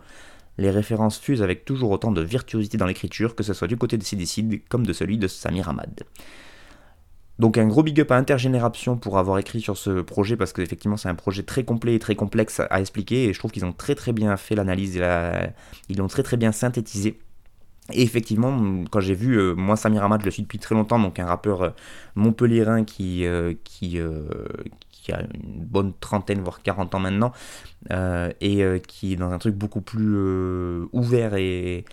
les 0.61 0.70
références 0.70 1.18
fusent 1.18 1.42
avec 1.42 1.64
toujours 1.64 1.90
autant 1.90 2.12
de 2.12 2.20
virtuosité 2.20 2.76
dans 2.76 2.86
l'écriture, 2.86 3.34
que 3.34 3.42
ce 3.42 3.54
soit 3.54 3.66
du 3.66 3.76
côté 3.76 3.96
de 3.96 4.02
Sidicide 4.04 4.61
comme 4.68 4.86
de 4.86 4.92
celui 4.92 5.16
de 5.18 5.26
Samir 5.26 5.68
Ahmad. 5.68 6.02
Donc 7.38 7.56
un 7.56 7.66
gros 7.66 7.82
big 7.82 7.98
up 8.02 8.11
à 8.11 8.16
Intergénération 8.16 8.98
pour 8.98 9.18
avoir 9.18 9.38
écrit 9.38 9.62
sur 9.62 9.78
ce 9.78 10.02
projet 10.02 10.36
parce 10.36 10.52
qu'effectivement 10.52 10.98
c'est 10.98 11.08
un 11.08 11.14
projet 11.14 11.42
très 11.42 11.64
complet 11.64 11.94
et 11.94 11.98
très 11.98 12.14
complexe 12.14 12.61
à 12.68 12.80
expliquer 12.80 13.24
et 13.24 13.32
je 13.32 13.38
trouve 13.38 13.50
qu'ils 13.50 13.64
ont 13.64 13.72
très 13.72 13.94
très 13.94 14.12
bien 14.12 14.36
fait 14.36 14.54
l'analyse 14.54 14.98
et 14.98 15.00
ils 15.88 15.96
l'ont 15.96 16.08
très 16.08 16.22
très 16.22 16.36
bien 16.36 16.52
synthétisé. 16.52 17.18
Et 17.92 18.02
effectivement, 18.02 18.84
quand 18.90 19.00
j'ai 19.00 19.14
vu, 19.14 19.38
euh, 19.38 19.54
moi 19.54 19.76
Samir 19.76 20.04
Ahmad, 20.04 20.20
je 20.20 20.26
le 20.26 20.30
suis 20.30 20.42
depuis 20.42 20.58
très 20.58 20.74
longtemps, 20.74 20.98
donc 20.98 21.18
un 21.18 21.26
rappeur 21.26 21.62
euh, 21.62 21.70
montpelliérain 22.14 22.84
qui, 22.84 23.24
euh, 23.24 23.54
qui, 23.64 23.98
qui 25.03 25.12
a 25.12 25.20
une 25.20 25.64
bonne 25.64 25.92
trentaine, 26.01 26.40
voire 26.40 26.62
40 26.62 26.94
ans 26.94 27.01
maintenant, 27.01 27.32
euh, 27.90 28.30
et 28.40 28.62
euh, 28.62 28.78
qui 28.78 29.14
est 29.14 29.16
dans 29.16 29.30
un 29.30 29.38
truc 29.38 29.55
beaucoup 29.55 29.80
plus 29.80 30.14
euh, 30.14 30.86
ouvert 30.92 31.34
et, 31.34 31.84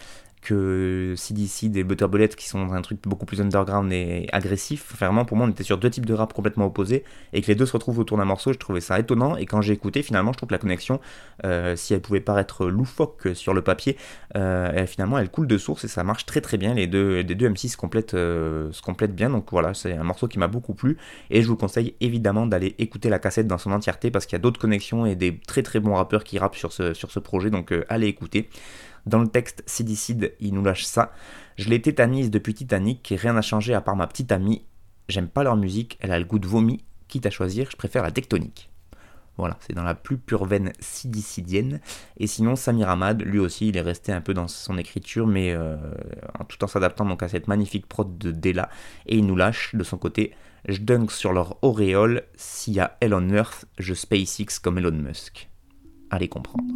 que 0.41 1.13
CDC 1.17 1.69
des 1.69 1.83
Butterbullet 1.83 2.29
qui 2.29 2.47
sont 2.47 2.71
un 2.71 2.81
truc 2.81 2.99
beaucoup 3.03 3.25
plus 3.25 3.41
underground 3.41 3.91
et 3.91 4.27
agressif. 4.31 4.93
vraiment, 4.97 5.25
pour 5.25 5.35
moi, 5.35 5.47
on 5.47 5.49
était 5.49 5.63
sur 5.63 5.77
deux 5.77 5.89
types 5.89 6.05
de 6.05 6.13
rap 6.13 6.33
complètement 6.33 6.65
opposés 6.65 7.03
et 7.33 7.41
que 7.41 7.47
les 7.47 7.55
deux 7.55 7.65
se 7.65 7.73
retrouvent 7.73 7.99
autour 7.99 8.17
d'un 8.17 8.25
morceau, 8.25 8.53
je 8.53 8.57
trouvais 8.57 8.81
ça 8.81 8.99
étonnant. 8.99 9.35
Et 9.35 9.45
quand 9.45 9.61
j'ai 9.61 9.73
écouté, 9.73 10.03
finalement, 10.03 10.31
je 10.31 10.37
trouve 10.37 10.47
que 10.47 10.53
la 10.53 10.59
connexion, 10.59 10.99
euh, 11.43 11.75
si 11.75 11.93
elle 11.93 12.01
pouvait 12.01 12.21
paraître 12.21 12.67
loufoque 12.67 13.29
sur 13.33 13.53
le 13.53 13.61
papier, 13.61 13.97
euh, 14.35 14.85
finalement, 14.85 15.17
elle 15.17 15.29
coule 15.29 15.47
de 15.47 15.57
source 15.57 15.83
et 15.85 15.87
ça 15.87 16.03
marche 16.03 16.25
très 16.25 16.41
très 16.41 16.57
bien. 16.57 16.73
Les 16.73 16.87
deux, 16.87 17.21
les 17.21 17.35
deux 17.35 17.49
MC 17.49 17.67
se 17.67 17.77
complètent, 17.77 18.13
euh, 18.13 18.71
complètent 18.83 19.15
bien. 19.15 19.29
Donc 19.29 19.47
voilà, 19.51 19.73
c'est 19.73 19.93
un 19.93 20.03
morceau 20.03 20.27
qui 20.27 20.39
m'a 20.39 20.47
beaucoup 20.47 20.73
plu 20.73 20.97
et 21.29 21.41
je 21.41 21.47
vous 21.47 21.57
conseille 21.57 21.95
évidemment 21.99 22.45
d'aller 22.45 22.75
écouter 22.77 23.09
la 23.09 23.19
cassette 23.19 23.47
dans 23.47 23.57
son 23.57 23.71
entièreté 23.71 24.11
parce 24.11 24.25
qu'il 24.25 24.35
y 24.35 24.39
a 24.39 24.41
d'autres 24.41 24.59
connexions 24.59 25.05
et 25.05 25.15
des 25.15 25.39
très 25.39 25.63
très 25.63 25.79
bons 25.79 25.95
rappeurs 25.95 26.23
qui 26.23 26.39
rappent 26.39 26.55
sur 26.55 26.71
ce, 26.71 26.93
sur 26.93 27.11
ce 27.11 27.19
projet. 27.19 27.49
Donc 27.49 27.73
allez 27.89 28.07
écouter. 28.07 28.49
Dans 29.07 29.19
le 29.19 29.27
texte, 29.29 29.63
Sidicide, 29.65 30.33
il 30.41 30.53
nous 30.53 30.63
lâche 30.63 30.83
ça. 30.83 31.13
Je 31.55 31.69
l'ai 31.69 31.81
tétanise 31.81 32.29
depuis 32.29 32.53
Titanic 32.53 33.09
et 33.09 33.15
rien 33.15 33.33
n'a 33.33 33.41
changé 33.41 33.73
à 33.73 33.79
part 33.79 33.95
ma 33.95 34.05
petite 34.05 34.33
amie. 34.33 34.65
J'aime 35.07 35.29
pas 35.29 35.43
leur 35.43 35.55
musique, 35.55 35.97
elle 36.01 36.11
a 36.11 36.19
le 36.19 36.25
goût 36.25 36.39
de 36.39 36.47
vomi. 36.47 36.83
Quitte 37.07 37.25
à 37.25 37.29
choisir, 37.29 37.71
je 37.71 37.77
préfère 37.77 38.03
la 38.03 38.11
tectonique. 38.11 38.69
Voilà, 39.37 39.57
c'est 39.61 39.71
dans 39.71 39.83
la 39.83 39.95
plus 39.95 40.17
pure 40.17 40.43
veine 40.43 40.73
sidicidienne. 40.81 41.79
Et 42.17 42.27
sinon, 42.27 42.57
Samir 42.57 42.89
Ahmad, 42.89 43.21
lui 43.21 43.39
aussi, 43.39 43.69
il 43.69 43.77
est 43.77 43.81
resté 43.81 44.11
un 44.11 44.19
peu 44.19 44.33
dans 44.33 44.49
son 44.49 44.77
écriture, 44.77 45.25
mais 45.25 45.53
euh, 45.53 45.77
tout 46.49 46.61
en 46.65 46.67
s'adaptant 46.67 47.05
donc 47.05 47.23
à 47.23 47.29
cette 47.29 47.47
magnifique 47.47 47.87
prod 47.87 48.17
de 48.17 48.31
Della. 48.31 48.67
Et 49.05 49.15
il 49.17 49.25
nous 49.25 49.37
lâche 49.37 49.73
de 49.73 49.83
son 49.83 49.97
côté 49.97 50.33
Je 50.67 50.81
dunk 50.81 51.11
sur 51.11 51.31
leur 51.31 51.63
auréole, 51.63 52.23
s'il 52.35 52.73
y 52.73 52.81
a 52.81 52.97
Elon 52.99 53.29
Earth, 53.29 53.67
je 53.77 53.93
SpaceX 53.93 54.59
comme 54.61 54.79
Elon 54.79 54.91
Musk. 54.91 55.49
Allez 56.09 56.27
comprendre. 56.27 56.73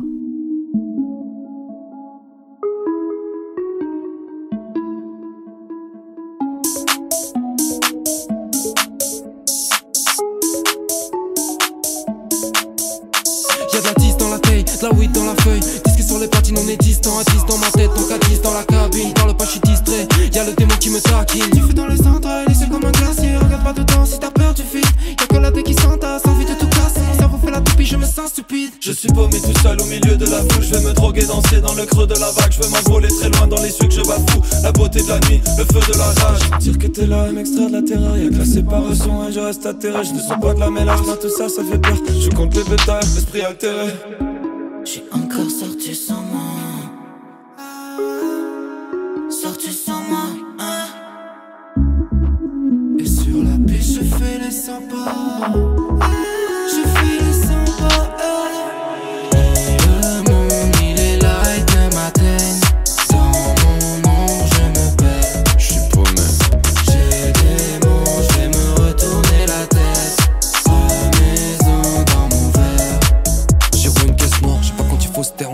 La 14.82 14.92
weed 14.94 15.12
dans 15.12 15.26
la 15.26 15.36
feuille. 15.42 15.60
Disque 15.60 16.08
sur 16.08 16.20
les 16.20 16.28
platines, 16.28 16.58
on 16.58 16.68
est 16.68 16.78
distant, 16.78 17.18
à 17.20 17.24
10 17.24 17.46
dans 17.48 17.58
ma 17.58 17.70
tête, 17.72 17.92
donc 17.96 18.12
à 18.12 18.18
10 18.28 18.42
dans 18.42 18.54
la 18.54 18.64
cabine. 18.64 19.14
Parle 19.14 19.36
pas, 19.36 19.46
je 19.46 19.52
suis 19.52 19.60
distrait, 19.62 20.08
y'a 20.34 20.46
le 20.46 20.54
démon 20.54 20.76
qui 20.80 20.90
me 20.90 21.00
taquine. 21.00 21.50
Tu 21.54 21.62
fais 21.62 21.74
dans 21.74 21.88
les 21.88 21.98
centres, 21.98 22.28
c'est 22.58 22.70
comme 22.70 22.86
un 22.86 22.92
glacier. 22.92 23.38
Regarde 23.38 23.64
pas 23.64 23.74
dedans 23.74 24.06
si 24.06 24.20
t'as 24.20 24.32
peur, 24.32 24.54
tu 24.54 24.64
files. 24.64 24.82
Y'a 25.20 25.28
que 25.28 25.38
la 25.38 25.52
qui 25.52 25.74
s'entasse, 25.74 26.24
envie 26.26 26.46
de 26.46 26.54
tout 26.54 26.68
casser. 26.68 27.02
Mon 27.12 27.18
cerveau 27.18 27.38
fait 27.44 27.52
la 27.52 27.62
toupie, 27.62 27.86
je 27.86 27.98
me 27.98 28.06
sens 28.06 28.30
stupide. 28.30 28.72
Je 28.80 28.92
suis 28.92 29.10
paumé 29.10 29.40
tout 29.42 29.60
seul 29.62 29.80
au 29.80 29.86
milieu 29.86 30.16
de 30.16 30.26
la 30.26 30.40
foule. 30.40 30.64
Je 30.64 30.76
vais 30.76 30.88
me 30.88 30.94
droguer, 30.94 31.24
danser 31.26 31.62
dans 31.62 31.74
le 31.74 31.86
creux 31.86 32.08
de 32.08 32.16
la 32.16 32.32
vague. 32.32 32.52
Je 32.52 32.64
veux 32.64 32.70
m'envoler 32.70 33.10
très 33.10 33.30
loin 33.30 33.48
dans 33.48 33.62
les 33.62 33.72
cieux 33.72 33.88
que 33.88 33.94
je 33.94 34.02
bafoue. 34.02 34.42
La 34.64 34.72
beauté 34.72 35.02
de 35.04 35.10
la 35.10 35.20
nuit, 35.28 35.42
le 35.58 35.66
feu 35.66 35.92
de 35.92 35.98
la 35.98 36.06
rage. 36.06 36.60
Dire 36.60 36.78
que 36.78 36.88
t'es 36.88 37.06
là 37.06 37.28
et 37.30 37.32
m'extraire 37.32 37.70
de 37.70 37.74
la 37.74 37.82
terreur. 37.82 38.18
Y'a 38.18 38.30
que 38.30 38.36
la 38.36 38.46
séparation 38.46 39.28
et 39.28 39.32
je 39.32 39.40
reste 39.40 39.66
atterré. 39.66 40.04
Je 40.04 40.14
ne 40.14 40.20
sens 40.20 40.40
pas 40.42 40.54
de 40.54 40.60
la 40.60 40.70
mélange, 40.70 41.02
tout 41.22 41.30
ça, 41.30 41.50
ça 41.50 41.62
fait 41.70 41.78
peur. 41.78 41.98
Je 42.20 42.30
compte 42.30 42.56
les 42.56 42.64
bétails, 42.64 43.04
esprit 43.18 43.42
altéré. 43.42 43.94
Encore 45.32 45.50
sorti 45.50 45.96
sans 45.96 46.24
moi. 46.24 46.42
Sorti 49.30 49.72
sans 49.72 50.02
moi. 50.04 50.28
Hein. 50.60 50.88
Et 53.00 53.06
sur 53.06 53.42
la 53.42 53.58
piste, 53.66 53.94
je 53.94 54.02
fais 54.02 54.40
les 54.40 54.52
100 54.52 54.82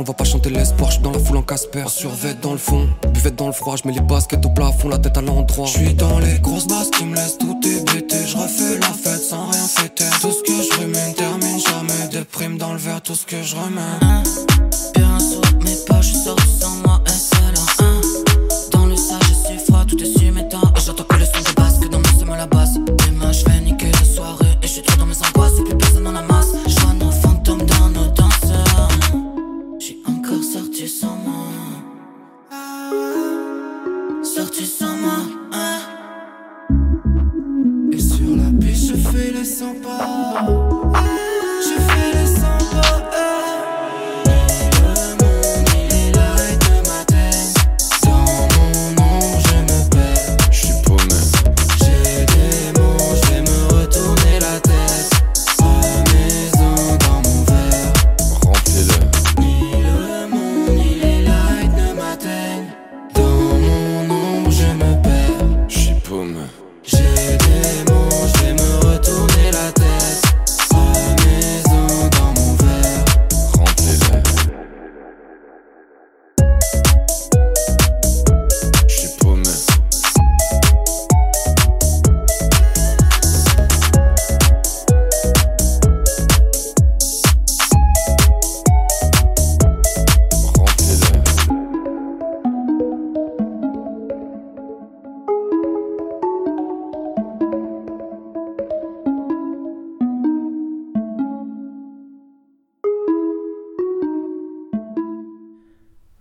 va 0.07 0.13
pas 0.13 0.23
chanter 0.23 0.49
l'espoir, 0.49 0.89
j'suis 0.89 1.03
dans 1.03 1.11
la 1.11 1.19
foule 1.19 1.35
en 1.35 1.41
casper, 1.41 1.83
survêt 1.89 2.33
dans 2.41 2.53
le 2.53 2.57
fond, 2.57 2.87
buvette 3.13 3.35
dans 3.35 3.47
le 3.47 3.51
froid, 3.51 3.75
j'mets 3.75 3.91
les 3.91 3.99
baskets 3.99 4.45
au 4.45 4.49
plafond, 4.49 4.87
la 4.87 4.99
tête 4.99 5.17
à 5.17 5.21
l'endroit. 5.21 5.65
J'suis 5.65 5.93
dans 5.95 6.19
les 6.19 6.39
grosses 6.39 6.65
basses 6.65 6.89
qui 6.91 7.03
me 7.03 7.13
laissent 7.13 7.37
tout 7.37 7.59
hébété, 7.65 8.15
j'refais 8.25 8.79
la 8.79 8.87
fête 8.87 9.21
sans 9.21 9.47
rien 9.49 9.67
fêter. 9.67 10.05
Tout 10.21 10.31
ce 10.31 10.43
que 10.43 10.63
j'rumine 10.63 11.13
termine 11.13 11.59
jamais 11.59 12.07
de 12.13 12.23
prime 12.23 12.57
dans 12.57 12.71
le 12.71 12.79
verre, 12.79 13.01
tout 13.01 13.15
ce 13.15 13.25
que 13.25 13.43
j'remets. 13.43 13.99
Bien 14.95 15.19
sûr, 15.19 15.41
mais 15.61 15.75
pas, 15.85 16.01
j'suis 16.01 16.17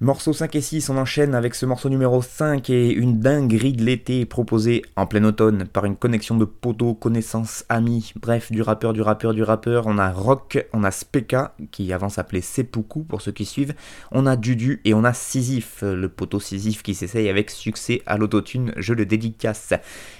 Morceau 0.06 0.32
5 0.32 0.54
et 0.54 0.60
6, 0.60 0.88
on 0.90 0.98
enchaîne 0.98 1.34
avec 1.34 1.56
ce 1.56 1.66
morceau 1.66 1.88
numéro 1.88 2.22
5 2.22 2.70
et 2.70 2.92
une 2.92 3.18
dinguerie 3.18 3.72
de 3.72 3.82
l'été 3.82 4.24
proposée 4.24 4.82
en 4.94 5.04
plein 5.04 5.24
automne 5.24 5.66
par 5.66 5.84
une 5.84 5.96
connexion 5.96 6.36
de 6.36 6.44
poteaux, 6.44 6.94
connaissances, 6.94 7.64
amis, 7.68 8.12
bref, 8.14 8.52
du 8.52 8.62
rappeur, 8.62 8.92
du 8.92 9.02
rappeur, 9.02 9.34
du 9.34 9.42
rappeur. 9.42 9.88
On 9.88 9.98
a 9.98 10.12
Rock, 10.12 10.64
on 10.72 10.84
a 10.84 10.92
Speka, 10.92 11.56
qui 11.72 11.92
avant 11.92 12.08
s'appelait 12.08 12.40
Seppuku 12.40 13.02
pour 13.02 13.20
ceux 13.20 13.32
qui 13.32 13.44
suivent, 13.44 13.74
on 14.12 14.26
a 14.26 14.36
Dudu 14.36 14.80
et 14.84 14.94
on 14.94 15.02
a 15.02 15.12
Sisyphe, 15.12 15.82
le 15.82 16.08
poteau 16.08 16.38
Sisyphe 16.38 16.84
qui 16.84 16.94
s'essaye 16.94 17.28
avec 17.28 17.50
succès 17.50 18.02
à 18.06 18.16
l'autotune, 18.16 18.74
je 18.76 18.94
le 18.94 19.06
dédicace. 19.06 19.72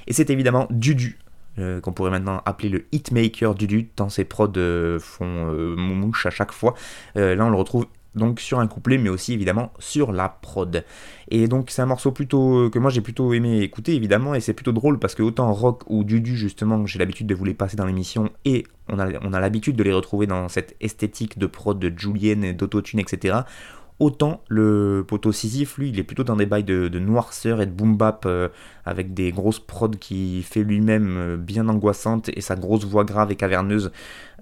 Et 0.08 0.12
c'est 0.12 0.30
évidemment 0.30 0.66
Dudu, 0.68 1.20
euh, 1.58 1.80
qu'on 1.80 1.92
pourrait 1.92 2.10
maintenant 2.10 2.42
appeler 2.44 2.68
le 2.68 2.84
hitmaker 2.92 3.54
Dudu, 3.54 3.86
tant 3.86 4.10
ses 4.10 4.24
prods 4.24 4.52
euh, 4.58 4.98
font 4.98 5.50
euh, 5.54 5.74
mouche 5.74 6.26
à 6.26 6.30
chaque 6.30 6.52
fois. 6.52 6.74
là, 7.14 7.36
on 7.38 7.50
le 7.50 7.56
retrouve 7.56 7.86
donc 8.16 8.40
sur 8.40 8.58
un 8.58 8.66
couplet, 8.66 8.98
mais 8.98 9.08
aussi 9.08 9.32
évidemment 9.32 9.72
sur 9.78 10.12
la 10.12 10.28
prod. 10.28 10.84
Et 11.28 11.48
donc 11.48 11.70
c'est 11.70 11.82
un 11.82 11.86
morceau 11.86 12.12
plutôt 12.12 12.66
euh, 12.66 12.70
que 12.70 12.78
moi 12.78 12.90
j'ai 12.90 13.00
plutôt 13.00 13.32
aimé 13.34 13.60
écouter 13.60 13.94
évidemment, 13.94 14.34
et 14.34 14.40
c'est 14.40 14.54
plutôt 14.54 14.72
drôle 14.72 14.98
parce 14.98 15.14
que 15.14 15.22
autant 15.22 15.52
rock 15.52 15.82
ou 15.88 16.02
dudu 16.02 16.36
justement, 16.36 16.84
j'ai 16.86 16.98
l'habitude 16.98 17.26
de 17.26 17.34
vous 17.34 17.44
les 17.44 17.54
passer 17.54 17.76
dans 17.76 17.86
l'émission, 17.86 18.30
et 18.44 18.64
on 18.88 18.98
a, 18.98 19.08
on 19.22 19.32
a 19.32 19.40
l'habitude 19.40 19.76
de 19.76 19.82
les 19.82 19.92
retrouver 19.92 20.26
dans 20.26 20.48
cette 20.48 20.76
esthétique 20.80 21.38
de 21.38 21.46
prod 21.46 21.78
de 21.78 21.92
Julienne, 21.96 22.52
d'autotune, 22.52 23.00
etc. 23.00 23.38
Autant 23.98 24.42
le 24.48 25.06
poteau 25.08 25.32
Sisyphe, 25.32 25.78
lui, 25.78 25.88
il 25.88 25.98
est 25.98 26.02
plutôt 26.02 26.22
dans 26.22 26.36
des 26.36 26.44
bails 26.44 26.64
de, 26.64 26.98
noirceur 26.98 27.62
et 27.62 27.66
de 27.66 27.70
boom 27.70 27.96
bap 27.96 28.24
euh, 28.26 28.50
avec 28.84 29.14
des 29.14 29.32
grosses 29.32 29.58
prods 29.58 29.88
qui 29.88 30.42
fait 30.42 30.62
lui-même 30.62 31.16
euh, 31.16 31.36
bien 31.38 31.66
angoissante 31.70 32.28
et 32.28 32.42
sa 32.42 32.56
grosse 32.56 32.84
voix 32.84 33.04
grave 33.04 33.32
et 33.32 33.36
caverneuse 33.36 33.90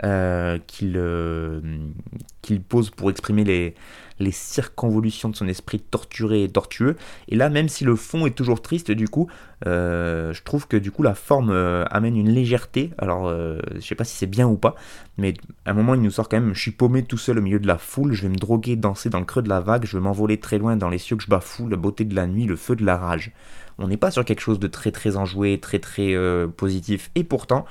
euh, 0.02 0.58
qu'il 0.66 2.62
pose 2.62 2.90
pour 2.90 3.10
exprimer 3.10 3.44
les, 3.44 3.76
les 4.18 4.30
circonvolutions 4.30 5.28
de 5.28 5.36
son 5.36 5.48
esprit 5.48 5.80
torturé 5.80 6.44
et 6.44 6.48
tortueux. 6.48 6.96
Et 7.28 7.36
là, 7.36 7.50
même 7.50 7.68
si 7.68 7.84
le 7.84 7.96
fond 7.96 8.26
est 8.26 8.34
toujours 8.34 8.62
triste, 8.62 8.90
du 8.90 9.08
coup, 9.08 9.28
euh, 9.66 10.32
je 10.32 10.42
trouve 10.42 10.68
que 10.68 10.76
du 10.76 10.90
coup 10.90 11.02
la 11.02 11.14
forme 11.14 11.50
euh, 11.50 11.84
amène 11.90 12.16
une 12.16 12.30
légèreté. 12.30 12.90
Alors, 12.98 13.26
euh, 13.26 13.58
je 13.74 13.80
sais 13.80 13.94
pas 13.94 14.04
si 14.04 14.16
c'est 14.16 14.26
bien 14.26 14.46
ou 14.46 14.56
pas, 14.56 14.74
mais 15.18 15.34
à 15.64 15.70
un 15.70 15.74
moment, 15.74 15.94
il 15.94 16.02
nous 16.02 16.10
sort 16.10 16.28
quand 16.28 16.40
même 16.40 16.54
Je 16.54 16.60
suis 16.60 16.70
paumé 16.70 17.02
tout 17.02 17.18
seul 17.18 17.38
au 17.38 17.42
milieu 17.42 17.58
de 17.58 17.66
la 17.66 17.78
foule, 17.78 18.12
je 18.12 18.22
vais 18.22 18.28
me 18.28 18.36
droguer, 18.36 18.76
danser 18.76 19.10
dans 19.10 19.20
le 19.20 19.24
creux 19.24 19.42
de 19.42 19.48
la 19.48 19.60
vague, 19.60 19.84
je 19.84 19.96
vais 19.96 20.02
m'envoler 20.02 20.38
très 20.38 20.58
loin 20.58 20.76
dans 20.76 20.88
les 20.88 20.98
cieux 20.98 21.16
que 21.16 21.22
je 21.22 21.28
bafoue, 21.28 21.68
la 21.68 21.76
beauté 21.76 22.04
de 22.04 22.14
la 22.14 22.26
nuit, 22.26 22.46
le 22.46 22.56
feu 22.56 22.76
de 22.76 22.84
la 22.84 22.96
rage. 22.96 23.32
On 23.78 23.88
n'est 23.88 23.96
pas 23.96 24.12
sur 24.12 24.24
quelque 24.24 24.40
chose 24.40 24.60
de 24.60 24.68
très 24.68 24.92
très 24.92 25.16
enjoué, 25.16 25.58
très 25.58 25.80
très 25.80 26.14
positif, 26.56 27.10
et 27.16 27.24
pourtant 27.24 27.64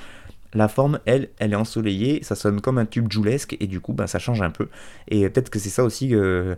la 0.53 0.67
forme, 0.67 0.99
elle, 1.05 1.29
elle 1.39 1.53
est 1.53 1.57
ensoleillée, 1.57 2.23
ça 2.23 2.35
sonne 2.35 2.61
comme 2.61 2.77
un 2.77 2.85
tube 2.85 3.11
joulesque, 3.11 3.57
et 3.59 3.67
du 3.67 3.79
coup, 3.79 3.93
ben, 3.93 4.07
ça 4.07 4.19
change 4.19 4.41
un 4.41 4.51
peu. 4.51 4.67
Et 5.07 5.27
peut-être 5.29 5.49
que 5.49 5.59
c'est 5.59 5.69
ça 5.69 5.83
aussi 5.83 6.15
euh, 6.15 6.55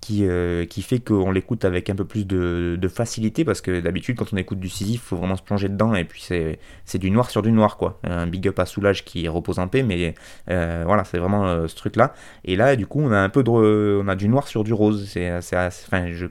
qui, 0.00 0.26
euh, 0.26 0.64
qui 0.66 0.82
fait 0.82 1.00
qu'on 1.00 1.30
l'écoute 1.30 1.64
avec 1.64 1.90
un 1.90 1.94
peu 1.94 2.04
plus 2.04 2.26
de, 2.26 2.88
facilité, 2.88 3.44
parce 3.44 3.60
que 3.60 3.80
d'habitude, 3.80 4.16
quand 4.16 4.32
on 4.32 4.36
écoute 4.36 4.60
du 4.60 4.68
Sisyphe, 4.68 5.02
il 5.02 5.06
faut 5.06 5.16
vraiment 5.16 5.36
se 5.36 5.42
plonger 5.42 5.68
dedans, 5.68 5.94
et 5.94 6.04
puis 6.04 6.22
c'est 6.22 6.98
du 6.98 7.10
noir 7.10 7.30
sur 7.30 7.42
du 7.42 7.52
noir, 7.52 7.76
quoi. 7.76 8.00
Un 8.04 8.26
big 8.26 8.46
up 8.48 8.58
à 8.58 8.66
Soulage 8.66 9.04
qui 9.04 9.28
repose 9.28 9.58
en 9.58 9.68
paix, 9.68 9.82
mais 9.82 10.14
euh, 10.50 10.82
voilà, 10.86 11.04
c'est 11.04 11.18
vraiment 11.18 11.66
ce 11.66 11.74
truc-là. 11.74 12.14
Et 12.44 12.56
là, 12.56 12.76
du 12.76 12.86
coup, 12.86 13.00
on 13.00 13.12
a 13.12 13.18
un 13.18 13.28
peu 13.28 13.42
de, 13.42 14.00
on 14.02 14.08
a 14.08 14.16
du 14.16 14.28
noir 14.28 14.48
sur 14.48 14.64
du 14.64 14.72
rose. 14.72 15.08
C'est, 15.08 15.32
enfin, 15.32 16.12
je 16.12 16.26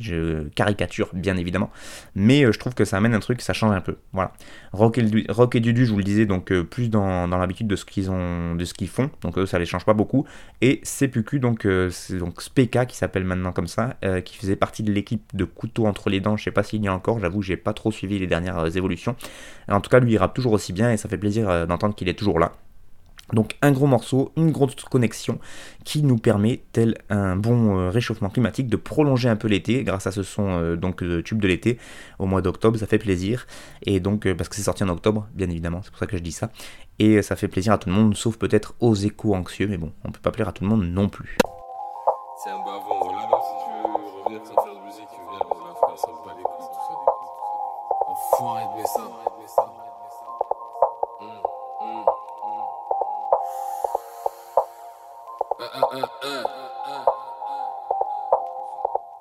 je 0.00 0.48
caricature 0.48 1.10
bien 1.12 1.36
évidemment, 1.36 1.70
mais 2.14 2.44
euh, 2.44 2.52
je 2.52 2.58
trouve 2.58 2.74
que 2.74 2.84
ça 2.84 2.96
amène 2.96 3.14
un 3.14 3.20
truc, 3.20 3.40
ça 3.40 3.52
change 3.52 3.74
un 3.74 3.80
peu. 3.80 3.96
Voilà. 4.12 4.32
Rock 4.72 4.98
et, 4.98 5.60
Dudu, 5.60 5.86
je 5.86 5.90
vous 5.90 5.98
le 5.98 6.04
disais, 6.04 6.26
donc 6.26 6.52
euh, 6.52 6.64
plus 6.64 6.90
dans, 6.90 7.26
l'habitude 7.26 7.66
de 7.66 7.76
ce 7.76 7.84
qu'ils 7.84 8.10
ont, 8.10 8.54
de 8.54 8.64
ce 8.64 8.74
qu'ils 8.74 8.88
font, 8.88 9.10
donc 9.22 9.38
eux 9.38 9.46
ça 9.46 9.58
les 9.58 9.66
change 9.66 9.84
pas 9.84 9.94
beaucoup. 9.94 10.26
Et 10.60 10.80
CPQ, 10.82 11.40
donc 11.40 11.66
euh, 11.66 11.90
donc 12.18 12.42
Speka 12.42 12.86
qui 12.86 12.96
s'appelle 12.96 13.24
maintenant 13.24 13.52
comme 13.52 13.68
ça, 13.68 13.96
qui 14.24 14.36
faisait 14.36 14.56
partie 14.56 14.82
de 14.82 14.92
l'équipe 14.92 15.34
de 15.34 15.44
Couteau 15.44 15.86
entre 15.86 16.10
les 16.10 16.20
dents. 16.20 16.36
Je 16.36 16.44
sais 16.44 16.50
pas 16.50 16.62
s'il 16.62 16.82
y 16.82 16.88
a 16.88 16.94
encore, 16.94 17.18
j'avoue, 17.18 17.42
j'ai 17.42 17.56
pas 17.56 17.72
trop 17.72 17.92
suivi 17.92 18.18
les 18.18 18.26
dernières 18.26 18.76
évolutions. 18.76 19.16
En 19.68 19.80
tout 19.80 19.90
cas, 19.90 20.00
lui 20.00 20.12
il 20.12 20.18
rappe 20.18 20.34
toujours 20.34 20.52
aussi 20.52 20.72
bien 20.72 20.90
et 20.92 20.96
ça 20.96 21.08
fait 21.08 21.18
plaisir 21.18 21.66
d'entendre 21.66 21.94
qu'il 21.94 22.08
est 22.08 22.18
toujours 22.18 22.38
là. 22.38 22.52
Donc 23.32 23.56
un 23.60 23.72
gros 23.72 23.86
morceau, 23.86 24.32
une 24.36 24.50
grosse 24.50 24.74
connexion 24.76 25.38
qui 25.84 26.02
nous 26.02 26.16
permet, 26.16 26.62
tel 26.72 26.96
un 27.10 27.36
bon 27.36 27.78
euh, 27.78 27.90
réchauffement 27.90 28.30
climatique, 28.30 28.68
de 28.68 28.76
prolonger 28.76 29.28
un 29.28 29.36
peu 29.36 29.48
l'été 29.48 29.84
grâce 29.84 30.06
à 30.06 30.12
ce 30.12 30.22
son 30.22 30.48
euh, 30.48 30.76
donc 30.76 31.02
de 31.04 31.20
tube 31.20 31.40
de 31.40 31.48
l'été 31.48 31.78
au 32.18 32.26
mois 32.26 32.40
d'octobre, 32.40 32.78
ça 32.78 32.86
fait 32.86 32.98
plaisir. 32.98 33.46
Et 33.82 34.00
donc 34.00 34.26
euh, 34.26 34.34
parce 34.34 34.48
que 34.48 34.56
c'est 34.56 34.62
sorti 34.62 34.82
en 34.82 34.88
octobre, 34.88 35.26
bien 35.34 35.50
évidemment, 35.50 35.80
c'est 35.82 35.90
pour 35.90 35.98
ça 35.98 36.06
que 36.06 36.16
je 36.16 36.22
dis 36.22 36.32
ça. 36.32 36.50
Et 36.98 37.22
ça 37.22 37.36
fait 37.36 37.48
plaisir 37.48 37.72
à 37.72 37.78
tout 37.78 37.88
le 37.88 37.94
monde, 37.94 38.16
sauf 38.16 38.36
peut-être 38.38 38.74
aux 38.80 38.94
échos 38.94 39.34
anxieux, 39.34 39.68
mais 39.68 39.78
bon, 39.78 39.92
on 40.04 40.10
peut 40.10 40.20
pas 40.20 40.32
plaire 40.32 40.48
à 40.48 40.52
tout 40.52 40.64
le 40.64 40.70
monde 40.70 40.84
non 40.84 41.08
plus. 41.08 41.36
C'est 42.44 42.50
un 42.50 42.58
bavon, 42.58 43.12
là, 43.12 43.28
si 43.42 43.64
tu 43.64 43.70
veux 43.70 44.24
revenir 44.24 44.46
sans 44.46 44.67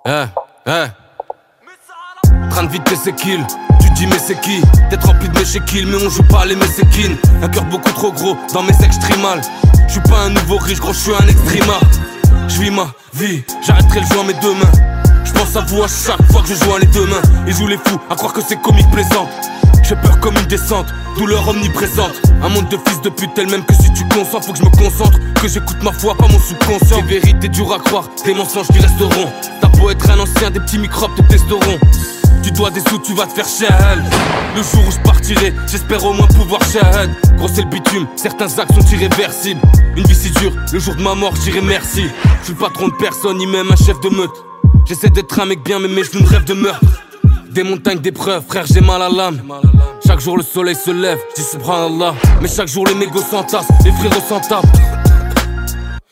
Eh, 0.06 0.26
eh. 0.66 0.86
Train 2.50 2.64
de 2.64 2.70
vitesse 2.70 3.00
c'est 3.04 3.16
kill. 3.16 3.46
Tu 3.80 3.90
dis 3.92 4.08
mais 4.08 4.18
c'est 4.18 4.40
qui? 4.42 4.62
T'es 4.90 4.96
rempli 4.96 5.30
de 5.30 5.38
mes 5.38 5.66
kills 5.66 5.86
mais 5.86 6.04
on 6.04 6.10
joue 6.10 6.24
pas 6.24 6.46
les 6.46 6.56
messékines 6.56 7.16
Un 7.44 7.50
cœur 7.50 7.66
beaucoup 7.66 7.92
trop 7.92 8.12
gros 8.12 8.36
dans 8.54 8.64
mes 8.64 8.74
extrémales. 8.84 9.42
Je 9.88 9.94
suis 9.94 10.02
pas 10.02 10.22
un 10.22 10.30
nouveau 10.30 10.58
riche 10.58 10.80
gros 10.80 10.94
je 10.94 11.00
suis 11.00 11.14
un 11.14 11.28
extrémard 11.28 11.82
Je 12.48 12.62
vis 12.62 12.72
ma 12.72 12.88
vie, 13.14 13.44
j'arrêterai 13.66 14.00
le 14.00 14.06
jeu 14.08 14.24
mes 14.24 14.34
deux 14.36 14.54
mains 14.54 14.72
Je 15.26 15.34
pense 15.34 15.56
à 15.56 15.62
vous 15.62 15.84
à 15.84 15.88
chaque 15.88 16.24
fois 16.32 16.42
que 16.42 16.48
je 16.48 16.56
joue 16.56 16.74
à 16.74 16.80
les 16.80 16.88
deux 16.88 17.06
mains. 17.06 17.22
Et 17.46 17.52
joue 17.52 17.68
les 17.68 17.78
fous 17.78 18.00
à 18.10 18.16
croire 18.16 18.34
que 18.34 18.42
c'est 18.42 18.60
comique 18.62 18.90
plaisant 18.92 19.28
j'ai 19.88 19.96
peur 19.96 20.20
comme 20.20 20.36
une 20.36 20.46
descente, 20.48 20.88
douleur 21.18 21.48
omniprésente. 21.48 22.22
Un 22.44 22.50
monde 22.50 22.68
de 22.70 22.78
fils 22.86 23.02
de 23.02 23.10
pute 23.10 23.34
tel 23.36 23.50
même 23.50 23.64
que 23.64 23.74
si 23.74 23.92
tu 23.94 24.04
consens, 24.10 24.42
faut 24.42 24.52
que 24.52 24.60
je 24.60 24.64
me 24.64 24.70
concentre. 24.70 25.18
Que 25.42 25.48
j'écoute 25.48 25.82
ma 25.82 25.92
foi, 25.94 26.16
pas 26.16 26.28
mon 26.28 26.40
subconscient. 26.40 27.02
Des 27.04 27.20
vérités 27.20 27.48
dures 27.48 27.74
à 27.74 27.80
croire, 27.80 28.10
des 28.26 28.34
mensonges 28.34 28.68
qui 28.68 28.80
resteront. 28.80 29.32
T'as 29.62 29.68
beau 29.70 29.90
être 29.90 30.10
un 30.10 30.20
ancien, 30.20 30.52
des 30.52 30.60
petits 30.60 30.78
microbes 30.78 31.16
te 31.16 31.22
testeront. 31.22 31.80
Tu 32.44 32.52
dois 32.52 32.70
des 32.70 32.82
sous, 32.82 33.00
tu 33.00 33.14
vas 33.14 33.26
te 33.26 33.34
faire 33.34 33.48
chier 33.48 33.68
Le 34.56 34.62
jour 34.62 34.88
où 34.88 34.92
je 34.92 35.00
partirai, 35.00 35.54
j'espère 35.70 36.04
au 36.06 36.14
moins 36.14 36.28
pouvoir 36.28 36.62
shahad. 36.64 37.10
Gros 37.38 37.48
c'est 37.48 37.64
le 37.64 37.70
bitume, 37.70 38.08
certains 38.16 38.60
actes 38.60 38.74
sont 38.74 38.88
irréversibles. 38.94 39.62
Une 39.96 40.06
vie 40.06 40.16
si 40.16 40.32
dure, 40.32 40.54
le 40.72 40.80
jour 40.80 40.96
de 40.96 41.02
ma 41.02 41.16
mort, 41.16 41.34
j'irai 41.44 41.62
merci. 41.62 42.04
Je 42.42 42.46
suis 42.46 42.54
le 42.54 42.60
patron 42.60 42.90
de 42.90 42.94
personne, 42.94 43.38
ni 43.38 43.48
même 43.48 43.72
un 43.72 43.76
chef 43.76 44.00
de 44.02 44.10
meute. 44.10 44.44
J'essaie 44.86 45.10
d'être 45.10 45.40
un 45.40 45.46
mec 45.46 45.64
bien, 45.64 45.80
mais 45.80 45.88
mes 45.88 46.04
genoux 46.04 46.26
rêvent 46.26 46.46
de 46.46 46.54
meurtre. 46.54 47.07
Des 47.58 47.64
montagnes 47.64 47.98
d'épreuves, 47.98 48.44
frère, 48.48 48.66
j'ai 48.72 48.82
mal 48.82 49.02
à 49.02 49.10
l'âme. 49.10 49.42
Chaque 50.06 50.20
jour 50.20 50.38
le 50.38 50.44
soleil 50.44 50.76
se 50.76 50.92
lève, 50.92 51.18
je 51.32 51.42
dis 51.42 51.50
subhanallah. 51.50 52.14
Mais 52.40 52.48
chaque 52.48 52.68
jour 52.68 52.86
les 52.86 52.94
négos 52.94 53.24
s'entassent, 53.24 53.66
les 53.84 53.92
frérots 53.94 54.22
s'en 54.30 54.40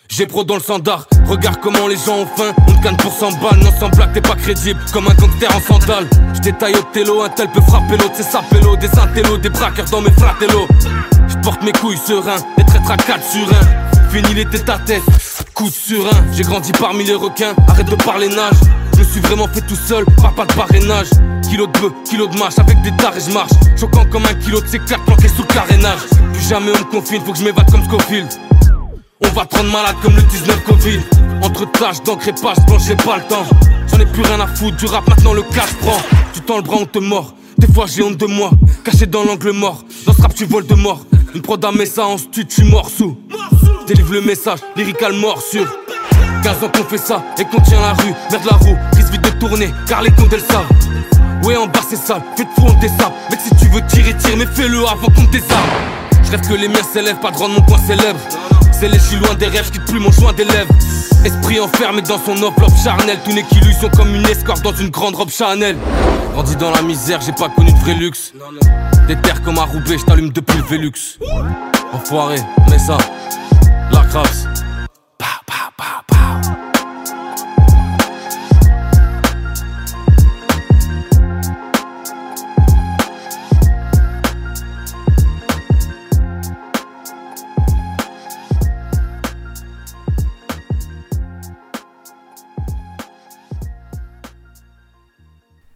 J'ai 0.10 0.26
pro 0.26 0.43
dans 0.43 0.56
le 0.56 0.60
standard, 0.60 1.06
regarde 1.28 1.60
comment 1.62 1.88
les 1.88 1.98
gens 1.98 2.18
ont 2.18 2.26
faim. 2.26 2.52
On 2.68 2.82
gagne 2.82 2.98
pour 2.98 3.14
100 3.14 3.34
balles, 3.34 3.60
non 3.64 3.70
sans 3.80 3.89
blague, 3.89 4.12
t'es 4.14 4.22
pas 4.22 4.34
crédible. 4.34 4.80
Comme 4.91 5.08
un 5.08 5.14
gangster 5.14 5.56
en 5.56 5.62
sandales. 5.62 6.10
J'détaille 6.34 6.74
au 6.78 6.82
télo, 6.91 7.22
un 7.22 7.30
tel 7.30 7.48
peut 7.52 7.62
frapper 7.62 7.98
l'autre, 7.98 8.16
c'est 8.16 8.24
sa 8.24 8.41
pélo. 8.41 8.76
Des 8.78 8.98
intellos, 8.98 9.38
des 9.38 9.50
braqueurs 9.50 9.89
dans 9.91 10.02
mes 10.02 10.14
fratellos. 10.14 10.68
J'porte 11.28 11.62
mes 11.62 11.74
couilles 11.74 12.00
serein, 12.00 12.38
des 12.58 12.66
traîtres 12.66 12.89
à 12.89 12.98
4 12.98 13.24
sur 13.24 13.48
1. 13.48 14.10
Fini 14.10 14.34
les 14.34 14.46
têtes 14.46 14.68
à 14.68 14.80
tête, 14.80 15.04
coup 15.54 15.70
de 15.70 15.76
surin. 15.76 16.26
J'ai 16.34 16.41
grandi 16.41 16.72
parmi 16.72 17.04
les 17.04 17.14
requins, 17.14 17.54
arrête 17.68 17.88
de 17.88 17.96
parler 17.98 18.30
nage. 18.30 18.56
Je 18.98 19.04
suis 19.04 19.20
vraiment 19.22 19.48
fait 19.48 19.62
tout 19.62 19.76
seul, 19.76 20.06
pas 20.06 20.46
de 20.46 20.54
parrainage. 20.54 21.08
Kilo 21.50 21.68
de 21.68 21.80
bœuf, 21.80 21.91
kilo 22.06 22.28
de 22.28 22.38
mâche, 22.38 22.58
avec 22.58 22.82
des 22.82 22.91
dards 22.91 23.18
et 23.18 23.22
je 23.22 23.32
marche. 23.32 23.52
Choquant 23.80 24.06
comme 24.06 24.26
un 24.26 24.34
kilo 24.36 24.62
de 24.62 24.66
C4 24.66 25.04
planqué 25.06 25.28
sous 25.28 25.41
le 25.41 25.54
carénage. 25.54 26.00
Plus 26.34 26.48
jamais 26.48 26.72
on 26.76 26.80
me 26.80 26.91
confine, 26.91 27.22
faut 27.26 27.34
que 27.34 27.39
je 27.39 27.43
m'évade 27.43 27.70
comme 27.72 27.84
Scofield. 27.84 28.30
On 29.24 29.28
va 29.30 29.46
te 29.46 29.56
rendre 29.56 29.72
malade 29.72 29.96
comme 30.02 30.16
le 30.16 30.22
19 30.22 30.64
Covid. 30.64 31.00
Entre 31.41 31.72
tâches 31.72 32.02
d'encre 32.04 32.28
et 32.30 32.34
pages 32.34 32.58
j'ai 32.86 32.96
pas 32.96 33.18
le 33.18 33.24
temps. 33.24 33.46
J'en 33.91 34.00
ai 34.00 34.06
plus 34.06 34.24
rien 34.24 34.39
à 34.39 34.48
foutre 34.48 34.78
du 34.78 34.86
rap, 34.86 35.08
maintenant 35.08 35.34
le 35.34 35.43
cash 35.43 35.74
prend. 35.82 35.98
Tu 36.34 36.41
tends 36.41 36.58
le 36.58 36.64
bras, 36.64 36.78
on 36.82 36.86
te 36.86 37.00
mord. 37.00 37.34
Des 37.58 37.68
fois 37.68 37.86
j'ai 37.88 38.04
honte 38.04 38.18
de 38.18 38.26
moi, 38.26 38.52
caché 38.84 39.06
dans 39.06 39.24
l'angle 39.24 39.52
mort. 39.52 39.84
Dans 40.06 40.14
ce 40.14 40.22
rap, 40.22 40.34
tu 40.34 40.46
voles 40.46 40.68
de 40.68 40.76
mort. 40.76 41.06
Une 41.34 41.41
prod 41.41 41.64
à 41.64 41.86
ça 41.86 42.06
en 42.06 42.18
stu, 42.18 42.46
tu 42.46 42.64
mors 42.64 42.89
sous. 42.89 43.18
Délivre 43.88 44.14
le 44.14 44.22
message, 44.22 44.60
lyrical 44.76 45.14
mort 45.14 45.41
sur. 45.41 45.66
15 46.44 46.64
ans 46.64 46.72
qu'on 46.76 46.84
fait 46.84 46.98
ça 46.98 47.24
et 47.40 47.46
qu'on 47.46 47.62
tient 47.62 47.82
la 47.82 47.94
rue, 47.94 48.14
merde 48.32 48.46
la 48.46 48.58
roue, 48.58 48.78
risque 48.96 49.12
vite 49.12 49.24
de 49.24 49.30
tourner, 49.40 49.74
car 49.88 50.02
les 50.02 50.10
le 50.10 50.40
savent. 50.40 50.66
Ouais, 51.44 51.56
en 51.56 51.68
bas 51.68 51.82
c'est 51.88 51.96
sale, 51.96 52.22
fais 52.36 52.44
de 52.44 52.50
fou, 52.50 52.68
on 52.68 52.80
descend. 52.80 53.12
Mec, 53.30 53.40
si 53.40 53.56
tu 53.56 53.68
veux 53.70 53.86
tirer, 53.88 54.16
tire, 54.18 54.38
mais 54.38 54.46
fais-le 54.46 54.80
avant 54.84 55.08
qu'on 55.16 55.26
désarme. 55.26 55.70
Je 56.24 56.32
rêve 56.32 56.42
que 56.42 56.54
les 56.54 56.68
miens 56.68 56.84
s'élèvent, 56.92 57.20
pas 57.20 57.32
de 57.32 57.38
rendre 57.38 57.54
mon 57.56 57.62
coin 57.62 57.78
célèbre. 57.86 58.20
C'est 58.72 58.90
les 58.90 58.98
loin 59.20 59.36
des 59.36 59.48
rêves 59.48 59.70
qui 59.72 59.80
plus 59.80 60.00
mon 60.00 60.12
joint 60.12 60.34
des 60.34 60.44
lèvres. 60.44 60.74
Esprit 61.24 61.60
enfermé 61.60 62.02
dans 62.02 62.20
son 62.20 62.34
enveloppe 62.34 62.76
charnelle. 62.84 63.18
Tout 63.24 63.32
n'est 63.32 63.44
qu'illusion 63.44 63.90
comme 63.96 64.14
une 64.14 64.26
escorte 64.26 64.64
dans 64.64 64.74
une 64.74 64.90
grande 64.90 65.16
robe 65.16 65.30
Chanel. 65.30 65.78
Grandi 66.34 66.56
dans 66.58 66.72
la 66.72 66.82
misère, 66.82 67.22
j'ai 67.22 67.32
pas 67.32 67.50
connu 67.50 67.72
de 67.72 67.78
vrai 67.80 67.94
luxe. 67.94 68.34
Des 69.08 69.16
terres 69.16 69.42
comme 69.42 69.58
à 69.58 69.64
Roubaix, 69.64 69.98
j't'allume 69.98 70.32
depuis 70.32 70.58
le 70.58 70.64
Velux. 70.64 71.18
Enfoiré, 71.94 72.38
mais 72.70 72.80
ça, 72.80 72.98
la 73.92 74.02
crasse. 74.02 74.46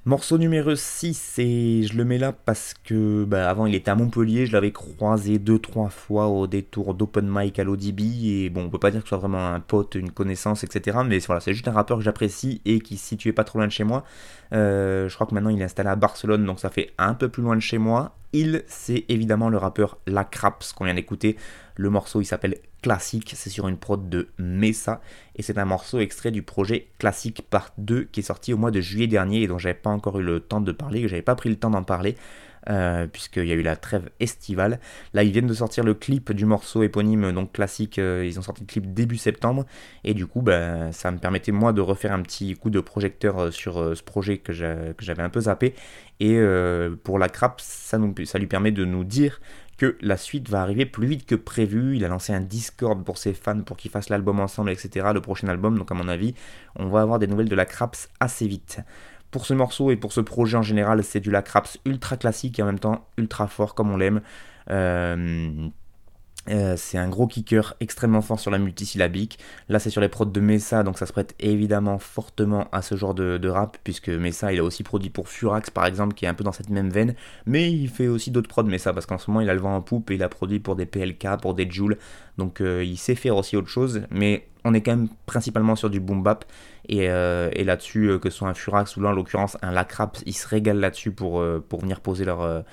Morceau 0.09 0.39
numéro 0.39 0.73
6, 0.73 1.35
et 1.37 1.83
je 1.83 1.95
le 1.95 2.03
mets 2.03 2.17
là 2.17 2.31
parce 2.31 2.73
que 2.73 3.25
bah, 3.25 3.47
avant 3.47 3.67
il 3.67 3.75
était 3.75 3.91
à 3.91 3.95
Montpellier, 3.95 4.47
je 4.47 4.53
l'avais 4.53 4.71
croisé 4.71 5.37
deux 5.37 5.59
trois 5.59 5.89
fois 5.89 6.29
au 6.29 6.47
détour 6.47 6.95
d'Open 6.95 7.29
Mic 7.31 7.59
à 7.59 7.63
l'ODB, 7.63 8.01
et 8.23 8.49
bon, 8.49 8.63
on 8.63 8.69
peut 8.71 8.79
pas 8.79 8.89
dire 8.89 9.01
que 9.01 9.05
ce 9.05 9.09
soit 9.09 9.19
vraiment 9.19 9.53
un 9.53 9.59
pote, 9.59 9.93
une 9.93 10.09
connaissance, 10.09 10.63
etc. 10.63 10.97
Mais 11.05 11.19
voilà, 11.19 11.41
c'est 11.41 11.53
juste 11.53 11.67
un 11.67 11.73
rappeur 11.73 11.99
que 11.99 12.03
j'apprécie 12.03 12.59
et 12.65 12.79
qui 12.79 12.97
se 12.97 13.05
situait 13.05 13.33
pas 13.33 13.43
trop 13.43 13.59
loin 13.59 13.67
de 13.67 13.71
chez 13.71 13.83
moi. 13.83 14.03
Euh, 14.51 15.07
je 15.09 15.13
crois 15.13 15.27
que 15.27 15.35
maintenant 15.35 15.51
il 15.51 15.61
est 15.61 15.65
installé 15.65 15.89
à 15.89 15.95
Barcelone, 15.95 16.43
donc 16.43 16.59
ça 16.59 16.71
fait 16.71 16.89
un 16.97 17.13
peu 17.13 17.29
plus 17.29 17.43
loin 17.43 17.55
de 17.55 17.61
chez 17.61 17.77
moi. 17.77 18.15
Il, 18.33 18.63
c'est 18.65 19.05
évidemment 19.09 19.49
le 19.49 19.57
rappeur 19.57 19.99
La 20.07 20.23
Craps 20.23 20.73
qu'on 20.73 20.85
vient 20.85 20.95
d'écouter. 20.95 21.37
Le 21.79 21.89
morceau 21.89 22.19
il 22.19 22.25
s'appelle 22.25 22.57
Classique, 22.81 23.31
c'est 23.37 23.49
sur 23.49 23.69
une 23.69 23.77
prod 23.77 24.09
de 24.09 24.27
Mesa 24.37 24.99
et 25.37 25.41
c'est 25.41 25.57
un 25.57 25.63
morceau 25.63 26.01
extrait 26.01 26.29
du 26.29 26.41
projet 26.41 26.89
Classique 26.97 27.41
Part 27.49 27.71
2 27.77 28.09
qui 28.11 28.19
est 28.19 28.23
sorti 28.23 28.51
au 28.51 28.57
mois 28.57 28.69
de 28.69 28.81
juillet 28.81 29.07
dernier 29.07 29.43
et 29.43 29.47
dont 29.47 29.57
j'avais 29.57 29.75
pas 29.75 29.89
encore 29.89 30.19
eu 30.19 30.23
le 30.23 30.41
temps 30.41 30.59
de 30.59 30.73
parler, 30.73 31.01
que 31.01 31.07
j'avais 31.07 31.21
pas 31.21 31.35
pris 31.35 31.47
le 31.47 31.55
temps 31.55 31.69
d'en 31.69 31.83
parler. 31.83 32.17
Euh, 32.69 33.07
puisqu'il 33.07 33.45
y 33.45 33.53
a 33.53 33.55
eu 33.55 33.61
la 33.61 33.77
trêve 33.77 34.09
estivale. 34.19 34.81
Là, 35.13 35.23
ils 35.23 35.31
viennent 35.31 35.47
de 35.47 35.53
sortir 35.53 35.85
le 35.85 35.93
clip 35.93 36.33
du 36.33 36.45
morceau 36.45 36.83
éponyme, 36.83 37.31
donc 37.31 37.53
classique. 37.53 37.97
Euh, 37.97 38.25
ils 38.27 38.37
ont 38.37 38.41
sorti 38.41 38.61
le 38.61 38.67
clip 38.67 38.93
début 38.93 39.15
septembre, 39.15 39.65
et 40.03 40.13
du 40.13 40.27
coup, 40.27 40.41
ben, 40.41 40.91
ça 40.91 41.09
me 41.09 41.17
permettait 41.17 41.53
moi 41.53 41.71
de 41.71 41.79
refaire 41.79 42.11
un 42.11 42.21
petit 42.21 42.55
coup 42.55 42.69
de 42.69 42.81
projecteur 42.81 43.39
euh, 43.39 43.51
sur 43.51 43.95
ce 43.95 44.03
projet 44.03 44.39
que 44.39 44.51
j'avais 44.51 45.23
un 45.23 45.29
peu 45.29 45.39
zappé. 45.39 45.73
Et 46.19 46.37
pour 47.05 47.17
la 47.17 47.29
crap, 47.29 47.61
ça, 47.61 47.97
nous, 47.97 48.13
ça 48.25 48.39
lui 48.39 48.47
permet 48.47 48.73
de 48.73 48.83
nous 48.83 49.05
dire 49.05 49.39
que 49.79 49.97
la 50.01 50.17
suite 50.17 50.49
va 50.49 50.61
arriver 50.61 50.85
plus 50.85 51.07
vite 51.07 51.25
que 51.25 51.35
prévu. 51.35 51.95
Il 51.95 52.05
a 52.05 52.09
lancé 52.09 52.33
un 52.33 52.41
Discord 52.41 53.03
pour 53.03 53.17
ses 53.17 53.33
fans 53.33 53.61
pour 53.61 53.77
qu'ils 53.77 53.89
fassent 53.89 54.09
l'album 54.09 54.39
ensemble, 54.39 54.69
etc. 54.71 55.07
Le 55.13 55.21
prochain 55.21 55.47
album, 55.47 55.77
donc 55.77 55.89
à 55.91 55.95
mon 55.95 56.07
avis, 56.07 56.35
on 56.75 56.87
va 56.87 57.01
avoir 57.01 57.17
des 57.17 57.27
nouvelles 57.27 57.49
de 57.49 57.55
la 57.55 57.65
Craps 57.65 58.09
assez 58.19 58.47
vite. 58.47 58.81
Pour 59.31 59.45
ce 59.45 59.53
morceau 59.53 59.89
et 59.91 59.95
pour 59.95 60.11
ce 60.11 60.21
projet 60.21 60.57
en 60.57 60.61
général, 60.61 61.03
c'est 61.03 61.19
du 61.21 61.31
Craps 61.31 61.79
ultra 61.85 62.17
classique 62.17 62.59
et 62.59 62.63
en 62.63 62.65
même 62.65 62.79
temps 62.79 63.07
ultra 63.17 63.47
fort 63.47 63.73
comme 63.73 63.89
on 63.89 63.97
l'aime. 63.97 64.21
Euh, 64.69 65.69
euh, 66.47 66.75
c'est 66.77 66.97
un 66.97 67.09
gros 67.09 67.27
kicker 67.27 67.75
extrêmement 67.79 68.21
fort 68.21 68.39
sur 68.39 68.49
la 68.49 68.57
multisyllabique. 68.57 69.39
Là, 69.67 69.77
c'est 69.77 69.89
sur 69.89 70.01
les 70.01 70.09
prods 70.09 70.25
de 70.25 70.39
Mesa, 70.39 70.83
donc 70.83 70.97
ça 70.97 71.05
se 71.05 71.11
prête 71.11 71.35
évidemment 71.39 71.99
fortement 71.99 72.67
à 72.71 72.81
ce 72.81 72.95
genre 72.95 73.13
de, 73.13 73.49
rap, 73.49 73.77
puisque 73.83 74.09
Mesa, 74.09 74.51
il 74.53 74.59
a 74.59 74.63
aussi 74.63 74.83
produit 74.83 75.09
pour 75.09 75.27
Furax 75.27 75.69
par 75.69 75.85
exemple, 75.85 76.15
qui 76.15 76.25
est 76.25 76.27
un 76.27 76.33
peu 76.33 76.43
dans 76.43 76.51
cette 76.51 76.69
même 76.69 76.89
veine, 76.89 77.13
mais 77.45 77.71
il 77.71 77.89
fait 77.89 78.07
aussi 78.07 78.31
d'autres 78.31 78.47
prods 78.47 78.63
Mesa, 78.63 78.93
parce 78.93 79.05
qu'en 79.05 79.17
ce 79.17 79.29
moment, 79.29 79.41
il 79.41 79.49
a 79.49 79.53
le 79.53 79.59
vent 79.59 79.75
en 79.75 79.81
poupe 79.81 80.11
et 80.11 80.15
il 80.15 80.23
a 80.23 80.29
produit 80.29 80.59
pour 80.59 80.75
des 80.75 80.85
PLK, 80.85 81.27
pour 81.41 81.53
des 81.53 81.69
Joule, 81.69 81.97
donc 82.37 82.61
euh, 82.61 82.83
il 82.83 82.97
sait 82.97 83.15
faire 83.15 83.35
aussi 83.35 83.55
autre 83.55 83.67
chose, 83.67 84.01
mais 84.09 84.47
on 84.63 84.73
est 84.73 84.81
quand 84.81 84.95
même 84.95 85.09
principalement 85.25 85.75
sur 85.75 85.89
du 85.89 85.99
boom 85.99 86.23
bap, 86.23 86.45
et, 86.87 87.09
euh, 87.09 87.49
là-dessus, 87.55 88.17
que 88.19 88.29
ce 88.29 88.37
soit 88.37 88.49
un 88.49 88.53
Furax 88.53 88.97
ou 88.97 89.01
là 89.01 89.09
en 89.09 89.13
l'occurrence 89.13 89.57
un 89.61 89.71
Lacrap, 89.71 90.17
ils 90.25 90.33
se 90.33 90.47
régalent 90.47 90.79
là-dessus 90.79 91.11
pour, 91.11 91.43
pour 91.67 91.81
venir 91.81 91.99
poser 91.99 92.25
leur, 92.25 92.63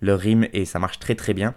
leur 0.00 0.18
rime, 0.18 0.46
et 0.52 0.64
ça 0.64 0.78
marche 0.78 0.98
très 0.98 1.14
très 1.14 1.34
bien. 1.34 1.54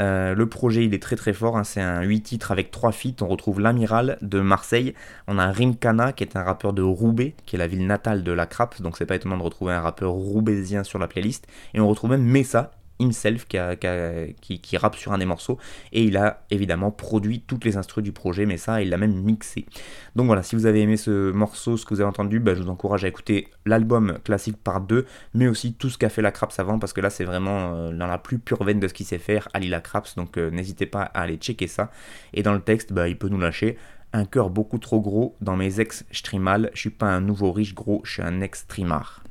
Euh, 0.00 0.34
le 0.34 0.48
projet 0.48 0.84
il 0.84 0.94
est 0.94 1.02
très 1.02 1.16
très 1.16 1.32
fort, 1.32 1.56
hein. 1.56 1.64
c'est 1.64 1.80
un 1.80 2.02
8 2.02 2.22
titres 2.22 2.50
avec 2.52 2.70
3 2.70 2.92
feats. 2.92 3.22
On 3.22 3.26
retrouve 3.26 3.60
l'Amiral 3.60 4.18
de 4.22 4.40
Marseille, 4.40 4.94
on 5.26 5.38
a 5.38 5.50
Rimkana 5.50 6.12
qui 6.12 6.24
est 6.24 6.36
un 6.36 6.42
rappeur 6.42 6.72
de 6.72 6.82
Roubaix, 6.82 7.34
qui 7.46 7.56
est 7.56 7.58
la 7.58 7.66
ville 7.66 7.86
natale 7.86 8.22
de 8.22 8.32
la 8.32 8.46
Crap, 8.46 8.80
donc 8.80 8.96
c'est 8.96 9.06
pas 9.06 9.16
étonnant 9.16 9.36
de 9.36 9.42
retrouver 9.42 9.72
un 9.72 9.80
rappeur 9.80 10.12
roubaisien 10.12 10.84
sur 10.84 10.98
la 10.98 11.08
playlist. 11.08 11.46
Et 11.74 11.80
on 11.80 11.88
retrouve 11.88 12.10
même 12.10 12.24
Messa, 12.24 12.72
himself 13.00 13.46
qui, 13.46 14.60
qui, 14.60 14.76
rappe 14.76 14.96
sur 14.96 15.12
un 15.12 15.18
des 15.18 15.26
morceaux. 15.26 15.58
Et 15.92 16.04
il 16.04 16.16
a 16.16 16.44
évidemment 16.50 16.90
produit 16.90 17.40
toutes 17.46 17.64
les 17.64 17.76
instruments 17.76 17.90
du 17.98 18.12
projet 18.12 18.46
mais 18.46 18.56
ça 18.56 18.82
il 18.82 18.88
l'a 18.90 18.96
même 18.96 19.14
mixé. 19.14 19.66
Donc 20.14 20.26
voilà 20.26 20.42
si 20.42 20.54
vous 20.54 20.66
avez 20.66 20.82
aimé 20.82 20.96
ce 20.96 21.32
morceau 21.32 21.76
ce 21.76 21.84
que 21.84 21.94
vous 21.94 22.00
avez 22.00 22.08
entendu 22.08 22.38
bah, 22.38 22.54
je 22.54 22.62
vous 22.62 22.68
encourage 22.68 23.04
à 23.04 23.08
écouter 23.08 23.48
l'album 23.66 24.18
classique 24.24 24.56
par 24.56 24.80
deux 24.80 25.06
mais 25.34 25.48
aussi 25.48 25.74
tout 25.74 25.90
ce 25.90 25.98
qu'a 25.98 26.08
fait 26.08 26.22
la 26.22 26.30
Craps 26.30 26.58
avant 26.60 26.78
parce 26.78 26.92
que 26.92 27.00
là 27.00 27.10
c'est 27.10 27.24
vraiment 27.24 27.74
euh, 27.74 27.92
dans 27.92 28.06
la 28.06 28.18
plus 28.18 28.38
pure 28.38 28.62
veine 28.62 28.78
de 28.78 28.86
ce 28.86 28.94
qu'il 28.94 29.06
sait 29.06 29.18
faire 29.18 29.48
Ali 29.54 29.68
la 29.68 29.80
Craps. 29.80 30.14
Donc 30.14 30.36
euh, 30.36 30.50
n'hésitez 30.50 30.86
pas 30.86 31.02
à 31.02 31.22
aller 31.22 31.36
checker 31.36 31.66
ça. 31.66 31.90
Et 32.32 32.42
dans 32.42 32.54
le 32.54 32.60
texte 32.60 32.92
bah, 32.92 33.08
il 33.08 33.18
peut 33.18 33.28
nous 33.28 33.40
lâcher. 33.40 33.76
Un 34.12 34.24
cœur 34.24 34.50
beaucoup 34.50 34.78
trop 34.78 35.00
gros 35.00 35.36
dans 35.40 35.56
mes 35.56 35.80
ex 35.80 36.04
je 36.10 36.36
mal 36.36 36.70
je 36.74 36.80
suis 36.80 36.90
pas 36.90 37.06
un 37.06 37.20
nouveau 37.20 37.52
riche 37.52 37.74
gros 37.74 38.00
je 38.04 38.14
suis 38.14 38.22
un 38.22 38.40
ex 38.40 38.66
trimar 38.66 39.22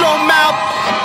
your 0.00 0.18
mouth, 0.26 0.56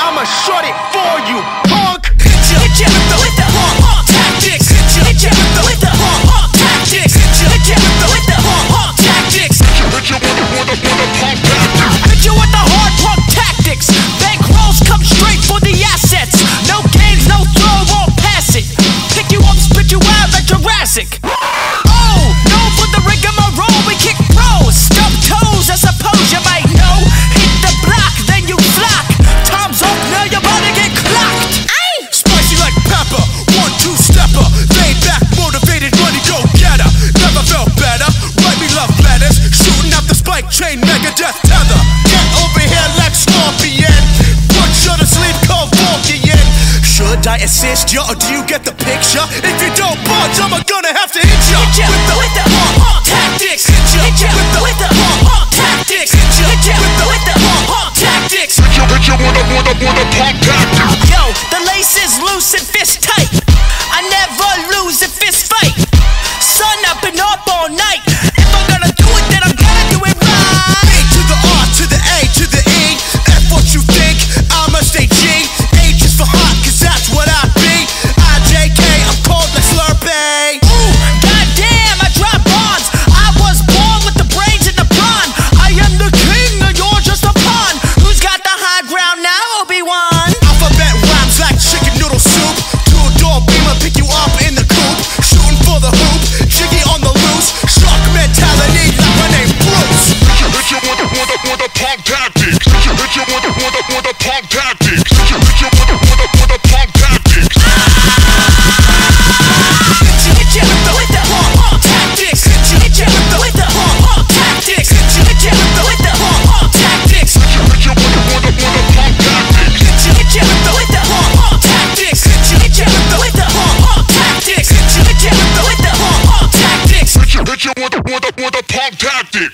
I'ma 0.02 0.24
shut 0.24 0.66
it 0.66 0.74
for 0.90 1.14
you, 1.30 1.38
punk. 1.70 2.10
Hit 2.26 2.42
ya, 2.50 2.58
hit 2.58 2.80
ya 2.82 2.90
with 3.22 3.36
the, 3.38 3.46
punk, 3.54 3.78
punk 3.86 4.06
tactics. 4.08 4.70
Hit 4.70 4.98
ya, 4.98 5.04
hit 5.06 5.22
ya 5.22 5.62
with 5.68 5.80
the, 5.80 5.92
punk, 5.94 6.22
punk 6.26 6.50
tactics. 6.58 7.14
Hit 7.14 7.38
ya, 7.38 7.48
hit 7.54 7.70
ya 7.70 7.78
with 8.10 8.26
the, 8.26 8.38
punk, 8.42 8.66
punk 8.74 8.96
tactics. 8.98 9.62
Hit 9.62 10.10
ya, 10.10 10.18
hit 10.18 10.34
ya 10.34 10.46
with 10.58 10.70
the, 10.70 10.78
punk 10.82 11.14
tactics. 11.22 11.78
Hit 12.10 12.26
ya 12.26 12.34
with 12.34 12.52
the 12.52 12.79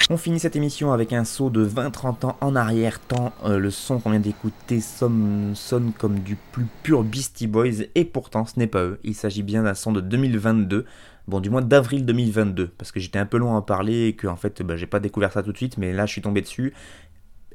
On 0.10 0.18
finit 0.18 0.40
cette 0.40 0.56
émission 0.56 0.92
avec 0.92 1.14
un 1.14 1.26
saut 1.26 1.52
de 1.52 1.64
20-30 1.64 2.26
ans 2.26 2.38
en 2.42 2.56
arrière, 2.56 3.00
tant 3.00 3.34
euh, 3.44 3.60
le 3.60 3.70
son 3.70 4.00
qu'on 4.00 4.10
vient 4.10 4.20
d'écouter 4.20 4.80
sonne, 4.82 5.54
comme 6.00 6.20
du 6.20 6.36
plus 6.36 6.66
pur 6.82 7.04
Beastie 7.04 7.46
Boys, 7.46 7.84
et 7.94 8.04
pourtant 8.04 8.46
ce 8.46 8.58
n'est 8.58 8.66
pas 8.66 8.82
eux, 8.84 9.00
il 9.04 9.14
s'agit 9.14 9.44
bien 9.44 9.62
d'un 9.62 9.76
son 9.76 9.92
de 9.92 10.02
2022, 10.02 10.86
bon 11.28 11.40
du 11.40 11.52
mois 11.52 11.62
d'avril 11.62 12.04
2022, 12.04 12.70
parce 12.70 12.92
que 12.92 13.00
j'étais 13.00 13.20
un 13.20 13.28
peu 13.28 13.38
loin 13.38 13.54
à 13.54 13.58
en 13.58 13.62
parler 13.62 14.08
et 14.08 14.16
que 14.16 14.26
en 14.26 14.38
fait 14.38 14.64
bah, 14.64 14.76
j'ai 14.76 14.88
pas 14.88 15.00
découvert 15.00 15.32
ça 15.32 15.44
tout 15.44 15.52
de 15.52 15.58
suite, 15.58 15.78
mais 15.78 15.94
là 15.94 16.08
je 16.08 16.12
suis 16.12 16.22
tombé 16.22 16.42
dessus. 16.42 16.74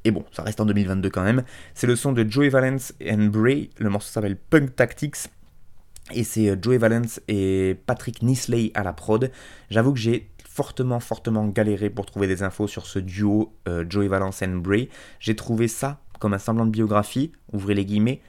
Et 0.05 0.13
bon, 0.13 0.25
ça 0.31 0.45
reste 0.45 0.61
en 0.61 0.67
2022 0.67 1.11
quand 1.11 1.25
même. 1.25 1.43
C'est 1.75 1.89
le 1.89 1.97
son 1.97 2.13
de 2.13 2.25
Joey 2.31 2.49
Valence 2.49 2.95
and 3.05 3.27
Bray. 3.27 3.71
Le 3.79 3.91
morceau 3.91 4.11
s'appelle 4.11 4.37
Punk 4.37 4.77
Tactics. 4.77 5.17
Et 6.13 6.25
c'est 6.25 6.49
euh, 6.49 6.57
Joey 6.61 6.79
Valence 6.79 7.21
et 7.29 7.77
Patrick 7.87 8.23
Nisley 8.23 8.71
à 8.75 8.83
la 8.83 8.93
prod. 8.93 9.31
J'avoue 9.69 9.93
que 9.93 9.99
j'ai 9.99 10.31
fortement, 10.51 10.99
fortement 10.99 11.47
galéré 11.47 11.91
pour 11.91 12.07
trouver 12.07 12.27
des 12.27 12.43
infos 12.43 12.67
sur 12.67 12.87
ce 12.87 12.99
duo 12.99 13.53
euh, 13.69 13.85
Joey 13.89 14.09
Valence 14.09 14.43
and 14.43 14.57
Bray. 14.57 14.89
J'ai 15.21 15.37
trouvé 15.37 15.69
ça 15.69 16.01
comme 16.19 16.35
un 16.35 16.39
semblant 16.39 16.67
de 16.67 16.71
biographie, 16.71 17.33
ouvrez 17.53 17.75
les 17.75 17.85
guillemets, 17.87 18.21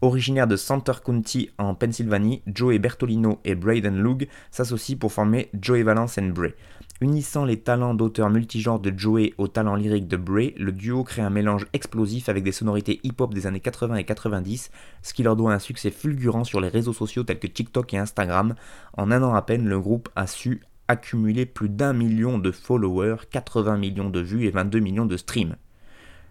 Originaire 0.00 0.46
de 0.46 0.54
Center 0.54 0.92
County 1.04 1.50
en 1.58 1.74
Pennsylvanie, 1.74 2.42
Joey 2.46 2.78
Bertolino 2.78 3.40
et 3.44 3.56
Braden 3.56 3.98
Loog 3.98 4.28
s'associent 4.52 4.96
pour 4.96 5.12
former 5.12 5.50
Joey 5.60 5.82
Valence 5.82 6.18
and 6.18 6.28
Bray. 6.28 6.54
Unissant 7.00 7.44
les 7.44 7.58
talents 7.58 7.94
d'auteur 7.94 8.30
multigenre 8.30 8.78
de 8.78 8.96
Joey 8.96 9.34
aux 9.38 9.48
talents 9.48 9.74
lyriques 9.74 10.06
de 10.06 10.16
Bray, 10.16 10.54
le 10.56 10.70
duo 10.70 11.02
crée 11.02 11.22
un 11.22 11.30
mélange 11.30 11.66
explosif 11.72 12.28
avec 12.28 12.44
des 12.44 12.52
sonorités 12.52 13.00
hip-hop 13.02 13.34
des 13.34 13.48
années 13.48 13.58
80 13.58 13.96
et 13.96 14.04
90, 14.04 14.70
ce 15.02 15.14
qui 15.14 15.24
leur 15.24 15.34
doit 15.34 15.52
un 15.52 15.58
succès 15.58 15.90
fulgurant 15.90 16.44
sur 16.44 16.60
les 16.60 16.68
réseaux 16.68 16.92
sociaux 16.92 17.24
tels 17.24 17.40
que 17.40 17.48
TikTok 17.48 17.92
et 17.94 17.98
Instagram. 17.98 18.54
En 18.96 19.10
un 19.10 19.22
an 19.24 19.34
à 19.34 19.42
peine, 19.42 19.68
le 19.68 19.80
groupe 19.80 20.08
a 20.14 20.28
su 20.28 20.60
accumuler 20.88 21.46
plus 21.46 21.68
d'un 21.68 21.92
million 21.92 22.38
de 22.38 22.50
followers, 22.50 23.16
80 23.30 23.76
millions 23.76 24.10
de 24.10 24.20
vues 24.20 24.46
et 24.46 24.50
22 24.50 24.80
millions 24.80 25.06
de 25.06 25.16
streams. 25.16 25.56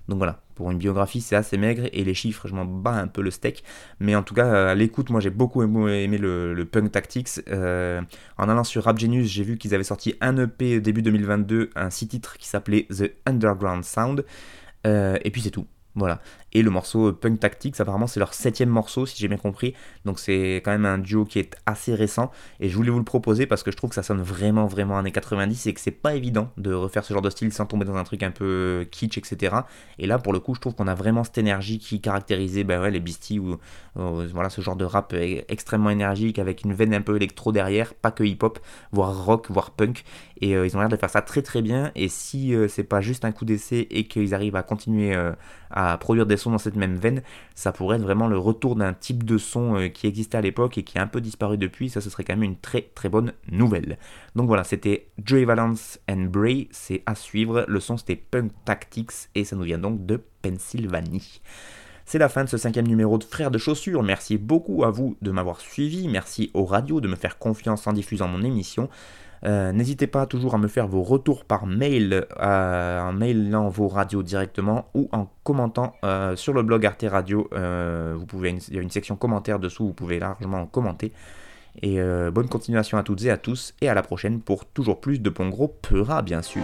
Donc 0.08 0.18
voilà, 0.20 0.42
pour 0.56 0.72
une 0.72 0.78
biographie, 0.78 1.22
c'est 1.22 1.36
assez 1.36 1.58
maigre 1.58 1.90
et 1.92 2.04
les 2.04 2.14
chiffres, 2.14 2.48
je 2.48 2.56
m'en 2.56 2.66
bats 2.66 2.96
un 2.96 3.08
peu 3.08 3.22
le 3.22 3.30
steak. 3.30 3.64
Mais 4.00 4.16
en 4.16 4.24
tout 4.24 4.34
cas, 4.34 4.70
à 4.70 4.76
l'écoute, 4.76 5.10
moi 5.10 5.20
j'ai 5.20 5.30
beaucoup 5.30 5.62
aimé 5.62 6.18
le, 6.18 6.68
Punk 6.72 6.92
Tactics. 6.92 7.42
Euh, 7.50 8.02
en 8.38 8.50
allant 8.50 8.64
sur 8.64 8.84
Rap 8.86 8.98
Genius, 8.98 9.28
j'ai 9.28 9.44
vu 9.44 9.58
qu'ils 9.58 9.76
avaient 9.76 9.84
sorti 9.84 10.16
un 10.22 10.38
EP 10.38 10.80
début 10.80 11.02
2022, 11.02 11.72
un 11.76 11.90
six 11.90 12.08
titres 12.08 12.38
qui 12.38 12.48
s'appelait 12.48 12.88
The 12.90 13.12
Underground 13.26 13.84
Sound. 13.84 14.26
Euh, 14.86 15.18
et 15.24 15.32
puis 15.32 15.42
c'est 15.42 15.52
tout. 15.52 15.68
Voilà. 15.96 16.22
Et 16.58 16.64
le 16.64 16.72
morceau 16.72 17.14
Punk 17.14 17.40
Tactics, 17.40 17.80
apparemment, 17.80 18.08
c'est 18.08 18.20
leur 18.20 18.34
septième 18.34 18.70
morceau, 18.70 19.06
si 19.06 19.16
j'ai 19.16 19.28
bien 19.28 19.38
compris. 19.38 19.76
Donc 20.06 20.18
c'est 20.18 20.56
quand 20.66 20.72
même 20.72 20.88
un 20.88 20.98
duo 20.98 21.24
qui 21.24 21.38
est 21.38 21.56
assez 21.68 21.94
récent. 21.94 22.32
Et 22.60 22.68
je 22.68 22.76
voulais 22.76 22.90
vous 22.90 22.98
le 22.98 23.06
proposer 23.06 23.46
parce 23.46 23.62
que 23.62 23.70
je 23.70 23.78
trouve 23.78 23.92
que 23.92 23.96
ça 23.96 24.02
sonne 24.02 24.24
vraiment, 24.24 24.66
vraiment 24.66 24.98
années 24.98 25.12
90 25.12 25.68
et 25.68 25.74
que 25.76 25.80
c'est 25.80 25.92
pas 25.92 26.16
évident 26.16 26.50
de 26.58 26.74
refaire 26.74 27.06
ce 27.06 27.14
genre 27.14 27.22
de 27.22 27.30
style 27.30 27.54
sans 27.54 27.68
tomber 27.68 27.86
dans 27.86 27.96
un 27.96 28.04
truc 28.04 28.24
un 28.24 28.32
peu 28.32 28.88
kitsch, 28.90 29.20
etc. 29.20 29.56
Et 30.00 30.08
là, 30.08 30.18
pour 30.18 30.34
le 30.34 30.40
coup, 30.40 30.56
je 30.56 30.60
trouve 30.60 30.74
qu'on 30.74 30.88
a 30.88 30.96
vraiment 30.96 31.24
cette 31.24 31.38
énergie 31.38 31.78
qui 31.78 32.02
caractérisait 32.02 32.64
ben 32.64 32.82
ouais, 32.82 32.90
les 32.90 33.02
Beastie 33.02 33.38
ou 33.38 33.60
voilà, 33.94 34.50
ce 34.50 34.62
genre 34.62 34.76
de 34.76 34.86
rap 34.86 35.14
extrêmement 35.14 35.92
énergique 35.92 36.40
avec 36.40 36.64
une 36.64 36.74
veine 36.74 36.94
un 36.94 37.02
peu 37.02 37.16
électro 37.16 37.52
derrière, 37.52 37.94
pas 37.94 38.12
que 38.12 38.24
hip-hop, 38.24 38.60
voire 38.92 39.26
rock, 39.26 39.52
voire 39.52 39.72
punk. 39.72 40.04
Et 40.42 40.56
euh, 40.56 40.68
ils 40.68 40.76
ont 40.76 40.80
l'air 40.80 40.90
de 40.90 40.96
faire 40.96 41.10
ça 41.10 41.22
très 41.22 41.42
très 41.42 41.62
bien. 41.62 41.92
Et 41.96 42.08
si 42.08 42.54
euh, 42.54 42.68
c'est 42.68 42.84
pas 42.84 43.02
juste 43.02 43.26
un 43.26 43.32
coup 43.32 43.46
d'essai 43.46 43.88
et 43.90 44.08
qu'ils 44.08 44.34
arrivent 44.34 44.56
à 44.56 44.64
continuer 44.64 45.16
euh, 45.16 45.32
à 45.72 45.98
produire 45.98 46.26
des 46.26 46.38
sons 46.38 46.47
dans 46.52 46.58
cette 46.58 46.76
même 46.76 46.96
veine, 46.96 47.22
ça 47.56 47.72
pourrait 47.72 47.98
être 47.98 48.04
vraiment 48.04 48.28
le 48.28 48.38
retour 48.38 48.76
d'un 48.76 48.94
type 48.94 49.24
de 49.24 49.38
son 49.38 49.90
qui 49.94 50.08
existait 50.08 50.38
à 50.38 50.42
l'époque 50.42 50.78
et 50.78 50.84
qui 50.84 50.98
a 50.98 51.02
un 51.02 51.08
peu 51.08 51.22
disparu 51.22 51.58
depuis. 51.58 51.90
Ça, 51.90 52.02
ce 52.02 52.10
serait 52.10 52.24
quand 52.24 52.34
même 52.34 52.44
une 52.44 52.58
très 52.58 52.82
très 52.96 53.10
bonne 53.10 53.34
nouvelle. 53.52 53.98
Donc 54.36 54.48
voilà, 54.48 54.64
c'était 54.64 55.08
Joey 55.24 55.46
Valence 55.46 56.00
and 56.10 56.28
Bray. 56.30 56.68
C'est 56.72 57.04
à 57.06 57.16
suivre. 57.16 57.66
Le 57.68 57.80
son 57.80 57.98
c'était 57.98 58.16
Punk 58.16 58.52
Tactics 58.66 59.30
et 59.36 59.44
ça 59.44 59.56
nous 59.56 59.64
vient 59.64 59.78
donc 59.78 60.06
de 60.06 60.22
Pennsylvanie. 60.42 61.42
C'est 62.10 62.20
la 62.20 62.30
fin 62.30 62.46
de 62.46 62.50
ce 62.50 62.56
cinquième 62.56 62.88
numéro 62.88 63.18
de 63.18 63.26
Frères 63.26 63.52
de 63.52 63.58
Chaussures. 63.58 64.02
Merci 64.02 64.38
beaucoup 64.38 64.86
à 64.86 64.92
vous 64.92 65.18
de 65.22 65.30
m'avoir 65.30 65.60
suivi. 65.60 66.08
Merci 66.08 66.52
aux 66.54 66.64
radios 66.64 67.02
de 67.02 67.08
me 67.10 67.18
faire 67.18 67.38
confiance 67.38 67.86
en 67.86 67.92
diffusant 67.92 68.30
mon 68.30 68.44
émission. 68.44 68.90
Euh, 69.44 69.72
n'hésitez 69.72 70.08
pas 70.08 70.26
toujours 70.26 70.56
à 70.56 70.58
me 70.58 70.68
faire 70.68 70.88
vos 70.88 71.04
retours 71.04 71.46
par 71.46 71.66
mail, 71.66 72.26
euh, 72.40 73.02
en 73.02 73.14
mailant 73.14 73.70
vos 73.70 73.88
radios 73.88 74.24
directement 74.24 74.90
ou 74.94 75.10
en 75.12 75.28
commentant 75.44 75.94
euh, 76.04 76.36
sur 76.36 76.54
le 76.54 76.64
blog 76.64 76.86
Arte 76.86 77.06
Radio. 77.08 77.50
vous 77.52 78.26
pouvez, 78.26 78.56
il 78.70 78.76
y 78.76 78.80
a 78.80 78.82
une 78.82 78.90
section 78.90 79.16
commentaires 79.16 79.60
dessous, 79.60 79.88
vous 79.88 79.94
pouvez 79.94 80.20
largement 80.20 80.66
commenter. 80.66 81.14
Et 81.84 82.00
bonne 82.32 82.50
continuation 82.50 82.98
à 82.98 83.04
toutes 83.04 83.24
et 83.26 83.30
à 83.30 83.38
tous, 83.38 83.76
et 83.82 83.90
à 83.90 83.94
la 83.94 84.02
prochaine 84.02 84.42
pour 84.42 84.66
toujours 84.66 85.00
plus 85.00 85.20
de 85.20 85.30
bons 85.30 85.50
gros 85.50 85.68
Peura, 85.68 86.24
bien 86.24 86.42
sûr. 86.42 86.64